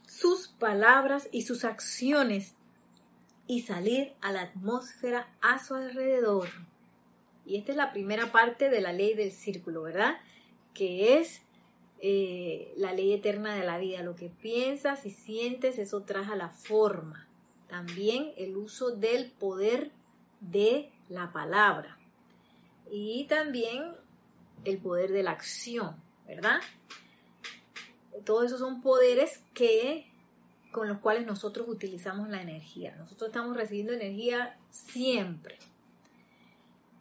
sus 0.07 0.49
palabras 0.49 1.29
y 1.31 1.43
sus 1.43 1.67
acciones 1.67 2.55
y 3.47 3.61
salir 3.61 4.15
a 4.23 4.33
la 4.33 4.41
atmósfera 4.41 5.29
a 5.43 5.63
su 5.63 5.75
alrededor. 5.75 6.49
Y 7.45 7.59
esta 7.59 7.73
es 7.73 7.77
la 7.77 7.93
primera 7.93 8.33
parte 8.33 8.71
de 8.71 8.81
la 8.81 8.95
ley 8.95 9.13
del 9.13 9.31
círculo, 9.33 9.83
¿verdad? 9.83 10.15
Que 10.75 11.19
es 11.19 11.43
eh, 12.01 12.73
la 12.77 12.93
ley 12.93 13.13
eterna 13.13 13.55
de 13.55 13.65
la 13.65 13.79
vida. 13.79 14.03
Lo 14.03 14.17
que 14.17 14.29
piensas 14.29 15.07
y 15.07 15.11
sientes, 15.11 15.79
eso 15.79 16.03
trae 16.03 16.27
a 16.27 16.37
la 16.37 16.51
forma. 16.51 17.29
También 17.69 18.33
el 18.37 18.57
uso 18.57 18.91
del 18.91 19.31
poder 19.31 19.93
de 20.41 20.91
la 21.09 21.33
palabra. 21.33 21.97
Y 22.91 23.25
también 23.25 23.95
el 24.65 24.79
poder 24.79 25.13
de 25.13 25.23
la 25.23 25.31
acción, 25.31 25.97
¿verdad? 26.27 26.61
Todos 28.25 28.47
esos 28.47 28.61
son 28.61 28.83
poderes 28.83 29.43
que 29.55 30.07
con 30.73 30.89
los 30.89 30.99
cuales 30.99 31.27
nosotros 31.27 31.69
utilizamos 31.69 32.29
la 32.29 32.43
energía. 32.43 32.97
Nosotros 32.97 33.29
estamos 33.29 33.57
recibiendo 33.57 33.93
energía 33.93 34.59
siempre. 34.71 35.59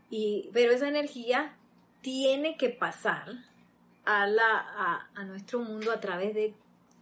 Y, 0.10 0.50
pero 0.54 0.74
esa 0.74 0.90
energía 0.90 1.56
tiene 2.02 2.58
que 2.58 2.70
pasar 2.70 3.46
a, 4.06 5.24
nuestro 5.26 5.60
mundo 5.60 5.92
a 5.92 6.00
través 6.00 6.34
de 6.34 6.56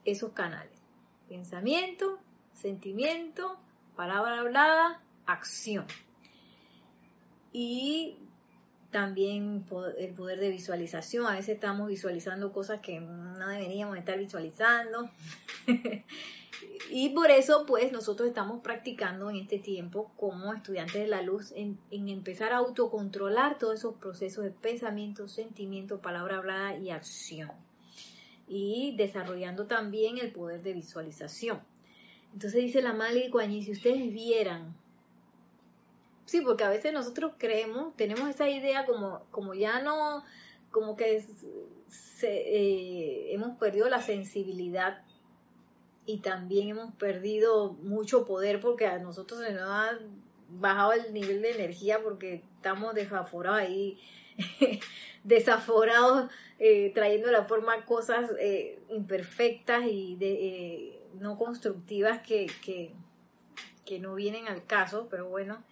esos 0.06 0.34
canales. 0.34 0.82
Pensamiento, 1.28 2.20
sentimiento, 2.54 3.60
palabra 3.96 4.40
hablada, 4.40 5.02
acción. 5.26 5.86
También 8.92 9.66
el 9.98 10.14
poder 10.14 10.40
de 10.40 10.50
visualización. 10.50 11.26
A 11.26 11.36
veces 11.36 11.56
estamos 11.56 11.88
visualizando 11.88 12.52
cosas 12.52 12.80
que 12.82 13.00
no 13.00 13.48
deberíamos 13.48 13.98
estar 13.98 14.18
visualizando. 14.18 15.10
y 16.92 17.10
por 17.10 17.30
eso, 17.30 17.66
pues, 17.68 17.92
nosotros 17.92 18.28
estamos 18.28 18.62
practicando 18.62 19.30
en 19.30 19.38
este 19.38 19.60
tiempo 19.60 20.12
como 20.18 20.54
estudiantes 20.54 20.96
de 20.96 21.08
la 21.08 21.22
luz 21.22 21.54
en, 21.56 21.78
empezar 21.92 22.52
a 22.52 22.58
autocontrolar 22.58 23.60
todos 23.60 23.80
esos 23.80 23.96
procesos 23.96 24.44
de 24.44 24.52
pensamiento, 24.52 25.28
sentimiento, 25.28 26.00
palabra 26.00 26.38
hablada 26.38 26.78
y 26.78 26.90
acción. 26.90 27.52
Y 28.48 28.96
desarrollando 28.98 29.68
también 29.68 30.18
el 30.18 30.32
poder 30.32 30.64
de 30.64 30.74
visualización. 30.74 31.60
Entonces 32.34 32.62
dice 32.64 32.82
la 32.82 32.94
Mali 32.94 33.30
Guanyi, 33.30 33.64
si 33.64 33.72
ustedes 33.72 34.12
vieran 34.12 34.76
Sí, 36.30 36.42
porque 36.42 36.64
a 36.64 36.70
veces 36.70 36.94
nosotros 36.94 37.32
creemos, 37.40 37.96
tenemos 37.96 38.30
esa 38.30 38.48
idea 38.48 38.86
como, 38.86 39.26
como 39.32 39.56
ya 39.56 39.82
no, 39.82 40.24
como 40.70 40.96
que 40.96 41.26
eh, 42.22 43.30
hemos 43.32 43.58
perdido 43.58 43.90
la 43.90 44.00
sensibilidad 44.00 45.02
y 46.06 46.20
también 46.20 46.70
hemos 46.70 46.94
perdido 46.94 47.72
mucho 47.82 48.28
poder 48.28 48.60
porque 48.62 48.86
a 48.86 49.00
nosotros 49.00 49.40
se 49.40 49.54
nos 49.54 49.64
ha 49.64 49.98
bajado 50.50 50.94
el 50.94 51.14
nivel 51.14 51.42
de 51.42 51.50
energía 51.50 52.00
porque 52.04 52.44
estamos 52.58 52.94
desaforados 52.94 53.62
ahí, 53.62 53.98
desaforados, 55.24 56.30
eh, 56.60 56.92
trayendo 56.94 57.30
a 57.30 57.32
la 57.32 57.46
forma 57.46 57.86
cosas 57.86 58.30
eh, 58.40 58.78
imperfectas 58.90 59.88
y 59.88 60.16
de, 60.18 61.02
no 61.16 61.40
constructivas 61.40 62.22
que, 62.22 62.46
que 63.84 64.00
no 64.00 64.14
vienen 64.14 64.48
al 64.48 64.64
caso, 64.68 65.08
pero 65.10 65.28
bueno, 65.28 65.64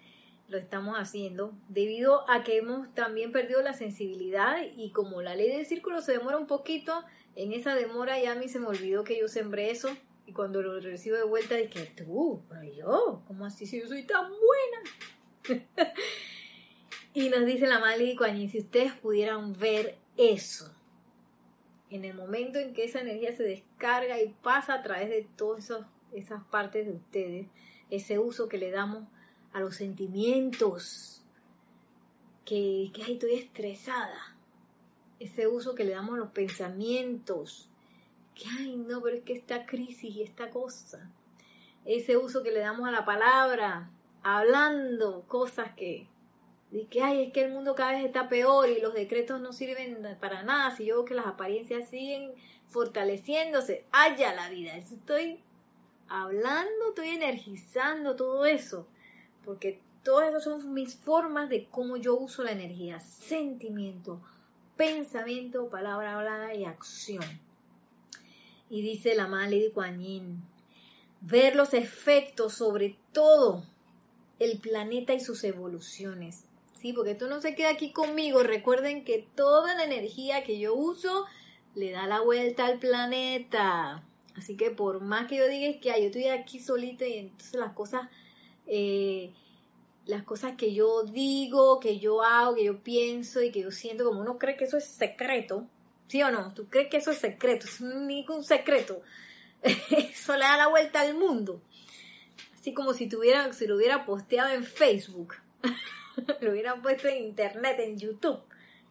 lo 0.47 0.57
estamos 0.57 0.95
haciendo 0.97 1.53
debido 1.67 2.29
a 2.29 2.43
que 2.43 2.57
hemos 2.57 2.93
también 2.93 3.31
perdido 3.31 3.61
la 3.61 3.73
sensibilidad 3.73 4.57
y 4.75 4.91
como 4.91 5.21
la 5.21 5.35
ley 5.35 5.49
del 5.49 5.65
círculo 5.65 6.01
se 6.01 6.13
demora 6.13 6.37
un 6.37 6.47
poquito, 6.47 7.03
en 7.35 7.51
esa 7.51 7.75
demora 7.75 8.21
ya 8.21 8.31
a 8.31 8.35
mí 8.35 8.47
se 8.47 8.59
me 8.59 8.67
olvidó 8.67 9.03
que 9.03 9.19
yo 9.19 9.27
sembré 9.27 9.71
eso 9.71 9.89
y 10.25 10.33
cuando 10.33 10.61
lo 10.61 10.79
recibo 10.79 11.17
de 11.17 11.23
vuelta 11.23 11.55
dije, 11.55 11.91
tú, 11.95 12.43
pero 12.49 12.63
yo, 12.63 13.23
¿cómo 13.27 13.45
así 13.45 13.65
si 13.65 13.79
yo 13.79 13.87
soy 13.87 14.03
tan 14.03 14.29
buena? 14.29 15.63
y 17.13 17.29
nos 17.29 17.45
dice 17.45 17.67
la 17.67 17.79
Mali 17.79 18.15
Kuan 18.15 18.49
si 18.49 18.59
ustedes 18.59 18.93
pudieran 18.93 19.57
ver 19.57 19.97
eso, 20.15 20.73
en 21.89 22.05
el 22.05 22.13
momento 22.13 22.59
en 22.59 22.73
que 22.73 22.83
esa 22.83 23.01
energía 23.01 23.35
se 23.35 23.43
descarga 23.43 24.21
y 24.21 24.29
pasa 24.43 24.73
a 24.73 24.83
través 24.83 25.09
de 25.09 25.27
todas 25.35 25.71
esas 26.13 26.43
partes 26.45 26.85
de 26.85 26.93
ustedes, 26.93 27.47
ese 27.89 28.19
uso 28.19 28.49
que 28.49 28.57
le 28.57 28.71
damos 28.71 29.03
a 29.57 29.59
los 29.59 29.75
sentimientos, 29.75 31.19
que, 32.45 32.91
que 32.93 33.11
estoy 33.11 33.33
estresada, 33.33 34.35
ese 35.19 35.47
uso 35.47 35.73
que 35.73 35.83
le 35.83 35.93
damos 35.93 36.13
a 36.13 36.19
los 36.19 36.29
pensamientos, 36.29 37.67
que 38.35 38.45
ay 38.47 38.75
no, 38.75 39.01
pero 39.01 39.17
es 39.17 39.23
que 39.23 39.33
esta 39.33 39.65
crisis 39.65 40.15
y 40.15 40.21
esta 40.21 40.51
cosa, 40.51 41.09
ese 41.85 42.17
uso 42.17 42.43
que 42.43 42.51
le 42.51 42.59
damos 42.59 42.87
a 42.87 42.91
la 42.91 43.03
palabra, 43.03 43.89
hablando 44.21 45.23
cosas 45.27 45.73
que, 45.73 46.07
de 46.69 46.85
que 46.85 47.01
ay, 47.01 47.23
es 47.23 47.33
que 47.33 47.45
el 47.45 47.51
mundo 47.51 47.73
cada 47.73 47.93
vez 47.93 48.05
está 48.05 48.29
peor 48.29 48.69
y 48.69 48.79
los 48.79 48.93
decretos 48.93 49.41
no 49.41 49.53
sirven 49.53 50.05
para 50.21 50.43
nada, 50.43 50.69
si 50.75 50.85
yo 50.85 50.97
veo 50.97 51.05
que 51.05 51.15
las 51.15 51.25
apariencias 51.25 51.89
siguen 51.89 52.31
fortaleciéndose, 52.67 53.85
haya 53.91 54.35
la 54.35 54.51
vida, 54.51 54.77
estoy 54.77 55.39
hablando, 56.09 56.89
estoy 56.89 57.09
energizando 57.09 58.15
todo 58.15 58.45
eso 58.45 58.87
porque 59.47 59.79
todas 60.03 60.27
esas 60.27 60.43
son 60.43 60.73
mis 60.73 60.95
formas 60.95 61.47
de 61.47 61.67
cómo 61.71 61.95
yo 61.95 62.17
uso 62.17 62.43
la 62.43 62.51
energía, 62.51 62.99
sentimiento, 62.99 64.21
pensamiento, 64.75 65.69
palabra 65.69 66.17
hablada 66.17 66.53
y 66.53 66.65
acción. 66.65 67.23
Y 68.69 68.81
dice 68.81 69.15
la 69.15 69.27
Madre 69.27 69.71
de 69.71 70.21
ver 71.21 71.55
los 71.55 71.73
efectos 71.73 72.55
sobre 72.55 72.97
todo 73.13 73.63
el 74.37 74.59
planeta 74.59 75.13
y 75.13 75.21
sus 75.21 75.45
evoluciones. 75.45 76.43
Sí, 76.81 76.91
porque 76.91 77.11
esto 77.11 77.29
no 77.29 77.39
se 77.39 77.55
queda 77.55 77.69
aquí 77.69 77.93
conmigo. 77.93 78.43
Recuerden 78.43 79.05
que 79.05 79.25
toda 79.33 79.75
la 79.75 79.85
energía 79.85 80.43
que 80.43 80.59
yo 80.59 80.75
uso 80.75 81.25
le 81.73 81.91
da 81.91 82.05
la 82.05 82.19
vuelta 82.19 82.65
al 82.65 82.79
planeta. 82.79 84.03
Así 84.35 84.57
que 84.57 84.71
por 84.71 84.99
más 84.99 85.27
que 85.27 85.37
yo 85.37 85.47
diga 85.47 85.79
que 85.79 86.01
yo 86.01 86.07
estoy 86.07 86.27
aquí 86.27 86.59
solita 86.59 87.07
y 87.07 87.19
entonces 87.19 87.53
las 87.53 87.71
cosas 87.71 88.09
eh, 88.67 89.31
las 90.05 90.23
cosas 90.23 90.53
que 90.57 90.73
yo 90.73 91.03
digo, 91.03 91.79
que 91.79 91.99
yo 91.99 92.23
hago, 92.23 92.55
que 92.55 92.65
yo 92.65 92.81
pienso 92.81 93.41
y 93.41 93.51
que 93.51 93.61
yo 93.61 93.71
siento, 93.71 94.05
como 94.05 94.21
uno 94.21 94.37
cree 94.37 94.55
que 94.55 94.65
eso 94.65 94.77
es 94.77 94.85
secreto, 94.85 95.67
¿sí 96.07 96.21
o 96.23 96.31
no? 96.31 96.53
Tú 96.53 96.67
crees 96.69 96.89
que 96.89 96.97
eso 96.97 97.11
es 97.11 97.17
secreto, 97.17 97.65
es 97.65 97.81
ningún 97.81 98.43
secreto. 98.43 99.01
eso 99.63 100.33
le 100.33 100.45
da 100.45 100.57
la 100.57 100.67
vuelta 100.67 101.01
al 101.01 101.15
mundo. 101.15 101.61
Así 102.53 102.73
como 102.73 102.93
si, 102.93 103.07
tuviera, 103.07 103.51
si 103.53 103.67
lo 103.67 103.75
hubiera 103.75 104.05
posteado 104.05 104.53
en 104.53 104.63
Facebook, 104.63 105.35
lo 106.41 106.51
hubieran 106.51 106.81
puesto 106.81 107.07
en 107.07 107.23
internet, 107.23 107.77
en 107.79 107.97
YouTube. 107.97 108.39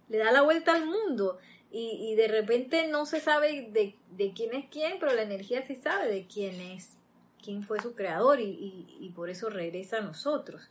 Le 0.09 0.19
da 0.19 0.33
la 0.33 0.43
vuelta 0.43 0.75
al 0.75 0.87
mundo. 0.87 1.39
Y, 1.71 2.11
y 2.11 2.15
de 2.15 2.29
repente 2.29 2.87
no 2.87 3.07
se 3.07 3.21
sabe 3.21 3.69
de, 3.71 3.97
de 4.11 4.33
quién 4.33 4.55
es 4.55 4.67
quién, 4.71 4.99
pero 5.01 5.15
la 5.15 5.23
energía 5.23 5.67
sí 5.67 5.75
sabe 5.77 6.09
de 6.09 6.27
quién 6.27 6.61
es 6.61 6.97
quién 7.43 7.63
fue 7.63 7.81
su 7.81 7.95
creador 7.95 8.41
y, 8.41 9.13
por 9.15 9.31
eso 9.31 9.49
regresa 9.49 9.99
a 9.99 10.03
nosotros. 10.03 10.69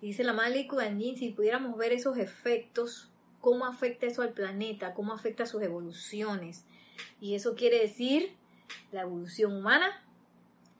Y 0.00 0.08
dice 0.08 0.24
la 0.24 0.32
Madre 0.32 0.66
Kuan 0.66 1.00
si 1.00 1.30
pudiéramos 1.30 1.76
ver 1.76 1.92
esos 1.92 2.18
efectos, 2.18 3.10
cómo 3.40 3.66
afecta 3.66 4.06
eso 4.06 4.22
al 4.22 4.32
planeta, 4.32 4.94
cómo 4.94 5.12
afecta 5.12 5.46
sus 5.46 5.62
evoluciones. 5.62 6.64
Y 7.20 7.34
eso 7.34 7.54
quiere 7.54 7.80
decir 7.80 8.32
la 8.92 9.02
evolución 9.02 9.56
humana, 9.56 10.04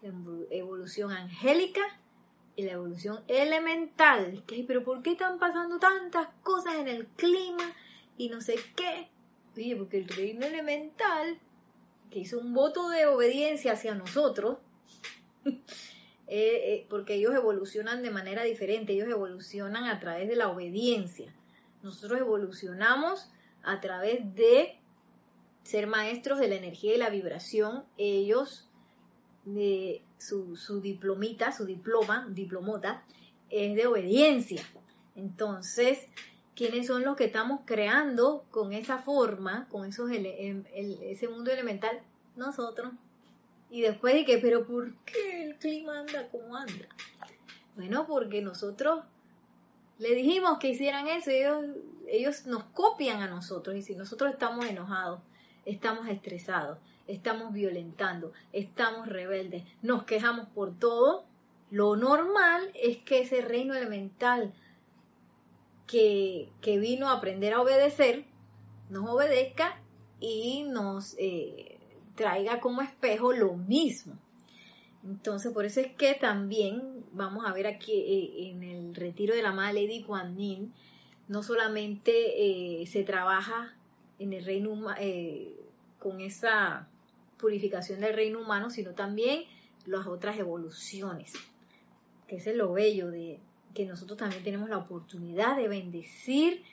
la 0.03 0.13
evolución 0.51 1.13
angélica 1.13 1.83
y 2.57 2.63
la 2.63 2.73
evolución 2.73 3.21
elemental. 3.29 4.43
Pero 4.67 4.85
¿por 4.85 5.03
qué 5.03 5.13
están 5.13 5.39
pasando 5.39 5.79
tantas 5.79 6.29
cosas 6.43 6.75
en 6.77 6.89
el 6.89 7.07
clima 7.07 7.73
y 8.17 8.29
no 8.29 8.41
sé 8.41 8.57
qué? 8.77 9.09
Oye, 9.57 9.77
porque 9.77 9.99
el 9.99 10.09
reino 10.09 10.47
elemental, 10.47 11.39
que 12.11 12.21
hizo 12.21 12.39
un 12.39 12.55
voto 12.55 12.89
de 12.91 13.07
obediencia 13.07 13.73
hacia 13.73 13.95
nosotros, 13.95 14.59
eh, 16.27 16.75
eh, 16.75 16.87
porque 16.89 17.15
ellos 17.15 17.35
evolucionan 17.35 18.03
de 18.03 18.11
manera 18.11 18.43
diferente, 18.43 18.93
ellos 18.93 19.09
evolucionan 19.09 19.85
a 19.85 20.01
través 20.01 20.29
de 20.29 20.37
la 20.37 20.49
obediencia. 20.49 21.35
Nosotros 21.83 22.21
evolucionamos 22.21 23.31
a 23.63 23.81
través 23.81 24.35
de 24.35 24.79
ser 25.63 25.87
maestros 25.87 26.39
de 26.39 26.49
la 26.49 26.57
energía 26.57 26.95
y 26.95 26.99
la 26.99 27.11
vibración. 27.11 27.85
Ellos, 27.99 28.69
de 29.45 30.03
su, 30.19 30.81
diplomita, 30.81 31.53
su 31.53 31.65
diploma, 31.65 32.27
diplomota, 32.31 33.05
es 33.51 33.75
de 33.77 33.87
obediencia. 33.87 34.63
Entonces, 35.15 36.07
¿quiénes 36.55 36.87
son 36.87 37.05
los 37.05 37.17
que 37.17 37.25
estamos 37.25 37.61
creando 37.65 38.45
con 38.51 38.73
esa 38.73 38.99
forma, 38.99 39.69
con 39.69 39.87
esos 39.87 40.11
em, 40.11 40.65
ese 40.73 41.29
mundo 41.29 41.51
elemental? 41.51 42.01
Nosotros. 42.37 42.93
Y 43.71 43.83
después 43.83 44.15
dije, 44.15 44.39
pero 44.39 44.67
¿por 44.67 44.95
qué 45.05 45.45
el 45.45 45.57
clima 45.57 46.01
anda 46.01 46.29
como 46.29 46.57
anda? 46.57 46.89
Bueno, 47.77 48.07
porque 48.07 48.41
nosotros 48.41 49.05
le 49.99 50.15
dijimos 50.15 50.59
que 50.59 50.71
hicieran 50.71 51.09
eso, 51.09 51.31
ellos, 51.31 51.65
ellos 52.09 52.47
nos 52.47 52.65
copian 52.65 53.21
a 53.21 53.29
nosotros 53.29 53.77
y 53.77 53.83
si 53.83 53.95
nosotros 53.95 54.33
estamos 54.33 54.65
enojados, 54.67 55.21
estamos 55.65 56.09
estresados, 56.09 56.79
estamos 57.07 57.53
violentando, 57.53 58.33
estamos 58.53 59.09
rebeldes, 59.09 59.65
nos 59.83 60.05
quejamos 60.05 60.49
por 60.49 60.79
todo, 60.79 61.25
lo 61.71 61.97
normal 61.97 62.71
es 62.75 62.99
que 62.99 63.21
ese 63.21 63.43
reino 63.43 63.75
elemental 63.75 64.55
que, 65.87 66.51
que 66.61 66.79
vino 66.79 67.09
a 67.09 67.15
aprender 67.15 67.53
a 67.55 67.61
obedecer, 67.61 68.25
nos 68.89 69.09
obedezca 69.09 69.79
y 70.21 70.65
nos 70.65 71.15
eh, 71.19 71.78
traiga 72.19 72.59
como 72.59 72.83
espejo 72.83 73.33
lo 73.33 73.55
mismo. 73.55 74.19
Entonces, 75.05 75.53
por 75.53 75.65
eso 75.65 75.81
es 75.81 75.93
que 75.93 76.15
también 76.15 77.05
vamos 77.13 77.47
a 77.47 77.53
ver 77.53 77.69
aquí 77.69 77.93
eh, 77.93 78.51
en 78.51 78.65
el 78.65 78.95
retiro 78.95 79.35
de 79.35 79.43
la 79.43 79.53
Madre 79.53 79.83
Lady 79.83 80.05
Yin, 80.37 80.75
no 81.29 81.43
solamente 81.45 82.83
eh, 82.83 82.87
se 82.87 83.05
trabaja 83.05 83.73
en 84.19 84.33
el 84.33 84.45
reino 84.45 84.77
eh, 84.99 85.55
con 86.01 86.21
esa 86.21 86.89
purificación 87.39 88.01
del 88.01 88.15
reino 88.15 88.41
humano, 88.41 88.69
sino 88.69 88.93
también 88.95 89.45
las 89.87 90.09
otras 90.09 90.37
evoluciones, 90.39 91.33
que 92.27 92.37
es 92.37 92.47
lo 92.57 92.73
bello 92.73 93.11
de 93.13 93.39
que 93.75 93.87
nosotros 93.87 94.19
también 94.19 94.43
tenemos 94.43 94.69
la 94.69 94.79
oportunidad 94.79 95.57
de 95.57 95.69
bendecir 95.69 96.65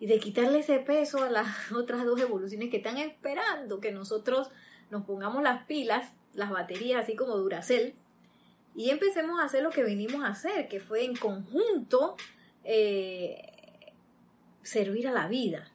y 0.00 0.06
de 0.06 0.18
quitarle 0.18 0.60
ese 0.60 0.80
peso 0.80 1.22
a 1.22 1.30
las 1.30 1.70
otras 1.72 2.04
dos 2.04 2.20
evoluciones 2.20 2.70
que 2.70 2.78
están 2.78 2.98
esperando 2.98 3.78
que 3.78 3.92
nosotros 3.92 4.50
nos 4.90 5.04
pongamos 5.04 5.42
las 5.42 5.64
pilas, 5.64 6.12
las 6.34 6.50
baterías, 6.50 7.02
así 7.02 7.16
como 7.16 7.36
Duracell, 7.36 7.94
y 8.74 8.90
empecemos 8.90 9.40
a 9.40 9.44
hacer 9.44 9.62
lo 9.62 9.70
que 9.70 9.84
vinimos 9.84 10.22
a 10.24 10.28
hacer, 10.28 10.68
que 10.68 10.80
fue 10.80 11.04
en 11.04 11.16
conjunto 11.16 12.16
eh, 12.64 13.42
servir 14.62 15.08
a 15.08 15.12
la 15.12 15.28
vida. 15.28 15.70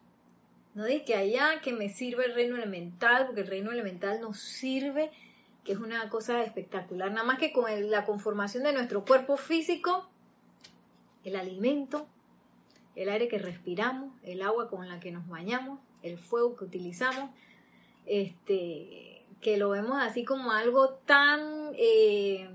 No 0.73 0.83
de 0.83 1.03
que 1.03 1.15
allá 1.15 1.61
que 1.61 1.73
me 1.73 1.89
sirve 1.89 2.25
el 2.25 2.33
reino 2.33 2.55
elemental, 2.55 3.25
porque 3.25 3.41
el 3.41 3.47
reino 3.47 3.71
elemental 3.71 4.19
nos 4.21 4.39
sirve, 4.39 5.11
que 5.63 5.73
es 5.73 5.79
una 5.79 6.09
cosa 6.09 6.43
espectacular. 6.43 7.11
Nada 7.11 7.25
más 7.25 7.39
que 7.39 7.51
con 7.51 7.65
la 7.89 8.05
conformación 8.05 8.63
de 8.63 8.73
nuestro 8.73 9.03
cuerpo 9.03 9.37
físico, 9.37 10.07
el 11.23 11.35
alimento, 11.35 12.07
el 12.95 13.09
aire 13.09 13.27
que 13.27 13.39
respiramos, 13.39 14.13
el 14.23 14.41
agua 14.41 14.69
con 14.69 14.87
la 14.87 14.99
que 14.99 15.11
nos 15.11 15.27
bañamos, 15.27 15.79
el 16.01 16.17
fuego 16.17 16.55
que 16.55 16.65
utilizamos, 16.65 17.31
este, 18.05 19.25
que 19.41 19.57
lo 19.57 19.69
vemos 19.69 19.97
así 19.99 20.25
como 20.25 20.51
algo 20.51 20.95
tan, 21.05 21.71
eh, 21.77 22.49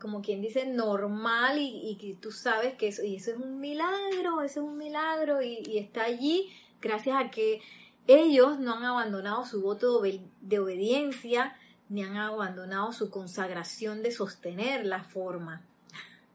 como 0.00 0.22
quien 0.22 0.40
dice, 0.40 0.66
normal 0.66 1.58
y, 1.58 1.96
que 2.00 2.14
tú 2.14 2.32
sabes 2.32 2.74
que 2.74 2.88
eso, 2.88 3.04
y 3.04 3.16
eso 3.16 3.30
es 3.30 3.36
un 3.36 3.60
milagro, 3.60 4.42
eso 4.42 4.60
es 4.60 4.66
un 4.66 4.78
milagro 4.78 5.42
y, 5.42 5.78
está 5.78 6.04
allí 6.04 6.50
gracias 6.80 7.16
a 7.20 7.30
que 7.30 7.60
ellos 8.06 8.58
no 8.58 8.74
han 8.74 8.84
abandonado 8.84 9.44
su 9.44 9.60
voto 9.62 10.02
de 10.40 10.58
obediencia, 10.58 11.56
ni 11.88 12.02
han 12.02 12.16
abandonado 12.16 12.92
su 12.92 13.10
consagración 13.10 14.02
de 14.02 14.10
sostener 14.10 14.86
la 14.86 15.04
forma. 15.04 15.62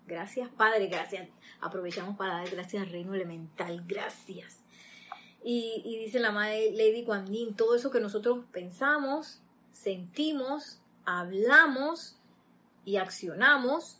Gracias 0.07 0.49
Padre, 0.49 0.87
gracias. 0.87 1.27
Aprovechamos 1.61 2.17
para 2.17 2.35
dar 2.35 2.49
gracias 2.49 2.83
al 2.83 2.89
reino 2.89 3.13
elemental, 3.13 3.83
gracias. 3.87 4.62
Y, 5.43 5.81
dice 5.83 6.19
la 6.19 6.31
madre 6.31 6.71
Lady 6.71 7.03
Kuan 7.03 7.27
todo 7.55 7.75
eso 7.75 7.91
que 7.91 7.99
nosotros 7.99 8.45
pensamos, 8.51 9.41
sentimos, 9.71 10.79
hablamos 11.05 12.17
y 12.85 12.95
accionamos, 12.95 13.97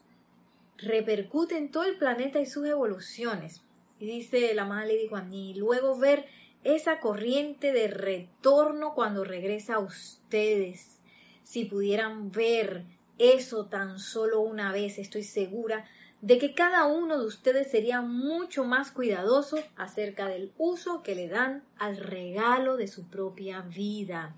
repercute 0.77 1.57
en 1.57 1.69
todo 1.69 1.83
el 1.83 1.97
planeta 1.97 2.39
y 2.39 2.45
sus 2.45 2.65
evoluciones. 2.65 3.61
Y 3.99 4.05
dice 4.05 4.53
la 4.53 4.65
madre 4.65 4.93
Lady 4.93 5.07
Kuan 5.09 5.33
y 5.33 5.53
luego 5.55 5.97
ver 5.97 6.25
esa 6.63 6.99
corriente 7.01 7.73
de 7.73 7.87
retorno 7.87 8.93
cuando 8.93 9.25
regresa 9.25 9.75
a 9.75 9.79
ustedes. 9.79 10.99
Si 11.43 11.65
pudieran 11.65 12.31
ver 12.31 12.85
eso 13.17 13.65
tan 13.65 13.99
solo 13.99 14.39
una 14.39 14.71
vez, 14.71 14.97
estoy 14.97 15.23
segura 15.23 15.85
de 16.23 16.37
que 16.37 16.53
cada 16.53 16.85
uno 16.85 17.19
de 17.19 17.25
ustedes 17.25 17.69
sería 17.69 17.99
mucho 17.99 18.63
más 18.63 18.91
cuidadoso 18.91 19.57
acerca 19.75 20.29
del 20.29 20.53
uso 20.57 21.03
que 21.03 21.15
le 21.15 21.27
dan 21.27 21.65
al 21.77 21.97
regalo 21.97 22.77
de 22.77 22.87
su 22.87 23.09
propia 23.09 23.59
vida. 23.59 24.33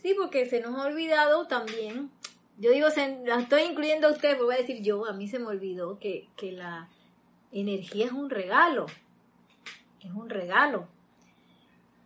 Sí, 0.00 0.14
porque 0.16 0.46
se 0.46 0.60
nos 0.60 0.76
ha 0.78 0.86
olvidado 0.86 1.48
también, 1.48 2.12
yo 2.58 2.70
digo, 2.70 2.90
se, 2.92 3.18
la 3.26 3.40
estoy 3.40 3.62
incluyendo 3.62 4.06
a 4.06 4.12
ustedes, 4.12 4.38
voy 4.38 4.54
a 4.54 4.58
decir 4.58 4.80
yo, 4.80 5.04
a 5.06 5.12
mí 5.12 5.26
se 5.26 5.40
me 5.40 5.46
olvidó 5.46 5.98
que, 5.98 6.28
que 6.36 6.52
la 6.52 6.88
energía 7.50 8.06
es 8.06 8.12
un 8.12 8.30
regalo, 8.30 8.86
es 10.04 10.12
un 10.12 10.30
regalo. 10.30 10.86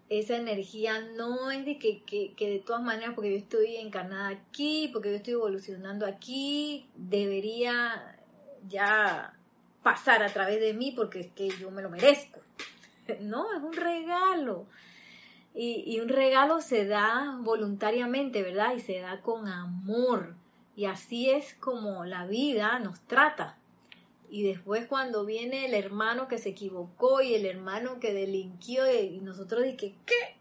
Esa 0.08 0.38
energía 0.38 0.98
no 1.14 1.50
es 1.50 1.66
de 1.66 1.78
que, 1.78 2.02
que, 2.04 2.32
que 2.32 2.48
de 2.48 2.58
todas 2.58 2.82
maneras, 2.82 3.12
porque 3.14 3.32
yo 3.32 3.36
estoy 3.36 3.76
encarnada 3.76 4.28
aquí, 4.28 4.88
porque 4.94 5.10
yo 5.10 5.16
estoy 5.16 5.34
evolucionando 5.34 6.06
aquí, 6.06 6.88
debería 6.96 8.18
ya 8.68 9.34
pasar 9.82 10.22
a 10.22 10.32
través 10.32 10.60
de 10.60 10.74
mí 10.74 10.92
porque 10.92 11.20
es 11.20 11.30
que 11.32 11.48
yo 11.50 11.70
me 11.70 11.82
lo 11.82 11.90
merezco. 11.90 12.40
No, 13.20 13.52
es 13.52 13.60
un 13.60 13.72
regalo. 13.72 14.64
Y, 15.54 15.82
y, 15.86 16.00
un 16.00 16.08
regalo 16.08 16.60
se 16.60 16.86
da 16.86 17.36
voluntariamente, 17.40 18.42
¿verdad? 18.42 18.74
Y 18.76 18.80
se 18.80 19.00
da 19.00 19.20
con 19.20 19.48
amor. 19.48 20.36
Y 20.76 20.84
así 20.84 21.28
es 21.28 21.54
como 21.54 22.04
la 22.04 22.26
vida 22.26 22.78
nos 22.78 23.00
trata. 23.00 23.58
Y 24.30 24.44
después 24.44 24.86
cuando 24.86 25.26
viene 25.26 25.66
el 25.66 25.74
hermano 25.74 26.28
que 26.28 26.38
se 26.38 26.50
equivocó 26.50 27.20
y 27.20 27.34
el 27.34 27.44
hermano 27.44 27.98
que 27.98 28.14
delinquió 28.14 28.90
y 28.90 29.20
nosotros 29.20 29.64
dije, 29.64 29.96
¿qué? 30.06 30.36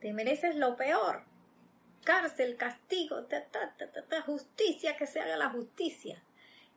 Te 0.00 0.12
mereces 0.12 0.54
lo 0.54 0.76
peor. 0.76 1.24
Cárcel, 2.04 2.56
castigo, 2.56 3.24
ta, 3.24 3.44
ta, 3.46 3.74
ta, 4.08 4.22
justicia, 4.22 4.96
que 4.96 5.06
se 5.06 5.20
haga 5.20 5.36
la 5.36 5.50
justicia 5.50 6.22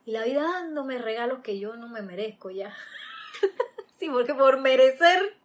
y 0.04 0.12
la 0.12 0.24
vida 0.24 0.42
dándome 0.42 0.98
regalos 0.98 1.40
que 1.40 1.58
yo 1.58 1.76
no 1.76 1.88
me 1.88 2.02
merezco 2.02 2.50
ya. 2.50 2.74
sí, 3.98 4.08
porque 4.10 4.34
por 4.34 4.60
merecer 4.60 5.36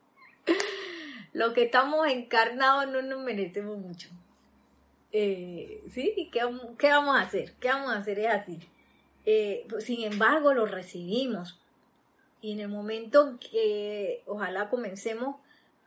lo 1.34 1.53
que 1.53 1.64
estamos 1.64 2.08
encarnados 2.08 2.88
no 2.88 3.01
nos 3.01 3.24
merecemos 3.24 3.78
mucho. 3.78 4.10
Eh, 5.12 5.84
sí, 5.91 6.30
¿qué, 6.32 6.41
¿qué, 6.78 6.89
vamos 6.89 7.16
a 7.16 7.22
hacer? 7.22 7.53
¿Qué 7.60 7.70
vamos 7.70 7.91
a 7.91 7.97
hacer? 7.97 8.20
Es 8.20 8.28
así. 8.28 8.60
Eh, 9.26 9.66
pues, 9.70 9.84
sin 9.84 10.03
embargo, 10.03 10.53
lo 10.53 10.66
recibimos. 10.66 11.60
Y 12.41 12.53
en 12.53 12.60
el 12.60 12.70
momento 12.70 13.38
que 13.39 14.24
ojalá 14.26 14.70
comencemos 14.70 15.36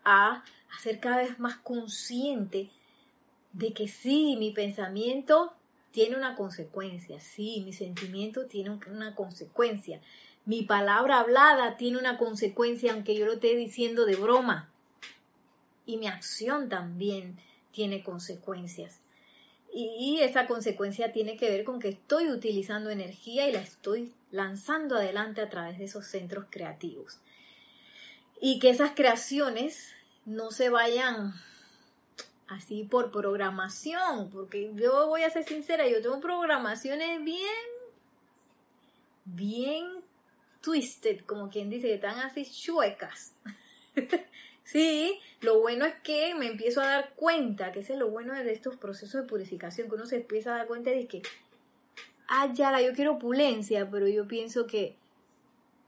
a, 0.05 0.45
ser 0.83 1.01
cada 1.01 1.19
vez 1.19 1.39
más 1.39 1.57
consciente 1.57 2.71
de 3.53 3.73
que 3.73 3.89
sí, 3.89 4.37
mi 4.39 4.53
pensamiento 4.53 5.53
tiene 5.93 6.17
una 6.17 6.37
consecuencia, 6.37 7.21
sí, 7.21 7.63
mi 7.65 7.73
sentimiento 7.73 8.47
tiene 8.47 8.79
una 8.91 9.15
consecuencia, 9.15 10.01
mi 10.45 10.63
palabra 10.63 11.21
hablada 11.21 11.77
tiene 11.77 11.99
una 11.99 12.17
consecuencia 12.19 12.93
aunque 12.93 13.15
yo 13.15 13.27
lo 13.27 13.35
esté 13.35 13.55
diciendo 13.57 14.05
de 14.05 14.17
broma 14.17 14.71
y 15.87 15.97
mi 15.97 16.07
acción 16.07 16.69
también 16.69 17.39
tiene 17.73 18.03
consecuencias. 18.03 19.01
Y 19.73 20.19
esa 20.21 20.49
consecuencia 20.49 21.13
tiene 21.13 21.37
que 21.37 21.49
ver 21.49 21.63
con 21.63 21.79
que 21.79 21.91
estoy 21.91 22.29
utilizando 22.29 22.91
energía 22.91 23.49
y 23.49 23.53
la 23.53 23.61
estoy 23.61 24.13
lanzando 24.33 24.97
adelante 24.97 25.41
a 25.41 25.49
través 25.49 25.79
de 25.79 25.85
esos 25.85 26.07
centros 26.07 26.47
creativos. 26.51 27.21
Y 28.41 28.59
que 28.59 28.71
esas 28.71 28.93
creaciones 28.93 29.95
no 30.25 30.51
se 30.51 30.71
vayan 30.71 31.35
así 32.51 32.85
por 32.85 33.11
programación, 33.13 34.29
porque 34.31 34.73
yo 34.75 35.07
voy 35.07 35.23
a 35.23 35.31
ser 35.31 35.45
sincera, 35.45 35.89
yo 35.89 36.03
tengo 36.03 36.21
programaciones 36.21 37.23
bien, 37.25 37.47
bien 39.25 39.87
twisted, 40.61 41.21
como 41.25 41.49
quien 41.49 41.71
dice, 41.71 41.87
que 41.87 41.95
están 41.95 42.19
así 42.19 42.45
chuecas. 42.45 43.33
sí, 44.65 45.19
lo 45.41 45.61
bueno 45.61 45.87
es 45.87 45.95
que 46.03 46.35
me 46.35 46.49
empiezo 46.49 46.81
a 46.81 46.87
dar 46.87 47.15
cuenta, 47.15 47.71
que 47.71 47.81
es 47.81 47.91
lo 47.91 48.11
bueno 48.11 48.35
de 48.35 48.53
estos 48.53 48.77
procesos 48.77 49.23
de 49.23 49.29
purificación, 49.29 49.89
que 49.89 49.95
uno 49.95 50.07
se 50.07 50.17
empieza 50.17 50.53
a 50.53 50.59
dar 50.59 50.67
cuenta 50.67 50.91
de 50.91 51.07
que 51.07 51.23
ah, 52.29 52.53
ya, 52.53 52.81
yo 52.81 52.93
quiero 52.95 53.13
opulencia, 53.13 53.89
pero 53.91 54.09
yo 54.09 54.27
pienso 54.27 54.67
que, 54.67 54.97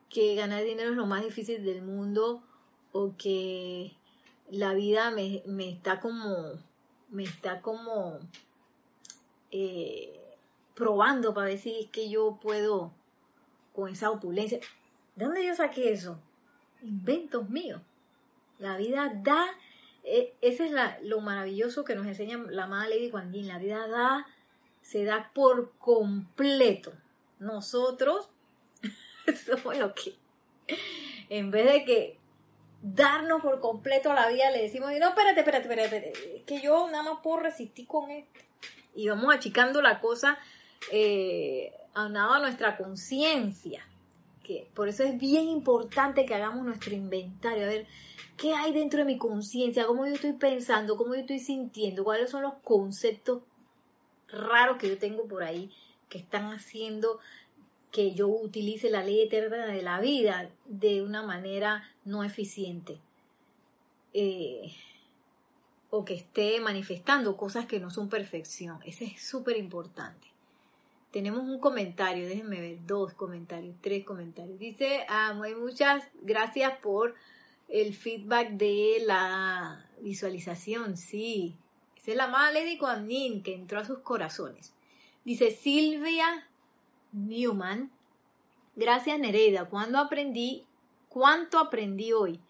que 0.09 0.37
ganar 0.37 0.63
dinero 0.63 0.91
es 0.91 0.97
lo 0.97 1.07
más 1.07 1.25
difícil 1.25 1.65
del 1.65 1.83
mundo 1.83 2.43
o 2.93 3.15
que 3.17 3.97
la 4.53 4.74
vida 4.74 5.11
me, 5.11 5.42
me 5.46 5.70
está 5.70 5.98
como, 5.98 6.53
me 7.09 7.24
está 7.24 7.62
como 7.62 8.18
eh, 9.50 10.20
probando 10.74 11.32
para 11.32 11.46
ver 11.46 11.59
si 11.59 11.80
es 11.80 11.90
que 11.90 12.11
yo 12.11 12.38
puedo 12.40 12.92
con 13.72 13.90
esa 13.90 14.11
opulencia. 14.11 14.61
¿De 15.16 15.24
dónde 15.24 15.46
yo 15.46 15.55
saqué 15.55 15.92
eso? 15.92 16.18
Inventos 16.82 17.48
míos. 17.48 17.80
La 18.59 18.76
vida 18.76 19.11
da, 19.22 19.46
eh, 20.05 20.34
ese 20.42 20.66
es 20.66 20.72
lo 21.03 21.22
maravilloso 21.22 21.84
que 21.84 21.94
nos 21.94 22.07
enseña 22.07 22.36
la 22.50 22.64
amada 22.64 22.90
Lady 22.90 23.09
Kuan 23.09 23.32
La 23.46 23.59
vida 23.59 23.88
da, 23.88 24.26
se 24.82 25.05
da 25.05 25.30
por 25.32 25.72
completo. 25.78 26.92
Nosotros 27.38 28.28
somos 29.46 29.78
lo 29.78 29.94
que, 29.94 30.14
en 31.30 31.50
vez 31.50 31.72
de 31.72 31.84
que 31.86 32.22
darnos 32.83 33.41
por 33.41 33.61
completo 33.61 34.11
a 34.11 34.14
la 34.14 34.28
vida, 34.28 34.51
le 34.51 34.62
decimos, 34.62 34.91
no, 34.99 35.09
espérate, 35.09 35.41
espérate, 35.41 35.68
espérate, 35.68 36.43
que 36.45 36.61
yo 36.61 36.91
nada 36.91 37.05
más 37.05 37.20
puedo 37.22 37.39
resistir 37.39 37.87
con 37.87 38.11
esto. 38.11 38.41
Y 38.95 39.09
vamos 39.09 39.33
achicando 39.35 39.80
la 39.80 40.01
cosa 40.01 40.39
eh, 40.91 41.72
aunado 41.95 42.35
a 42.35 42.41
nuestra 42.41 42.76
conciencia. 42.76 43.87
Que 44.43 44.68
por 44.74 44.89
eso 44.89 45.05
es 45.05 45.16
bien 45.18 45.49
importante 45.49 46.26
que 46.26 46.35
hagamos 46.35 46.66
nuestro 46.66 46.93
inventario, 46.93 47.64
a 47.64 47.68
ver 47.68 47.87
qué 48.37 48.53
hay 48.53 48.72
dentro 48.72 48.99
de 48.99 49.05
mi 49.05 49.16
conciencia, 49.16 49.87
cómo 49.87 50.05
yo 50.05 50.14
estoy 50.14 50.33
pensando, 50.33 50.97
cómo 50.97 51.14
yo 51.14 51.20
estoy 51.20 51.39
sintiendo, 51.39 52.03
cuáles 52.03 52.30
son 52.30 52.43
los 52.43 52.55
conceptos 52.64 53.43
raros 54.28 54.78
que 54.78 54.89
yo 54.89 54.99
tengo 54.99 55.28
por 55.28 55.45
ahí 55.45 55.70
que 56.09 56.18
están 56.18 56.53
haciendo 56.53 57.20
que 57.93 58.14
yo 58.14 58.26
utilice 58.26 58.90
la 58.90 59.05
ley 59.05 59.20
eterna 59.20 59.66
de 59.66 59.82
la 59.82 60.01
vida 60.01 60.51
de 60.64 61.03
una 61.03 61.22
manera 61.22 61.88
no 62.05 62.24
eficiente. 62.24 62.99
Eh, 64.14 64.72
o 65.90 66.07
que 66.07 66.14
esté 66.14 66.59
manifestando 66.59 67.36
cosas 67.36 67.66
que 67.66 67.78
no 67.78 67.90
son 67.90 68.09
perfección. 68.09 68.80
Ese 68.86 69.05
es 69.05 69.22
súper 69.22 69.59
importante. 69.59 70.26
Tenemos 71.11 71.43
un 71.43 71.61
comentario, 71.61 72.26
déjenme 72.26 72.62
ver, 72.62 72.78
dos 72.86 73.12
comentarios, 73.12 73.76
tres 73.82 74.03
comentarios. 74.03 74.59
Dice, 74.59 75.05
ah, 75.11 75.34
muchas 75.61 76.03
gracias 76.22 76.78
por 76.78 77.14
el 77.68 77.95
feedback 77.95 78.53
de 78.53 79.03
la 79.05 79.86
visualización. 80.01 80.97
Sí, 80.97 81.55
esa 81.95 82.12
es 82.12 82.16
la 82.16 82.26
mala 82.26 82.59
Lady 82.59 82.78
Kuan 82.78 83.07
que 83.43 83.55
entró 83.55 83.78
a 83.78 83.84
sus 83.84 83.99
corazones. 83.99 84.72
Dice 85.26 85.51
Silvia 85.51 86.49
Newman, 87.13 87.91
gracias 88.75 89.19
Nereida, 89.19 89.67
cuando 89.67 89.99
aprendí, 89.99 90.65
cuánto 91.09 91.59
aprendí 91.59 92.13
hoy. 92.13 92.41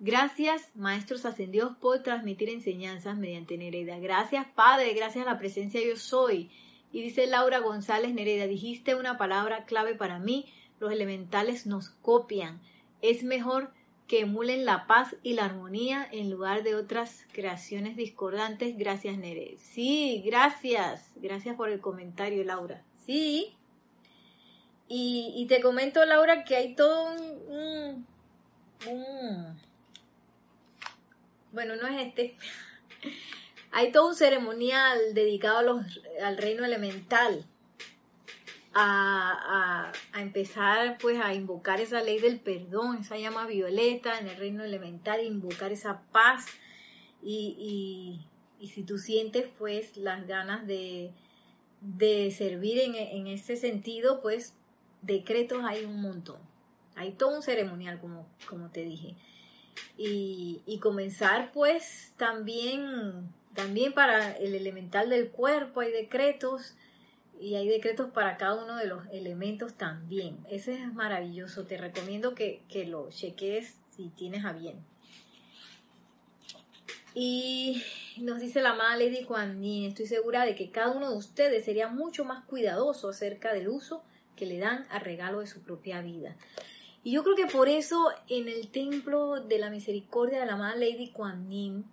Gracias, 0.00 0.70
maestros 0.76 1.24
ascendidos, 1.24 1.76
por 1.76 2.04
transmitir 2.04 2.48
enseñanzas 2.50 3.16
mediante 3.16 3.58
Nereida. 3.58 3.98
Gracias, 3.98 4.46
Padre, 4.54 4.94
gracias 4.94 5.26
a 5.26 5.30
la 5.30 5.38
presencia 5.38 5.80
yo 5.84 5.96
soy. 5.96 6.50
Y 6.92 7.02
dice 7.02 7.26
Laura 7.26 7.58
González 7.58 8.14
Nereida, 8.14 8.46
dijiste 8.46 8.94
una 8.94 9.18
palabra 9.18 9.64
clave 9.64 9.96
para 9.96 10.20
mí, 10.20 10.46
los 10.78 10.92
elementales 10.92 11.66
nos 11.66 11.90
copian. 11.90 12.60
Es 13.02 13.24
mejor 13.24 13.72
que 14.06 14.20
emulen 14.20 14.64
la 14.64 14.86
paz 14.86 15.16
y 15.22 15.34
la 15.34 15.44
armonía 15.44 16.08
en 16.10 16.30
lugar 16.30 16.62
de 16.62 16.76
otras 16.76 17.26
creaciones 17.32 17.96
discordantes. 17.96 18.78
Gracias, 18.78 19.18
Nereida. 19.18 19.58
Sí, 19.60 20.22
gracias. 20.24 21.10
Gracias 21.16 21.56
por 21.56 21.68
el 21.68 21.80
comentario, 21.80 22.42
Laura. 22.44 22.82
Sí. 23.04 23.57
Y, 24.90 25.46
te 25.48 25.60
comento, 25.60 26.04
Laura, 26.04 26.44
que 26.44 26.56
hay 26.56 26.74
todo 26.74 27.12
un 27.12 28.06
bueno, 31.52 31.76
no 31.76 31.86
es 31.88 32.06
este. 32.06 32.36
Hay 33.70 33.92
todo 33.92 34.08
un 34.08 34.14
ceremonial 34.14 35.12
dedicado 35.12 35.84
al 36.22 36.36
reino 36.38 36.64
elemental, 36.64 37.44
a, 38.72 39.92
empezar 40.14 40.96
pues 40.98 41.20
a 41.20 41.34
invocar 41.34 41.80
esa 41.80 42.00
ley 42.00 42.18
del 42.18 42.40
perdón, 42.40 42.98
esa 43.00 43.18
llama 43.18 43.46
violeta 43.46 44.18
en 44.18 44.28
el 44.28 44.36
reino 44.36 44.64
elemental, 44.64 45.22
invocar 45.22 45.70
esa 45.70 46.00
paz 46.12 46.46
y, 47.22 48.20
si 48.72 48.84
tú 48.84 48.98
sientes 48.98 49.48
pues 49.58 49.96
las 49.96 50.26
ganas 50.26 50.66
de, 50.66 51.12
servir 52.36 52.78
en, 52.78 52.94
en, 52.94 53.26
ese 53.26 53.56
sentido, 53.56 54.22
pues 54.22 54.54
decretos 55.02 55.62
hay 55.64 55.84
un 55.84 56.00
montón. 56.00 56.38
Hay 56.96 57.12
todo 57.12 57.36
un 57.36 57.42
ceremonial, 57.42 58.00
como, 58.00 58.26
como 58.48 58.70
te 58.70 58.82
dije 58.82 59.14
y, 59.96 60.78
comenzar 60.80 61.50
pues 61.52 62.12
también, 62.16 63.32
también 63.54 63.92
para 63.92 64.32
el 64.36 64.54
elemental 64.54 65.10
del 65.10 65.28
cuerpo 65.30 65.80
hay 65.80 65.92
decretos 65.92 66.74
y 67.40 67.54
hay 67.54 67.68
decretos 67.68 68.10
para 68.10 68.36
cada 68.36 68.62
uno 68.62 68.76
de 68.76 68.86
los 68.86 69.06
elementos 69.12 69.74
también. 69.74 70.38
Ese 70.50 70.74
es 70.74 70.92
maravilloso, 70.92 71.66
te 71.66 71.76
recomiendo 71.76 72.34
que, 72.34 72.62
lo 72.86 73.10
cheques 73.10 73.76
si 73.90 74.08
tienes 74.10 74.44
a 74.44 74.52
bien. 74.52 74.76
Y 77.14 77.82
nos 78.18 78.40
dice 78.40 78.62
la 78.62 78.70
amada 78.70 78.96
Lady 78.96 79.24
Kuan 79.24 79.64
estoy 79.64 80.06
segura 80.06 80.44
de 80.44 80.54
que 80.54 80.70
cada 80.70 80.92
uno 80.92 81.10
de 81.10 81.16
ustedes 81.16 81.64
sería 81.64 81.88
mucho 81.88 82.24
más 82.24 82.44
cuidadoso 82.44 83.08
acerca 83.08 83.52
del 83.52 83.68
uso 83.68 84.02
que 84.38 84.46
le 84.46 84.58
dan 84.58 84.86
al 84.90 85.00
regalo 85.00 85.40
de 85.40 85.46
su 85.46 85.60
propia 85.62 86.00
vida. 86.00 86.36
Y 87.04 87.12
yo 87.12 87.22
creo 87.24 87.36
que 87.36 87.46
por 87.46 87.68
eso 87.68 88.10
en 88.28 88.48
el 88.48 88.68
templo 88.68 89.40
de 89.40 89.58
la 89.58 89.70
misericordia 89.70 90.40
de 90.40 90.46
la 90.46 90.54
amada 90.54 90.76
Lady 90.76 91.10
Kuan 91.10 91.50
Yin 91.50 91.84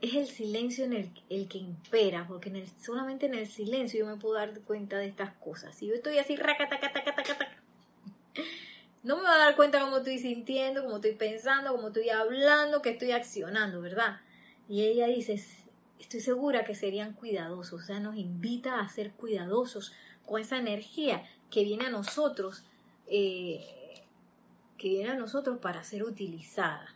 es 0.00 0.14
el 0.14 0.26
silencio 0.26 0.84
en 0.84 0.92
el, 0.92 1.10
el 1.30 1.48
que 1.48 1.58
impera, 1.58 2.26
porque 2.28 2.50
en 2.50 2.56
el, 2.56 2.68
solamente 2.80 3.26
en 3.26 3.34
el 3.34 3.46
silencio 3.46 4.00
yo 4.00 4.06
me 4.06 4.16
puedo 4.16 4.34
dar 4.34 4.60
cuenta 4.60 4.98
de 4.98 5.06
estas 5.06 5.34
cosas. 5.36 5.74
Si 5.74 5.86
yo 5.86 5.94
estoy 5.94 6.18
así, 6.18 6.36
no 9.02 9.16
me 9.16 9.22
va 9.22 9.34
a 9.34 9.38
dar 9.38 9.56
cuenta 9.56 9.80
cómo 9.80 9.98
estoy 9.98 10.18
sintiendo, 10.18 10.82
cómo 10.82 10.96
estoy 10.96 11.14
pensando, 11.14 11.72
cómo 11.72 11.88
estoy 11.88 12.10
hablando, 12.10 12.82
que 12.82 12.90
estoy 12.90 13.12
accionando, 13.12 13.80
¿verdad? 13.80 14.20
Y 14.68 14.84
ella 14.84 15.06
dice, 15.06 15.40
estoy 16.00 16.20
segura 16.20 16.64
que 16.64 16.74
serían 16.74 17.12
cuidadosos, 17.12 17.82
o 17.82 17.86
sea, 17.86 18.00
nos 18.00 18.16
invita 18.16 18.80
a 18.80 18.88
ser 18.88 19.12
cuidadosos 19.12 19.92
con 20.26 20.40
esa 20.40 20.58
energía 20.58 21.22
que 21.50 21.64
viene 21.64 21.86
a 21.86 21.90
nosotros. 21.90 22.64
Eh, 23.06 23.64
que 24.76 24.88
viene 24.88 25.10
a 25.10 25.14
nosotros 25.14 25.58
para 25.58 25.82
ser 25.84 26.04
utilizada. 26.04 26.94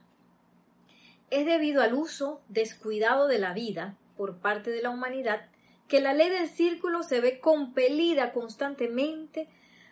Es 1.30 1.46
debido 1.46 1.82
al 1.82 1.94
uso 1.94 2.40
descuidado 2.48 3.26
de 3.26 3.38
la 3.38 3.54
vida 3.54 3.96
por 4.16 4.38
parte 4.38 4.70
de 4.70 4.82
la 4.82 4.90
humanidad 4.90 5.46
que 5.88 6.00
la 6.00 6.14
ley 6.14 6.28
del 6.28 6.48
círculo 6.48 7.02
se 7.02 7.20
ve 7.20 7.40
compelida 7.40 8.32
constantemente 8.32 9.48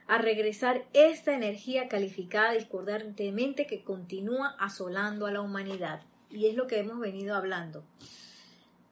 a 0.07 0.19
regresar 0.19 0.85
esta 0.93 1.35
energía 1.35 1.89
calificada 1.89 2.53
discordantemente 2.53 3.67
que 3.67 3.83
continúa 3.83 4.55
asolando 4.61 5.27
a 5.27 5.33
la 5.33 5.41
humanidad. 5.41 6.03
Y 6.31 6.47
es 6.47 6.55
lo 6.55 6.67
que 6.67 6.79
hemos 6.79 7.01
venido 7.01 7.35
hablando. 7.35 7.85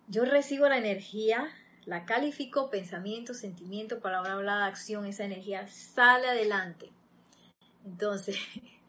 Yo 0.09 0.25
recibo 0.25 0.69
la 0.69 0.79
energía, 0.79 1.49
la 1.87 2.05
califico, 2.05 2.69
pensamiento, 2.69 3.33
sentimiento, 3.33 4.01
palabra 4.01 4.35
hablada, 4.35 4.67
acción, 4.67 5.07
esa 5.07 5.25
energía 5.25 5.69
sale 5.69 6.27
adelante. 6.27 6.91
Entonces, 7.85 8.37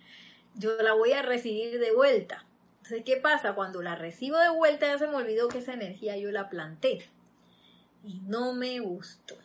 yo 0.56 0.76
la 0.82 0.94
voy 0.94 1.14
a 1.14 1.22
recibir 1.22 1.80
de 1.80 1.94
vuelta. 1.94 2.44
Entonces, 2.78 3.04
¿qué 3.06 3.18
pasa? 3.18 3.54
Cuando 3.54 3.82
la 3.84 3.96
recibo 3.96 4.38
de 4.38 4.50
vuelta 4.50 4.88
ya 4.88 4.98
se 4.98 5.08
me 5.08 5.16
olvidó 5.16 5.48
que 5.48 5.60
esa 5.60 5.74
energía 5.74 6.18
yo 6.18 6.32
la 6.32 6.50
planté 6.50 7.08
y 8.04 8.22
no 8.22 8.54
me 8.54 8.80
gustó. 8.80 9.36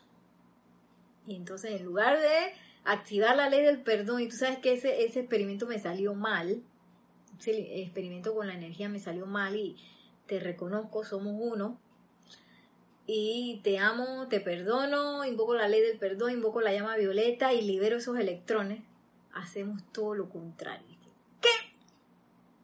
Y 1.27 1.37
entonces, 1.37 1.73
en 1.73 1.85
lugar 1.85 2.19
de 2.19 2.55
activar 2.85 3.37
la 3.37 3.51
ley 3.51 3.63
del 3.63 3.83
perdón, 3.83 4.23
y 4.23 4.29
tú 4.29 4.37
sabes 4.37 4.59
que 4.59 4.73
ese, 4.73 5.05
ese 5.05 5.21
experimento 5.21 5.67
me 5.67 5.79
salió 5.79 6.15
mal, 6.15 6.63
ese 7.39 7.83
experimento 7.83 8.35
con 8.35 8.47
la 8.47 8.55
energía 8.55 8.89
me 8.89 8.99
salió 8.99 9.27
mal 9.27 9.57
y 9.57 9.77
te 10.27 10.41
reconozco, 10.41 11.05
somos 11.05 11.35
uno, 11.39 11.79
y 13.07 13.61
te 13.65 13.79
amo, 13.79 14.29
te 14.29 14.41
perdono, 14.41 15.25
invoco 15.25 15.55
la 15.55 15.69
ley 15.69 15.81
del 15.81 15.99
perdón, 15.99 16.33
invoco 16.33 16.61
la 16.61 16.73
llama 16.73 16.97
violeta 16.97 17.53
y 17.53 17.63
libero 17.63 17.97
esos 17.97 18.19
electrones, 18.19 18.83
hacemos 19.33 19.83
todo 19.93 20.15
lo 20.15 20.29
contrario 20.29 20.93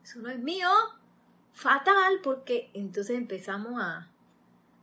eso 0.09 0.21
no 0.21 0.31
es 0.31 0.39
mío, 0.39 0.69
fatal, 1.53 2.21
porque 2.23 2.71
entonces 2.73 3.17
empezamos 3.17 3.79
a 3.81 4.09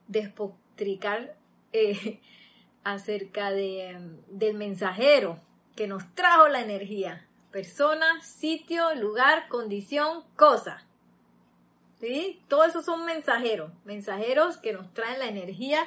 despotricar 0.07 1.35
eh, 1.73 2.21
acerca 2.83 3.49
de, 3.49 3.97
del 4.27 4.55
mensajero 4.55 5.39
que 5.75 5.87
nos 5.87 6.13
trajo 6.13 6.47
la 6.47 6.61
energía. 6.61 7.25
Persona, 7.51 8.21
sitio, 8.21 8.93
lugar, 8.93 9.47
condición, 9.47 10.23
cosa. 10.35 10.85
¿Sí? 11.99 12.41
Todos 12.47 12.69
esos 12.69 12.85
son 12.85 13.05
mensajeros, 13.05 13.71
mensajeros 13.85 14.57
que 14.57 14.73
nos 14.73 14.93
traen 14.93 15.19
la 15.19 15.27
energía 15.27 15.85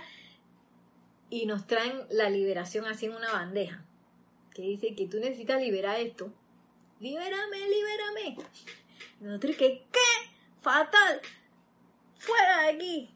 y 1.30 1.46
nos 1.46 1.66
traen 1.66 2.06
la 2.10 2.30
liberación 2.30 2.86
así 2.86 3.06
en 3.06 3.14
una 3.14 3.32
bandeja, 3.32 3.84
que 4.54 4.62
dice 4.62 4.94
que 4.94 5.06
tú 5.06 5.18
necesitas 5.18 5.60
liberar 5.60 6.00
esto. 6.00 6.32
Libérame, 7.00 7.58
libérame. 7.68 8.36
Nosotros 9.20 9.56
que, 9.56 9.84
¿qué? 9.92 10.30
Fatal. 10.62 11.20
Fuera 12.18 12.62
de 12.62 12.68
aquí. 12.70 13.10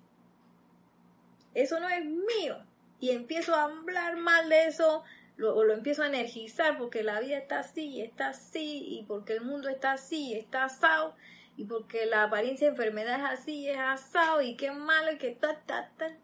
Eso 1.55 1.81
no 1.81 1.89
es 1.89 2.05
mío. 2.05 2.59
Y 3.01 3.11
empiezo 3.11 3.55
a 3.55 3.65
hablar 3.65 4.17
mal 4.17 4.49
de 4.49 4.67
eso, 4.67 5.03
lo, 5.37 5.65
lo 5.65 5.73
empiezo 5.73 6.03
a 6.03 6.07
energizar 6.07 6.79
porque 6.79 7.03
la 7.03 7.19
vida 7.21 7.39
está 7.39 7.61
así, 7.61 8.01
está 8.01 8.29
así, 8.29 8.85
y 8.87 9.05
porque 9.05 9.35
el 9.35 9.41
mundo 9.41 9.69
está 9.69 9.93
así, 9.93 10.35
está 10.35 10.65
asado, 10.65 11.17
y 11.57 11.65
porque 11.65 12.07
la 12.07 12.25
apariencia 12.25 12.67
de 12.67 12.73
enfermedad 12.73 13.21
es 13.21 13.41
así, 13.41 13.69
es 13.69 13.79
asado, 13.79 14.41
y 14.43 14.57
qué 14.57 14.71
malo, 14.71 15.13
y 15.13 15.19
que 15.19 15.31
ta, 15.31 15.61
ta, 15.67 15.91
ta. 15.97 16.17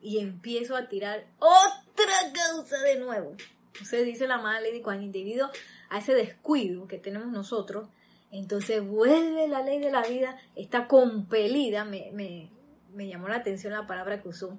Y 0.00 0.18
empiezo 0.18 0.76
a 0.76 0.88
tirar 0.88 1.26
otra 1.38 2.32
causa 2.32 2.78
de 2.82 2.98
nuevo. 2.98 3.34
Entonces 3.72 4.04
dice 4.04 4.26
la 4.26 4.38
madre 4.38 4.68
Lady 4.68 4.82
cuando 4.82 5.10
debido 5.10 5.50
a 5.90 5.98
ese 5.98 6.14
descuido 6.14 6.86
que 6.86 6.98
tenemos 6.98 7.28
nosotros, 7.28 7.88
entonces 8.30 8.86
vuelve 8.86 9.48
la 9.48 9.62
ley 9.62 9.78
de 9.78 9.90
la 9.90 10.02
vida, 10.02 10.38
está 10.56 10.86
compelida, 10.88 11.84
me, 11.84 12.10
me, 12.12 12.50
me 12.94 13.08
llamó 13.08 13.28
la 13.28 13.36
atención 13.36 13.72
la 13.72 13.86
palabra 13.86 14.22
que 14.22 14.28
usó, 14.28 14.58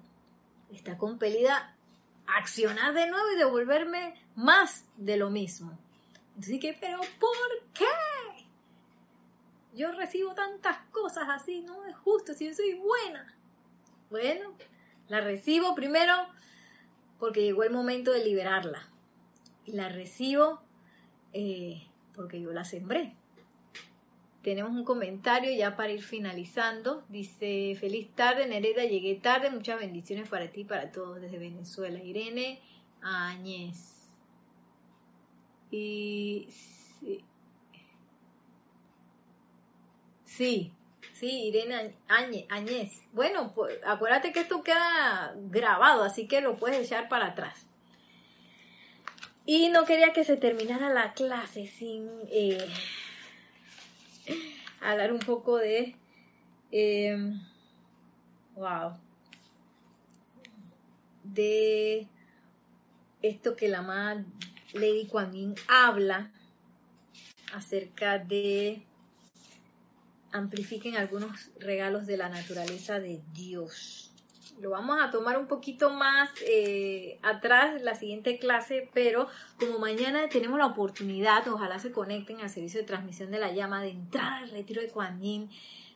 está 0.72 0.98
compelida 0.98 1.76
a 2.28 2.38
accionar 2.38 2.94
de 2.94 3.08
nuevo 3.08 3.32
y 3.32 3.38
devolverme 3.38 4.16
más 4.36 4.86
de 4.98 5.18
lo 5.18 5.30
mismo. 5.30 5.78
Así 6.40 6.60
que, 6.60 6.78
pero 6.80 7.00
¿por 7.20 7.72
qué? 7.74 7.86
Yo 9.74 9.92
recibo 9.92 10.34
tantas 10.34 10.78
cosas 10.92 11.26
así, 11.30 11.62
no 11.62 11.86
es 11.86 11.96
justo 11.98 12.34
si 12.34 12.46
yo 12.46 12.54
soy 12.54 12.76
buena. 12.76 13.36
Bueno, 14.10 14.54
la 15.08 15.22
recibo 15.22 15.74
primero 15.74 16.14
porque 17.20 17.42
llegó 17.42 17.64
el 17.64 17.72
momento 17.72 18.12
de 18.12 18.24
liberarla. 18.24 18.88
Y 19.66 19.72
la 19.72 19.90
recibo 19.90 20.62
eh, 21.32 21.82
porque 22.14 22.40
yo 22.40 22.52
la 22.54 22.66
sembré. 22.66 23.16
Tenemos 24.44 24.74
un 24.74 24.84
comentario 24.84 25.56
ya 25.58 25.76
para 25.78 25.94
ir 25.94 26.04
finalizando. 26.04 27.04
Dice, 27.08 27.78
feliz 27.80 28.14
tarde, 28.14 28.46
Nereda, 28.46 28.84
llegué 28.84 29.16
tarde. 29.16 29.50
Muchas 29.50 29.80
bendiciones 29.80 30.28
para 30.28 30.52
ti 30.52 30.62
y 30.62 30.66
para 30.66 30.92
todos 30.92 31.22
desde 31.22 31.38
Venezuela. 31.40 32.04
Irene 32.04 32.60
Áñez. 33.02 34.10
Y 35.72 36.48
sí, 36.50 37.24
sí, 40.38 40.72
sí 41.14 41.48
Irene 41.48 41.96
Áñez. 42.08 43.04
Bueno, 43.12 43.54
pues 43.54 43.80
acuérdate 43.86 44.32
que 44.32 44.42
esto 44.42 44.64
queda 44.64 45.34
grabado, 45.36 46.04
así 46.04 46.28
que 46.28 46.42
lo 46.42 46.58
puedes 46.58 46.86
echar 46.86 47.10
para 47.10 47.28
atrás. 47.28 47.66
Y 49.46 49.70
no 49.70 49.86
quería 49.86 50.14
que 50.14 50.24
se 50.24 50.38
terminara 50.38 50.90
la 50.90 51.14
clase 51.14 51.68
sin... 51.68 52.10
Eh, 52.32 52.66
hablar 54.84 55.14
un 55.14 55.20
poco 55.20 55.58
de, 55.58 55.96
em, 56.72 57.42
wow, 58.56 58.98
de 61.24 62.08
esto 63.22 63.56
que 63.56 63.70
la 63.70 63.82
madre 63.82 64.26
Lady 64.74 65.08
Kuan 65.08 65.56
habla 65.68 66.32
acerca 67.54 68.20
de 68.20 68.84
amplifiquen 70.34 70.98
algunos 70.98 71.52
regalos 71.60 72.06
de 72.06 72.18
la 72.18 72.30
naturaleza 72.30 73.00
de 73.00 73.22
Dios 73.34 74.14
lo 74.60 74.70
vamos 74.70 75.00
a 75.02 75.10
tomar 75.10 75.38
un 75.38 75.48
poquito 75.48 75.90
más 75.90 76.30
eh, 76.48 77.18
atrás 77.22 77.82
la 77.82 77.96
siguiente 77.96 78.38
clase, 78.40 78.90
pero 78.94 79.28
como 79.60 79.80
mañana 79.80 80.30
tenemos 80.30 80.60
la 80.60 80.68
oportunidad, 80.68 81.48
ojalá 81.48 81.80
se 81.80 81.92
conecten 81.92 82.42
al 82.42 82.50
servicio 82.50 82.82
de 82.82 82.88
transmisión 82.88 83.32
de 83.32 83.40
la 83.40 83.52
llama, 83.52 83.82
de 83.82 83.90
entrar 83.90 84.44
al 84.44 84.52
retiro 84.52 84.82
de 84.82 84.90
Kuan 84.90 85.20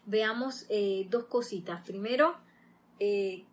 veamos 0.05 0.65
eh, 0.69 1.05
dos 1.09 1.25
cositas. 1.25 1.81
Primero, 1.85 2.35
eh, 2.99 3.43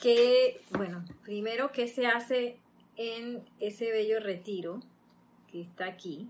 que, 0.00 0.60
bueno, 0.70 1.04
primero, 1.22 1.72
¿qué 1.72 1.86
se 1.86 2.06
hace 2.06 2.58
en 2.96 3.44
ese 3.60 3.90
bello 3.90 4.20
retiro 4.20 4.80
que 5.50 5.62
está 5.62 5.86
aquí? 5.86 6.28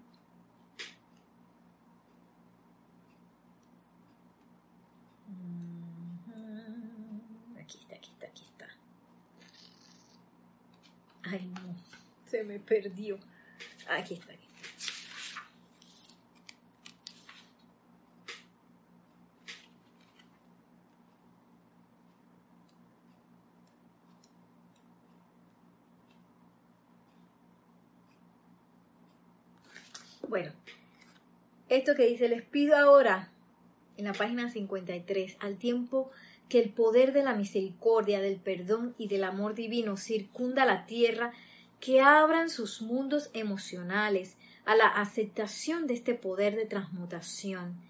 Ay, 11.23 11.47
no, 11.55 11.77
se 12.27 12.43
me 12.45 12.59
perdió. 12.59 13.19
Aquí 13.89 14.15
está. 14.15 14.33
Aquí 14.33 14.51
Bueno, 30.31 30.53
esto 31.69 31.97
que 31.97 32.07
dice, 32.07 32.29
les 32.29 32.43
pido 32.43 32.77
ahora, 32.77 33.31
en 33.97 34.05
la 34.05 34.13
página 34.13 34.49
53, 34.49 35.39
al 35.41 35.57
tiempo 35.57 36.13
que 36.51 36.59
el 36.59 36.71
poder 36.71 37.13
de 37.13 37.23
la 37.23 37.33
misericordia, 37.33 38.21
del 38.21 38.37
perdón 38.37 38.95
y 38.99 39.07
del 39.07 39.23
amor 39.23 39.55
divino 39.55 39.97
circunda 39.97 40.67
la 40.67 40.85
tierra, 40.85 41.33
que 41.79 42.01
abran 42.01 42.51
sus 42.51 42.83
mundos 42.83 43.31
emocionales 43.33 44.37
a 44.67 44.75
la 44.75 44.89
aceptación 44.89 45.87
de 45.87 45.95
este 45.95 46.15
poder 46.15 46.57
de 46.57 46.67
transmutación 46.67 47.81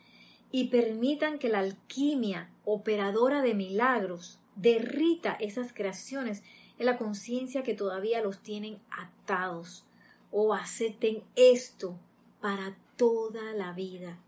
y 0.53 0.69
permitan 0.69 1.39
que 1.39 1.49
la 1.49 1.61
alquimia 1.61 2.51
operadora 2.65 3.41
de 3.41 3.55
milagros 3.55 4.39
derrita 4.57 5.33
esas 5.41 5.73
creaciones 5.73 6.43
en 6.79 6.85
la 6.85 6.99
conciencia 6.99 7.63
que 7.63 7.75
todavía 7.75 8.21
los 8.21 8.41
tienen 8.41 8.79
atados. 8.91 9.85
O 10.31 10.55
acepten 10.55 11.25
esto 11.35 11.99
para 12.41 12.77
toda 12.97 13.53
la 13.55 13.73
vida 13.73 14.19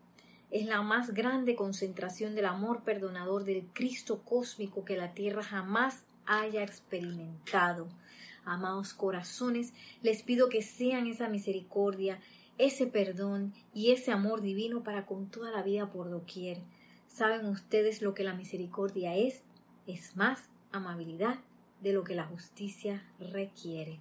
es 0.53 0.67
la 0.67 0.83
más 0.83 1.15
grande 1.15 1.57
concentración 1.57 2.35
del 2.35 2.45
amor 2.45 2.85
perdonador 2.85 3.45
del 3.45 3.67
Cristo 3.73 4.23
cósmico 4.23 4.85
que 4.85 4.99
la 4.99 5.15
tierra 5.15 5.43
jamás 5.43 6.05
haya 6.27 6.63
experimentado. 6.63 7.89
Amados 8.45 8.93
corazones, 8.93 9.73
les 10.03 10.23
pido 10.23 10.51
que 10.51 10.61
sean 10.61 11.07
esa 11.07 11.31
misericordia, 11.31 12.21
ese 12.59 12.87
perdón 12.87 13.55
y 13.73 13.93
ese 13.93 14.13
amor 14.13 14.43
divino 14.43 14.83
para 14.83 15.07
con 15.07 15.31
toda 15.31 15.51
la 15.51 15.63
vida 15.63 15.91
por 15.91 16.11
doquier. 16.11 16.59
¿Saben 17.09 17.47
ustedes 17.47 18.03
lo 18.03 18.13
que 18.13 18.25
la 18.25 18.35
misericordia 18.35 19.17
es? 19.17 19.43
Es 19.87 20.17
más 20.17 20.51
amabilidad 20.71 21.39
de 21.81 21.95
lo 21.95 22.05
que 22.05 22.15
la 22.15 22.27
justicia 22.27 23.03
requiere. 23.19 24.01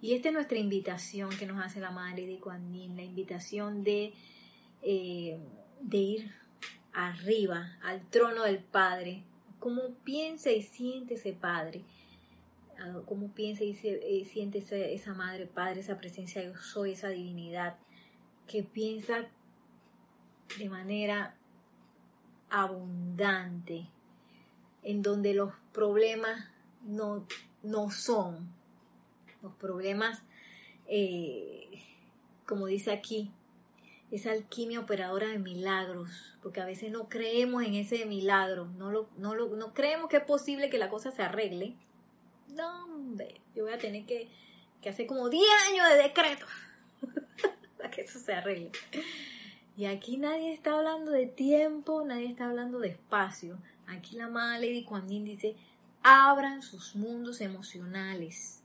Y 0.00 0.14
esta 0.14 0.28
es 0.28 0.34
nuestra 0.34 0.58
invitación 0.58 1.30
que 1.30 1.46
nos 1.46 1.64
hace 1.64 1.80
la 1.80 1.90
Madre 1.90 2.26
de 2.26 2.38
Kuan 2.38 2.72
la 2.96 3.02
invitación 3.02 3.82
de 3.82 4.12
eh, 4.82 5.38
de 5.80 5.96
ir 5.96 6.32
arriba, 6.92 7.78
al 7.82 8.08
trono 8.10 8.44
del 8.44 8.58
Padre, 8.58 9.22
cómo 9.58 9.94
piensa 10.04 10.50
y 10.50 10.62
siente 10.62 11.14
ese 11.14 11.32
Padre, 11.32 11.82
ah, 12.78 13.00
cómo 13.06 13.32
piensa 13.32 13.64
y 13.64 13.74
siente 14.24 14.58
esa, 14.58 15.14
Madre 15.14 15.46
Padre, 15.46 15.80
esa 15.80 15.98
presencia 15.98 16.42
yo 16.42 16.56
soy, 16.56 16.92
esa 16.92 17.08
divinidad, 17.08 17.76
que 18.46 18.62
piensa 18.62 19.28
de 20.58 20.68
manera 20.68 21.36
abundante, 22.50 23.86
en 24.82 25.00
donde 25.00 25.32
los 25.32 25.52
problemas 25.72 26.50
no, 26.82 27.26
no 27.62 27.90
son, 27.90 28.52
los 29.42 29.54
problemas, 29.54 30.22
eh, 30.86 31.70
como 32.46 32.66
dice 32.66 32.92
aquí, 32.92 33.30
esa 34.12 34.30
alquimia 34.30 34.78
operadora 34.78 35.28
de 35.28 35.38
milagros, 35.38 36.10
porque 36.42 36.60
a 36.60 36.66
veces 36.66 36.90
no 36.92 37.08
creemos 37.08 37.64
en 37.64 37.74
ese 37.74 38.04
milagro, 38.04 38.66
no, 38.76 38.90
lo, 38.90 39.08
no, 39.16 39.34
lo, 39.34 39.56
no 39.56 39.72
creemos 39.72 40.10
que 40.10 40.18
es 40.18 40.24
posible 40.24 40.68
que 40.68 40.76
la 40.76 40.90
cosa 40.90 41.10
se 41.10 41.22
arregle. 41.22 41.74
No, 42.48 42.84
hombre, 42.84 43.40
yo 43.54 43.64
voy 43.64 43.72
a 43.72 43.78
tener 43.78 44.04
que, 44.04 44.28
que 44.82 44.90
hacer 44.90 45.06
como 45.06 45.30
10 45.30 45.42
años 45.70 45.88
de 45.88 46.02
decreto 46.02 46.44
para 47.78 47.90
que 47.90 48.02
eso 48.02 48.18
se 48.18 48.34
arregle. 48.34 48.70
Y 49.78 49.86
aquí 49.86 50.18
nadie 50.18 50.52
está 50.52 50.76
hablando 50.76 51.10
de 51.10 51.26
tiempo, 51.26 52.04
nadie 52.04 52.26
está 52.26 52.50
hablando 52.50 52.80
de 52.80 52.88
espacio. 52.88 53.56
Aquí 53.86 54.16
la 54.16 54.28
madre 54.28 54.66
Lady 54.66 54.84
Kuan 54.84 55.08
dice, 55.08 55.56
abran 56.02 56.60
sus 56.60 56.94
mundos 56.96 57.40
emocionales 57.40 58.62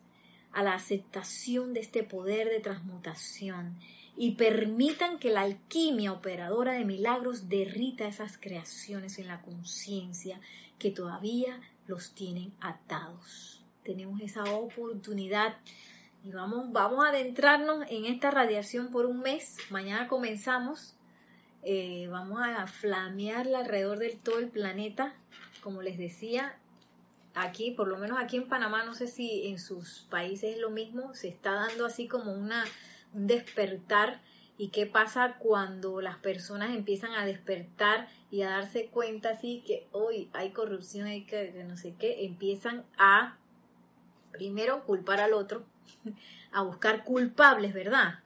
a 0.52 0.62
la 0.62 0.74
aceptación 0.74 1.74
de 1.74 1.80
este 1.80 2.04
poder 2.04 2.50
de 2.50 2.60
transmutación 2.60 3.78
y 4.18 4.32
permitan 4.32 5.20
que 5.20 5.30
la 5.30 5.42
alquimia 5.42 6.12
operadora 6.12 6.74
de 6.74 6.86
milagros 6.86 7.50
derrita 7.50 8.08
esas 8.08 8.38
creaciones 8.38 9.20
en 9.20 9.28
la 9.28 9.42
conciencia 9.42 10.42
que 10.80 10.90
todavía 10.90 11.62
los 11.86 12.14
tienen 12.14 12.52
atados. 12.60 13.64
Tenemos 13.84 14.20
esa 14.22 14.44
oportunidad 14.44 15.56
y 16.24 16.32
vamos, 16.32 16.72
vamos 16.72 17.06
a 17.06 17.10
adentrarnos 17.10 17.86
en 17.90 18.06
esta 18.06 18.32
radiación 18.32 18.92
por 18.92 19.06
un 19.06 19.20
mes. 19.20 19.58
Mañana 19.70 20.08
comenzamos. 20.08 20.96
Eh, 21.64 22.08
vamos 22.10 22.42
a 22.42 22.66
flamearla 22.68 23.60
alrededor 23.60 24.00
de 24.00 24.10
todo 24.22 24.40
el 24.40 24.50
planeta. 24.50 25.14
Como 25.62 25.82
les 25.82 25.98
decía, 25.98 26.58
aquí, 27.38 27.72
por 27.72 27.88
lo 27.88 27.98
menos 27.98 28.18
aquí 28.20 28.38
en 28.38 28.48
Panamá, 28.48 28.84
no 28.84 28.94
sé 28.94 29.08
si 29.08 29.48
en 29.48 29.60
sus 29.60 30.08
países 30.10 30.56
es 30.56 30.60
lo 30.60 30.70
mismo, 30.70 31.14
se 31.14 31.28
está 31.28 31.54
dando 31.54 31.86
así 31.86 32.08
como 32.08 32.34
una, 32.34 32.64
un 32.64 32.70
despertar. 33.26 34.22
¿Y 34.60 34.70
qué 34.70 34.88
pasa 34.88 35.38
cuando 35.38 36.02
las 36.02 36.18
personas 36.18 36.76
empiezan 36.76 37.12
a 37.14 37.26
despertar 37.26 38.08
y 38.32 38.42
a 38.42 38.50
darse 38.50 38.88
cuenta 38.88 39.30
así 39.30 39.64
que 39.66 39.88
hoy 39.92 40.30
hay 40.34 40.50
corrupción, 40.50 41.08
hay 41.08 41.26
que 41.26 41.64
no 41.68 41.78
sé 41.78 41.94
qué? 42.00 42.26
Empiezan 42.26 42.84
a 42.98 43.38
primero 44.32 44.84
culpar 44.84 45.20
al 45.20 45.34
otro, 45.34 45.64
a 46.52 46.64
buscar 46.64 47.04
culpables, 47.04 47.74
¿verdad? 47.74 48.20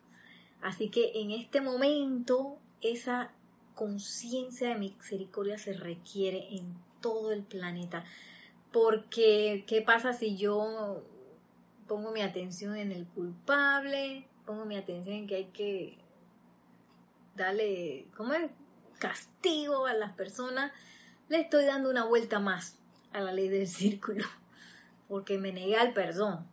Así 0.62 0.89
que 0.89 1.12
en 1.16 1.32
este 1.32 1.60
momento 1.60 2.58
esa 2.82 3.32
conciencia 3.76 4.70
de 4.70 4.76
misericordia 4.76 5.58
se 5.58 5.74
requiere 5.74 6.56
en 6.56 6.76
todo 7.02 7.32
el 7.32 7.44
planeta. 7.44 8.06
Porque, 8.72 9.66
¿qué 9.68 9.82
pasa 9.82 10.14
si 10.14 10.38
yo 10.38 11.04
pongo 11.88 12.12
mi 12.12 12.22
atención 12.22 12.78
en 12.78 12.92
el 12.92 13.06
culpable? 13.06 14.28
Pongo 14.52 14.66
mi 14.66 14.76
atención 14.76 15.16
en 15.16 15.28
que 15.28 15.36
hay 15.36 15.45
que 15.45 15.97
darle, 17.38 18.06
¿cómo 18.18 18.34
es? 18.34 18.52
Castigo 18.99 19.86
a 19.86 19.93
las 19.93 20.12
personas. 20.12 20.74
Le 21.30 21.39
estoy 21.39 21.64
dando 21.64 21.89
una 21.89 22.04
vuelta 22.04 22.39
más 22.39 22.78
a 23.14 23.22
la 23.22 23.32
ley 23.32 23.47
del 23.47 23.66
círculo. 23.66 24.26
Porque 25.08 25.38
me 25.38 25.54
nega 25.54 25.82
el 25.84 25.93
perdón. 25.93 26.45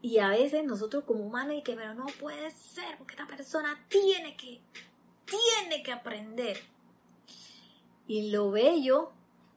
Y 0.00 0.18
a 0.18 0.28
veces 0.28 0.64
nosotros 0.64 1.02
como 1.02 1.24
humanos 1.24 1.56
y 1.56 1.62
que, 1.62 1.74
pero 1.74 1.92
no 1.94 2.06
puede 2.20 2.52
ser, 2.52 2.96
porque 2.98 3.14
esta 3.14 3.26
persona 3.26 3.84
tiene 3.88 4.36
que, 4.36 4.60
tiene 5.24 5.82
que 5.82 5.90
aprender. 5.90 6.60
Y 8.06 8.30
lo 8.30 8.52
bello 8.52 9.10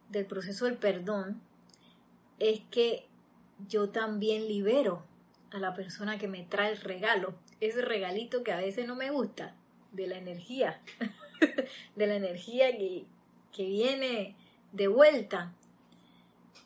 del 0.10 0.26
proceso 0.26 0.66
del 0.66 0.78
perdón 0.78 1.40
es 2.40 2.62
que 2.72 3.08
yo 3.68 3.90
también 3.90 4.48
libero 4.48 5.04
a 5.52 5.60
la 5.60 5.74
persona 5.74 6.18
que 6.18 6.28
me 6.28 6.44
trae 6.44 6.72
el 6.72 6.82
regalo, 6.82 7.36
ese 7.60 7.82
regalito 7.82 8.44
que 8.44 8.52
a 8.52 8.58
veces 8.58 8.88
no 8.88 8.96
me 8.96 9.12
gusta, 9.12 9.56
de 9.92 10.08
la 10.08 10.18
energía, 10.18 10.82
de 11.96 12.08
la 12.08 12.16
energía 12.16 12.72
que, 12.78 13.06
que 13.52 13.66
viene 13.66 14.36
de 14.74 14.88
vuelta. 14.88 15.54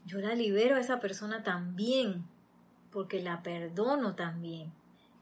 Yo 0.05 0.19
la 0.19 0.33
libero 0.33 0.75
a 0.75 0.79
esa 0.79 0.99
persona 0.99 1.43
también, 1.43 2.25
porque 2.91 3.21
la 3.21 3.43
perdono 3.43 4.15
también. 4.15 4.71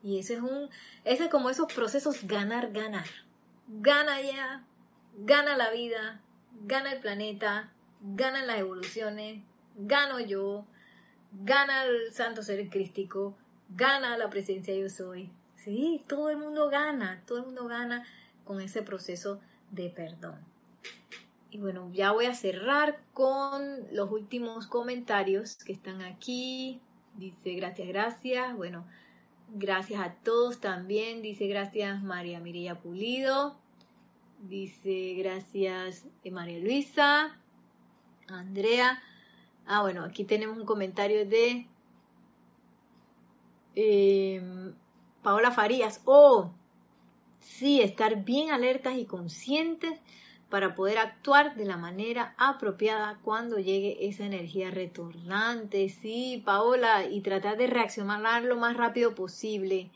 Y 0.03 0.20
ese 0.20 0.36
es 0.36 0.41
un, 0.41 0.70
ese 1.03 1.26
es 1.26 1.30
como 1.30 1.49
esos 1.49 1.72
procesos 1.74 2.24
ganar, 2.26 2.72
ganar. 2.72 3.08
Gana 3.68 4.22
ya, 4.22 4.64
gana 5.18 5.58
la 5.58 5.72
vida, 5.72 6.22
gana 6.64 6.93
el 6.93 7.01
planeta, 7.01 7.72
ganan 8.01 8.47
las 8.47 8.60
evoluciones, 8.60 9.43
gano 9.76 10.20
yo, 10.20 10.66
gana 11.32 11.84
el 11.84 12.14
santo 12.14 12.41
ser 12.41 12.70
crístico, 12.70 13.36
gana 13.70 14.18
la 14.18 14.30
presencia 14.30 14.76
yo 14.76 14.89
soy. 14.89 15.30
Sí, 15.55 16.03
todo 16.07 16.30
el 16.30 16.38
mundo 16.38 16.70
gana, 16.70 17.24
todo 17.26 17.39
el 17.39 17.45
mundo 17.45 17.68
gana 17.68 18.05
con 18.45 18.61
ese 18.61 18.82
proceso 18.82 19.39
de 19.72 19.89
perdón. 19.89 20.39
Y 21.49 21.59
bueno, 21.59 21.89
ya 21.93 22.11
voy 22.11 22.26
a 22.26 22.34
cerrar 22.34 22.99
con 23.13 23.61
los 23.91 24.11
últimos 24.11 24.68
comentarios 24.68 25.55
que 25.57 25.74
están 25.74 26.01
aquí. 26.01 26.82
Dice, 27.15 27.53
gracias, 27.53 27.88
gracias. 27.88 28.55
Bueno, 28.55 28.86
gracias 29.53 30.01
a 30.01 30.13
todos 30.13 30.59
también. 30.59 31.22
Dice, 31.22 31.47
gracias 31.47 32.01
María 32.03 32.39
Mirilla 32.39 32.80
Pulido. 32.80 33.57
Dice, 34.41 35.15
gracias 35.18 36.05
eh, 36.24 36.32
María 36.32 36.59
Luisa. 36.59 37.38
Andrea. 38.28 39.01
Ah, 39.65 39.82
bueno, 39.82 40.03
aquí 40.03 40.24
tenemos 40.26 40.57
un 40.57 40.65
comentario 40.65 41.26
de 41.26 41.65
em, 43.78 44.73
Paola 45.21 45.51
Farías. 45.51 46.01
Oh, 46.05 46.51
sí, 47.39 47.82
estar 47.82 48.23
bien 48.23 48.51
alertas 48.51 48.97
y 48.97 49.05
conscientes 49.05 49.99
para 50.49 50.75
poder 50.75 50.97
actuar 50.97 51.55
de 51.55 51.65
la 51.65 51.78
manera 51.78 52.34
apropiada 52.38 53.19
cuando 53.23 53.59
llegue 53.59 54.07
esa 54.07 54.25
energía 54.25 54.71
retornante. 54.71 55.89
Sí, 55.89 56.41
Paola, 56.45 57.05
y 57.05 57.21
tratar 57.21 57.57
de 57.57 57.67
reaccionar 57.67 58.43
lo 58.43 58.55
más 58.55 58.75
rápido 58.75 59.13
posible. 59.13 59.89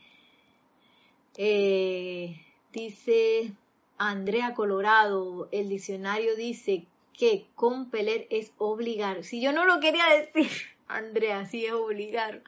Eh, 1.36 2.40
dice 2.72 3.52
Andrea 3.98 4.54
Colorado, 4.54 5.48
el 5.50 5.68
diccionario 5.68 6.36
dice 6.36 6.86
que 7.12 7.46
compeler 7.54 8.26
es 8.30 8.52
obligar. 8.58 9.24
Si 9.24 9.40
yo 9.40 9.52
no 9.52 9.64
lo 9.64 9.80
quería 9.80 10.04
decir, 10.08 10.50
Andrea, 10.88 11.46
sí 11.46 11.64
es 11.64 11.72
obligar. 11.72 12.42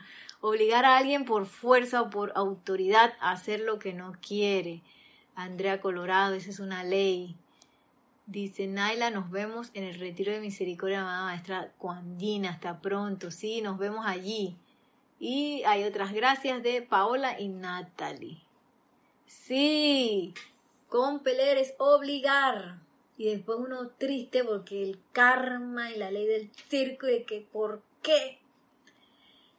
Obligar 0.46 0.84
a 0.84 0.98
alguien 0.98 1.24
por 1.24 1.46
fuerza 1.46 2.02
o 2.02 2.10
por 2.10 2.32
autoridad 2.34 3.14
a 3.18 3.30
hacer 3.30 3.60
lo 3.60 3.78
que 3.78 3.94
no 3.94 4.12
quiere. 4.20 4.82
Andrea 5.34 5.80
Colorado, 5.80 6.34
esa 6.34 6.50
es 6.50 6.60
una 6.60 6.84
ley. 6.84 7.34
Dice 8.26 8.66
Naila, 8.66 9.08
nos 9.08 9.30
vemos 9.30 9.70
en 9.72 9.84
el 9.84 9.98
retiro 9.98 10.32
de 10.32 10.40
misericordia, 10.40 11.00
amada 11.00 11.24
maestra 11.24 11.72
Cuandina. 11.78 12.50
Hasta 12.50 12.82
pronto, 12.82 13.30
sí, 13.30 13.62
nos 13.62 13.78
vemos 13.78 14.04
allí. 14.06 14.54
Y 15.18 15.62
hay 15.64 15.84
otras 15.84 16.12
gracias 16.12 16.62
de 16.62 16.82
Paola 16.82 17.40
y 17.40 17.48
Natalie. 17.48 18.42
Sí, 19.24 20.34
compeler 20.90 21.56
es 21.56 21.74
obligar. 21.78 22.80
Y 23.16 23.30
después 23.30 23.60
uno 23.60 23.88
triste 23.96 24.44
porque 24.44 24.82
el 24.82 25.00
karma 25.12 25.90
y 25.90 25.96
la 25.96 26.10
ley 26.10 26.26
del 26.26 26.50
circo 26.68 27.08
y 27.08 27.24
que 27.24 27.40
por 27.50 27.80
qué. 28.02 28.43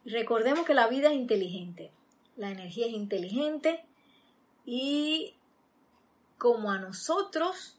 Recordemos 0.06 0.64
que 0.64 0.74
la 0.74 0.86
vida 0.88 1.08
es 1.08 1.14
inteligente, 1.14 1.90
la 2.36 2.50
energía 2.50 2.86
es 2.86 2.92
inteligente 2.92 3.84
y 4.64 5.34
como 6.38 6.70
a 6.70 6.78
nosotros 6.78 7.76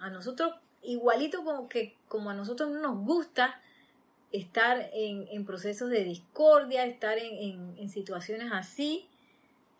a 0.00 0.10
nosotros, 0.10 0.54
igualito 0.82 1.44
como 1.44 1.68
que 1.68 1.94
como 2.08 2.30
a 2.30 2.34
nosotros 2.34 2.70
no 2.70 2.80
nos 2.80 3.04
gusta 3.04 3.60
estar 4.32 4.90
en, 4.92 5.44
procesos 5.46 5.88
de 5.90 6.04
discordia, 6.04 6.84
estar 6.84 7.16
en, 7.18 7.88
situaciones 7.88 8.52
así, 8.52 9.08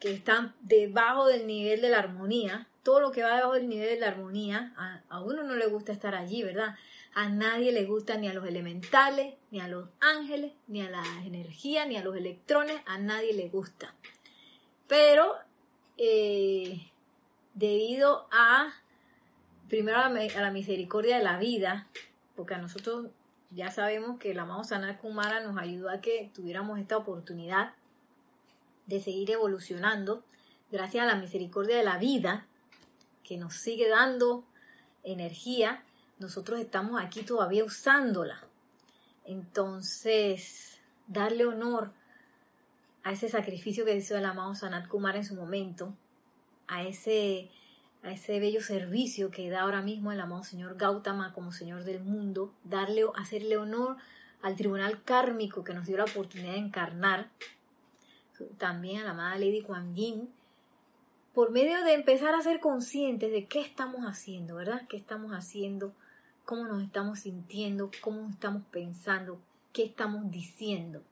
que 0.01 0.13
están 0.13 0.55
debajo 0.61 1.27
del 1.27 1.47
nivel 1.47 1.81
de 1.81 1.91
la 1.91 1.99
armonía, 1.99 2.67
todo 2.83 3.01
lo 3.01 3.11
que 3.11 3.23
va 3.23 3.37
debajo 3.37 3.55
del 3.55 3.69
nivel 3.69 3.89
de 3.89 4.01
la 4.01 4.09
armonía, 4.09 4.73
a, 4.77 5.03
a, 5.09 5.21
uno 5.21 5.43
no 5.43 5.57
le 5.57 5.67
gusta 5.67 5.93
estar 5.93 6.15
allí, 6.15 6.43
¿verdad? 6.43 6.77
A 7.17 7.31
nadie 7.31 7.73
le 7.73 7.87
gusta 7.87 8.19
ni 8.19 8.29
a 8.29 8.35
los 8.35 8.47
elementales, 8.47 9.37
ni 9.51 9.59
a 9.61 9.69
los 9.69 9.89
ángeles, 10.01 10.53
ni 10.67 10.83
a 10.83 10.91
la 10.91 11.03
energía, 11.25 11.87
ni 11.87 11.97
a 11.97 12.05
los 12.05 12.15
electrones, 12.15 12.79
a 12.85 12.99
nadie 12.99 13.33
le 13.33 13.49
gusta. 13.49 13.95
Pero 14.87 15.35
eh, 15.97 16.93
debido 17.55 18.29
a 18.31 18.71
primero 19.71 19.99
a 19.99 20.11
la, 20.11 20.51
misericordia 20.51 21.17
de 21.17 21.25
la 21.25 21.39
vida, 21.39 21.89
porque 22.37 22.53
a 22.53 22.59
nosotros 22.59 23.07
ya 23.51 23.71
sabemos 23.71 24.19
que 24.19 24.33
el 24.33 24.39
amado 24.39 24.63
Sanat 24.65 25.01
Kumara 25.01 25.41
nos 25.41 25.57
ayudó 25.57 25.89
a 25.89 26.03
que 26.03 26.31
tuviéramos 26.35 26.79
esta 26.79 26.99
oportunidad 26.99 27.73
de 28.85 29.01
seguir 29.01 29.31
evolucionando 29.31 30.23
gracias 30.71 31.05
a 31.05 31.07
la 31.07 31.17
misericordia 31.17 31.79
de 31.79 31.83
la 31.83 31.97
vida 31.97 32.47
que 33.25 33.39
nos 33.39 33.55
sigue 33.55 33.89
dando 33.89 34.45
energía, 35.03 35.83
nosotros 36.19 36.61
estamos 36.61 37.03
aquí 37.03 37.23
todavía 37.23 37.65
usándola. 37.65 38.41
Entonces, 39.25 40.79
darle 41.07 41.47
honor 41.47 41.93
a 43.03 43.13
ese 43.13 43.29
sacrificio 43.29 43.85
que 43.85 43.97
hizo 43.97 44.17
el 44.17 44.25
amado 44.25 44.55
Sanat 44.55 44.89
Kumara 44.89 45.19
en 45.19 45.25
su 45.25 45.35
momento, 45.35 45.95
a 46.69 46.83
ese 46.83 47.51
a 48.03 48.13
ese 48.13 48.39
bello 48.39 48.61
servicio 48.61 49.31
que 49.31 49.51
da 49.51 49.63
ahora 49.63 49.83
mismo 49.83 50.13
el 50.13 50.21
amado 50.21 50.45
señor 50.45 50.77
Gautama 50.77 51.33
como 51.33 51.51
señor 51.51 51.83
del 51.83 52.01
mundo, 52.01 52.53
darle, 52.63 53.05
hacerle 53.17 53.57
honor 53.57 53.97
al 54.43 54.55
tribunal 54.55 55.03
kármico 55.03 55.65
que 55.65 55.75
nos 55.75 55.87
dio 55.87 55.97
la 55.97 56.05
oportunidad 56.05 56.53
de 56.53 56.59
encarnar, 56.59 57.31
también 58.59 59.01
a 59.01 59.05
la 59.05 59.11
amada 59.11 59.39
Lady 59.39 59.63
Kuan 59.63 59.95
Yin, 59.97 60.29
por 61.35 61.51
medio 61.51 61.83
de 61.83 61.95
empezar 61.95 62.35
a 62.35 62.43
ser 62.43 62.61
conscientes 62.61 63.33
de 63.33 63.47
qué 63.47 63.61
estamos 63.61 64.03
haciendo, 64.03 64.55
¿verdad? 64.55 64.83
¿Qué 64.89 64.97
estamos 64.97 65.33
haciendo? 65.33 65.93
¿Cómo 66.47 66.65
nos 66.65 66.83
estamos 66.83 67.19
sintiendo? 67.21 67.91
¿Cómo 68.01 68.31
estamos 68.31 68.63
pensando? 68.71 69.39
¿Qué 69.75 69.85
estamos 69.85 70.31
diciendo? 70.31 71.03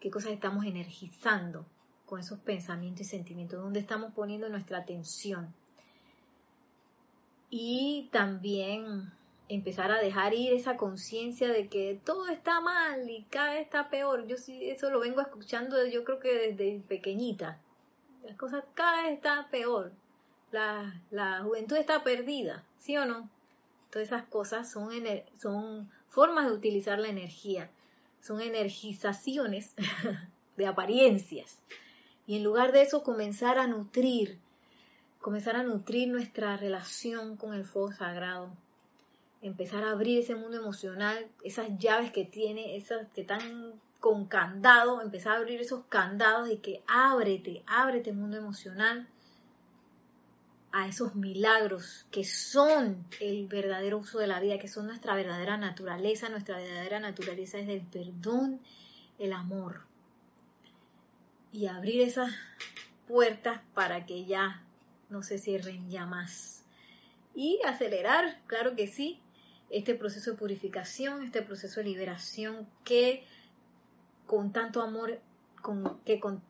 qué 0.00 0.10
cosas 0.10 0.32
estamos 0.32 0.64
energizando 0.64 1.66
con 2.06 2.18
esos 2.18 2.40
pensamientos 2.40 3.02
y 3.02 3.04
sentimientos, 3.04 3.62
dónde 3.62 3.80
estamos 3.80 4.12
poniendo 4.14 4.48
nuestra 4.48 4.78
atención. 4.78 5.54
Y 7.50 8.08
también 8.10 9.12
empezar 9.48 9.92
a 9.92 10.00
dejar 10.00 10.34
ir 10.34 10.52
esa 10.52 10.76
conciencia 10.76 11.48
de 11.48 11.68
que 11.68 12.00
todo 12.04 12.28
está 12.28 12.60
mal 12.60 13.08
y 13.08 13.24
cada 13.24 13.54
vez 13.54 13.62
está 13.62 13.90
peor. 13.90 14.26
Yo 14.26 14.36
sí, 14.36 14.70
eso 14.70 14.90
lo 14.90 15.00
vengo 15.00 15.20
escuchando 15.20 15.84
yo 15.86 16.02
creo 16.04 16.18
que 16.18 16.52
desde 16.52 16.80
pequeñita. 16.80 17.60
Las 18.24 18.36
cosas 18.36 18.64
cada 18.74 19.02
vez 19.02 19.14
están 19.14 19.50
peor. 19.50 19.92
La, 20.50 21.00
la 21.10 21.42
juventud 21.42 21.76
está 21.76 22.02
perdida, 22.02 22.64
¿sí 22.78 22.96
o 22.96 23.04
no? 23.04 23.28
Todas 23.90 24.08
esas 24.08 24.24
cosas 24.24 24.70
son, 24.70 24.92
son 25.38 25.90
formas 26.08 26.46
de 26.46 26.52
utilizar 26.52 26.98
la 26.98 27.08
energía, 27.08 27.70
son 28.20 28.40
energizaciones 28.40 29.74
de 30.56 30.66
apariencias. 30.66 31.58
Y 32.26 32.36
en 32.36 32.44
lugar 32.44 32.72
de 32.72 32.82
eso, 32.82 33.02
comenzar 33.02 33.58
a 33.58 33.66
nutrir, 33.66 34.38
comenzar 35.20 35.56
a 35.56 35.64
nutrir 35.64 36.08
nuestra 36.08 36.56
relación 36.56 37.36
con 37.36 37.54
el 37.54 37.64
fuego 37.64 37.92
sagrado, 37.92 38.50
empezar 39.42 39.84
a 39.84 39.90
abrir 39.90 40.20
ese 40.20 40.36
mundo 40.36 40.56
emocional, 40.56 41.26
esas 41.42 41.76
llaves 41.78 42.12
que 42.12 42.24
tiene, 42.24 42.76
esas 42.76 43.08
que 43.12 43.22
están 43.22 43.72
con 43.98 44.26
candado, 44.26 45.02
empezar 45.02 45.32
a 45.32 45.38
abrir 45.38 45.60
esos 45.60 45.84
candados 45.88 46.50
y 46.50 46.58
que 46.58 46.82
ábrete, 46.86 47.62
ábrete 47.66 48.12
mundo 48.12 48.36
emocional 48.36 49.08
a 50.72 50.86
esos 50.86 51.14
milagros 51.14 52.06
que 52.10 52.24
son 52.24 53.04
el 53.20 53.46
verdadero 53.48 53.98
uso 53.98 54.18
de 54.18 54.26
la 54.26 54.40
vida, 54.40 54.58
que 54.58 54.68
son 54.68 54.86
nuestra 54.86 55.14
verdadera 55.14 55.56
naturaleza. 55.56 56.28
Nuestra 56.28 56.58
verdadera 56.58 57.00
naturaleza 57.00 57.58
es 57.58 57.68
el 57.68 57.82
perdón, 57.82 58.60
el 59.18 59.32
amor. 59.32 59.82
Y 61.52 61.66
abrir 61.66 62.02
esas 62.02 62.32
puertas 63.08 63.60
para 63.74 64.06
que 64.06 64.24
ya 64.24 64.62
no 65.08 65.22
se 65.22 65.38
cierren 65.38 65.90
ya 65.90 66.06
más. 66.06 66.64
Y 67.34 67.60
acelerar, 67.66 68.40
claro 68.46 68.76
que 68.76 68.86
sí, 68.86 69.20
este 69.70 69.94
proceso 69.94 70.32
de 70.32 70.36
purificación, 70.36 71.24
este 71.24 71.42
proceso 71.42 71.80
de 71.80 71.86
liberación 71.86 72.68
que 72.84 73.24
con 74.26 74.52
tanto 74.52 74.82
amor, 74.82 75.18
con, 75.62 75.98
que 76.04 76.20
con, 76.20 76.40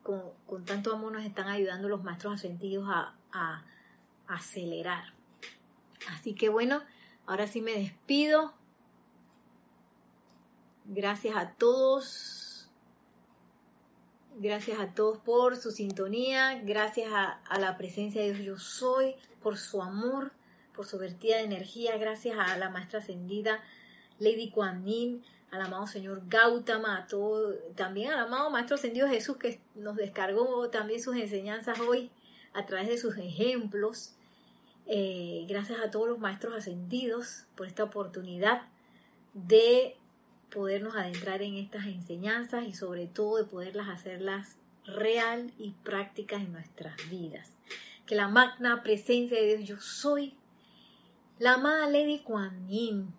tanto 0.65 0.93
amor 0.93 1.11
nos 1.11 1.25
están 1.25 1.47
ayudando 1.47 1.89
los 1.89 2.03
maestros 2.03 2.35
ascendidos 2.35 2.87
a 2.87 3.63
acelerar. 4.35 5.13
Así 6.09 6.33
que 6.33 6.49
bueno, 6.49 6.81
ahora 7.25 7.47
sí 7.47 7.61
me 7.61 7.73
despido. 7.73 8.53
Gracias 10.85 11.35
a 11.35 11.53
todos. 11.53 12.69
Gracias 14.37 14.79
a 14.79 14.93
todos 14.93 15.19
por 15.19 15.57
su 15.57 15.71
sintonía. 15.71 16.61
Gracias 16.63 17.11
a, 17.13 17.59
la 17.59 17.77
presencia 17.77 18.21
de 18.21 18.33
Dios 18.33 18.45
yo 18.45 18.57
soy, 18.57 19.15
por 19.41 19.57
su 19.57 19.81
amor 19.81 20.31
por 20.75 20.85
su 20.85 20.97
vertida 20.97 21.37
de 21.37 21.43
energía, 21.43 21.97
gracias 21.97 22.37
a 22.39 22.57
la 22.57 22.69
maestra 22.69 22.99
ascendida 22.99 23.61
Lady 24.19 24.51
Kuan 24.51 24.85
Yin, 24.85 25.23
al 25.51 25.61
amado 25.61 25.85
Señor 25.87 26.23
Gautama, 26.27 26.97
a 26.97 27.07
todo, 27.07 27.53
también 27.75 28.11
al 28.11 28.19
amado 28.19 28.49
Maestro 28.49 28.75
Ascendido 28.75 29.07
Jesús 29.07 29.37
que 29.37 29.59
nos 29.75 29.95
descargó 29.95 30.69
también 30.69 31.01
sus 31.01 31.15
enseñanzas 31.17 31.79
hoy 31.81 32.09
a 32.53 32.65
través 32.65 32.87
de 32.87 32.97
sus 32.97 33.17
ejemplos. 33.17 34.15
Eh, 34.93 35.45
gracias 35.47 35.79
a 35.79 35.89
todos 35.89 36.09
los 36.09 36.19
maestros 36.19 36.53
ascendidos 36.53 37.45
por 37.55 37.65
esta 37.65 37.85
oportunidad 37.85 38.63
de 39.33 39.95
podernos 40.53 40.97
adentrar 40.97 41.41
en 41.41 41.55
estas 41.55 41.85
enseñanzas 41.85 42.67
y 42.67 42.73
sobre 42.73 43.07
todo 43.07 43.37
de 43.37 43.45
poderlas 43.45 43.87
hacerlas 43.87 44.57
real 44.83 45.53
y 45.57 45.71
prácticas 45.85 46.41
en 46.41 46.51
nuestras 46.51 46.97
vidas. 47.09 47.53
Que 48.05 48.15
la 48.15 48.27
magna 48.27 48.83
presencia 48.83 49.39
de 49.39 49.55
Dios 49.55 49.69
yo 49.69 49.79
soy 49.79 50.33
la 51.39 51.53
amada 51.53 51.89
Lady 51.89 52.19
Kuan 52.19 52.67
Yin, 52.67 53.13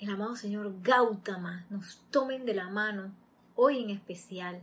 el 0.00 0.10
amado 0.10 0.36
señor 0.36 0.82
Gautama 0.82 1.64
nos 1.70 2.02
tomen 2.10 2.44
de 2.44 2.52
la 2.52 2.68
mano 2.68 3.10
hoy 3.54 3.82
en 3.82 3.88
especial 3.88 4.60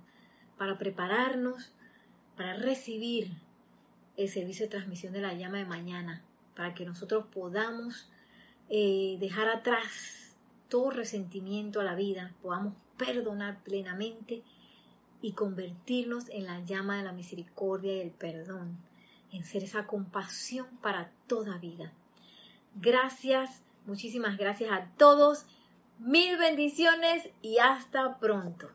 para 0.60 0.78
prepararnos 0.78 1.72
para 2.36 2.54
recibir 2.54 3.32
el 4.18 4.30
servicio 4.30 4.66
de 4.66 4.72
transmisión 4.72 5.14
de 5.14 5.22
la 5.22 5.34
llama 5.34 5.60
de 5.60 5.66
mañana, 5.66 6.24
para 6.58 6.74
que 6.74 6.86
nosotros 6.86 7.26
podamos 7.32 8.10
eh, 8.70 9.18
dejar 9.20 9.48
atrás 9.48 10.36
todo 10.70 10.90
resentimiento 10.90 11.80
a 11.80 11.84
la 11.84 11.94
vida, 11.94 12.34
podamos 12.42 12.74
perdonar 12.98 13.64
plenamente 13.64 14.42
y 15.22 15.34
convertirnos 15.34 16.30
en 16.30 16.46
la 16.46 16.60
llama 16.66 16.98
de 16.98 17.04
la 17.04 17.12
misericordia 17.12 17.94
y 17.96 18.00
el 18.02 18.10
perdón, 18.10 18.76
en 19.32 19.46
ser 19.46 19.64
esa 19.64 19.86
compasión 19.86 20.66
para 20.82 21.12
toda 21.28 21.60
vida. 21.60 21.94
Gracias, 22.76 23.62
muchísimas 23.86 24.38
gracias 24.38 24.72
a 24.72 24.88
todos. 24.98 25.46
Mil 26.00 26.38
bendiciones 26.38 27.30
y 27.44 27.60
hasta 27.60 28.18
pronto. 28.18 28.70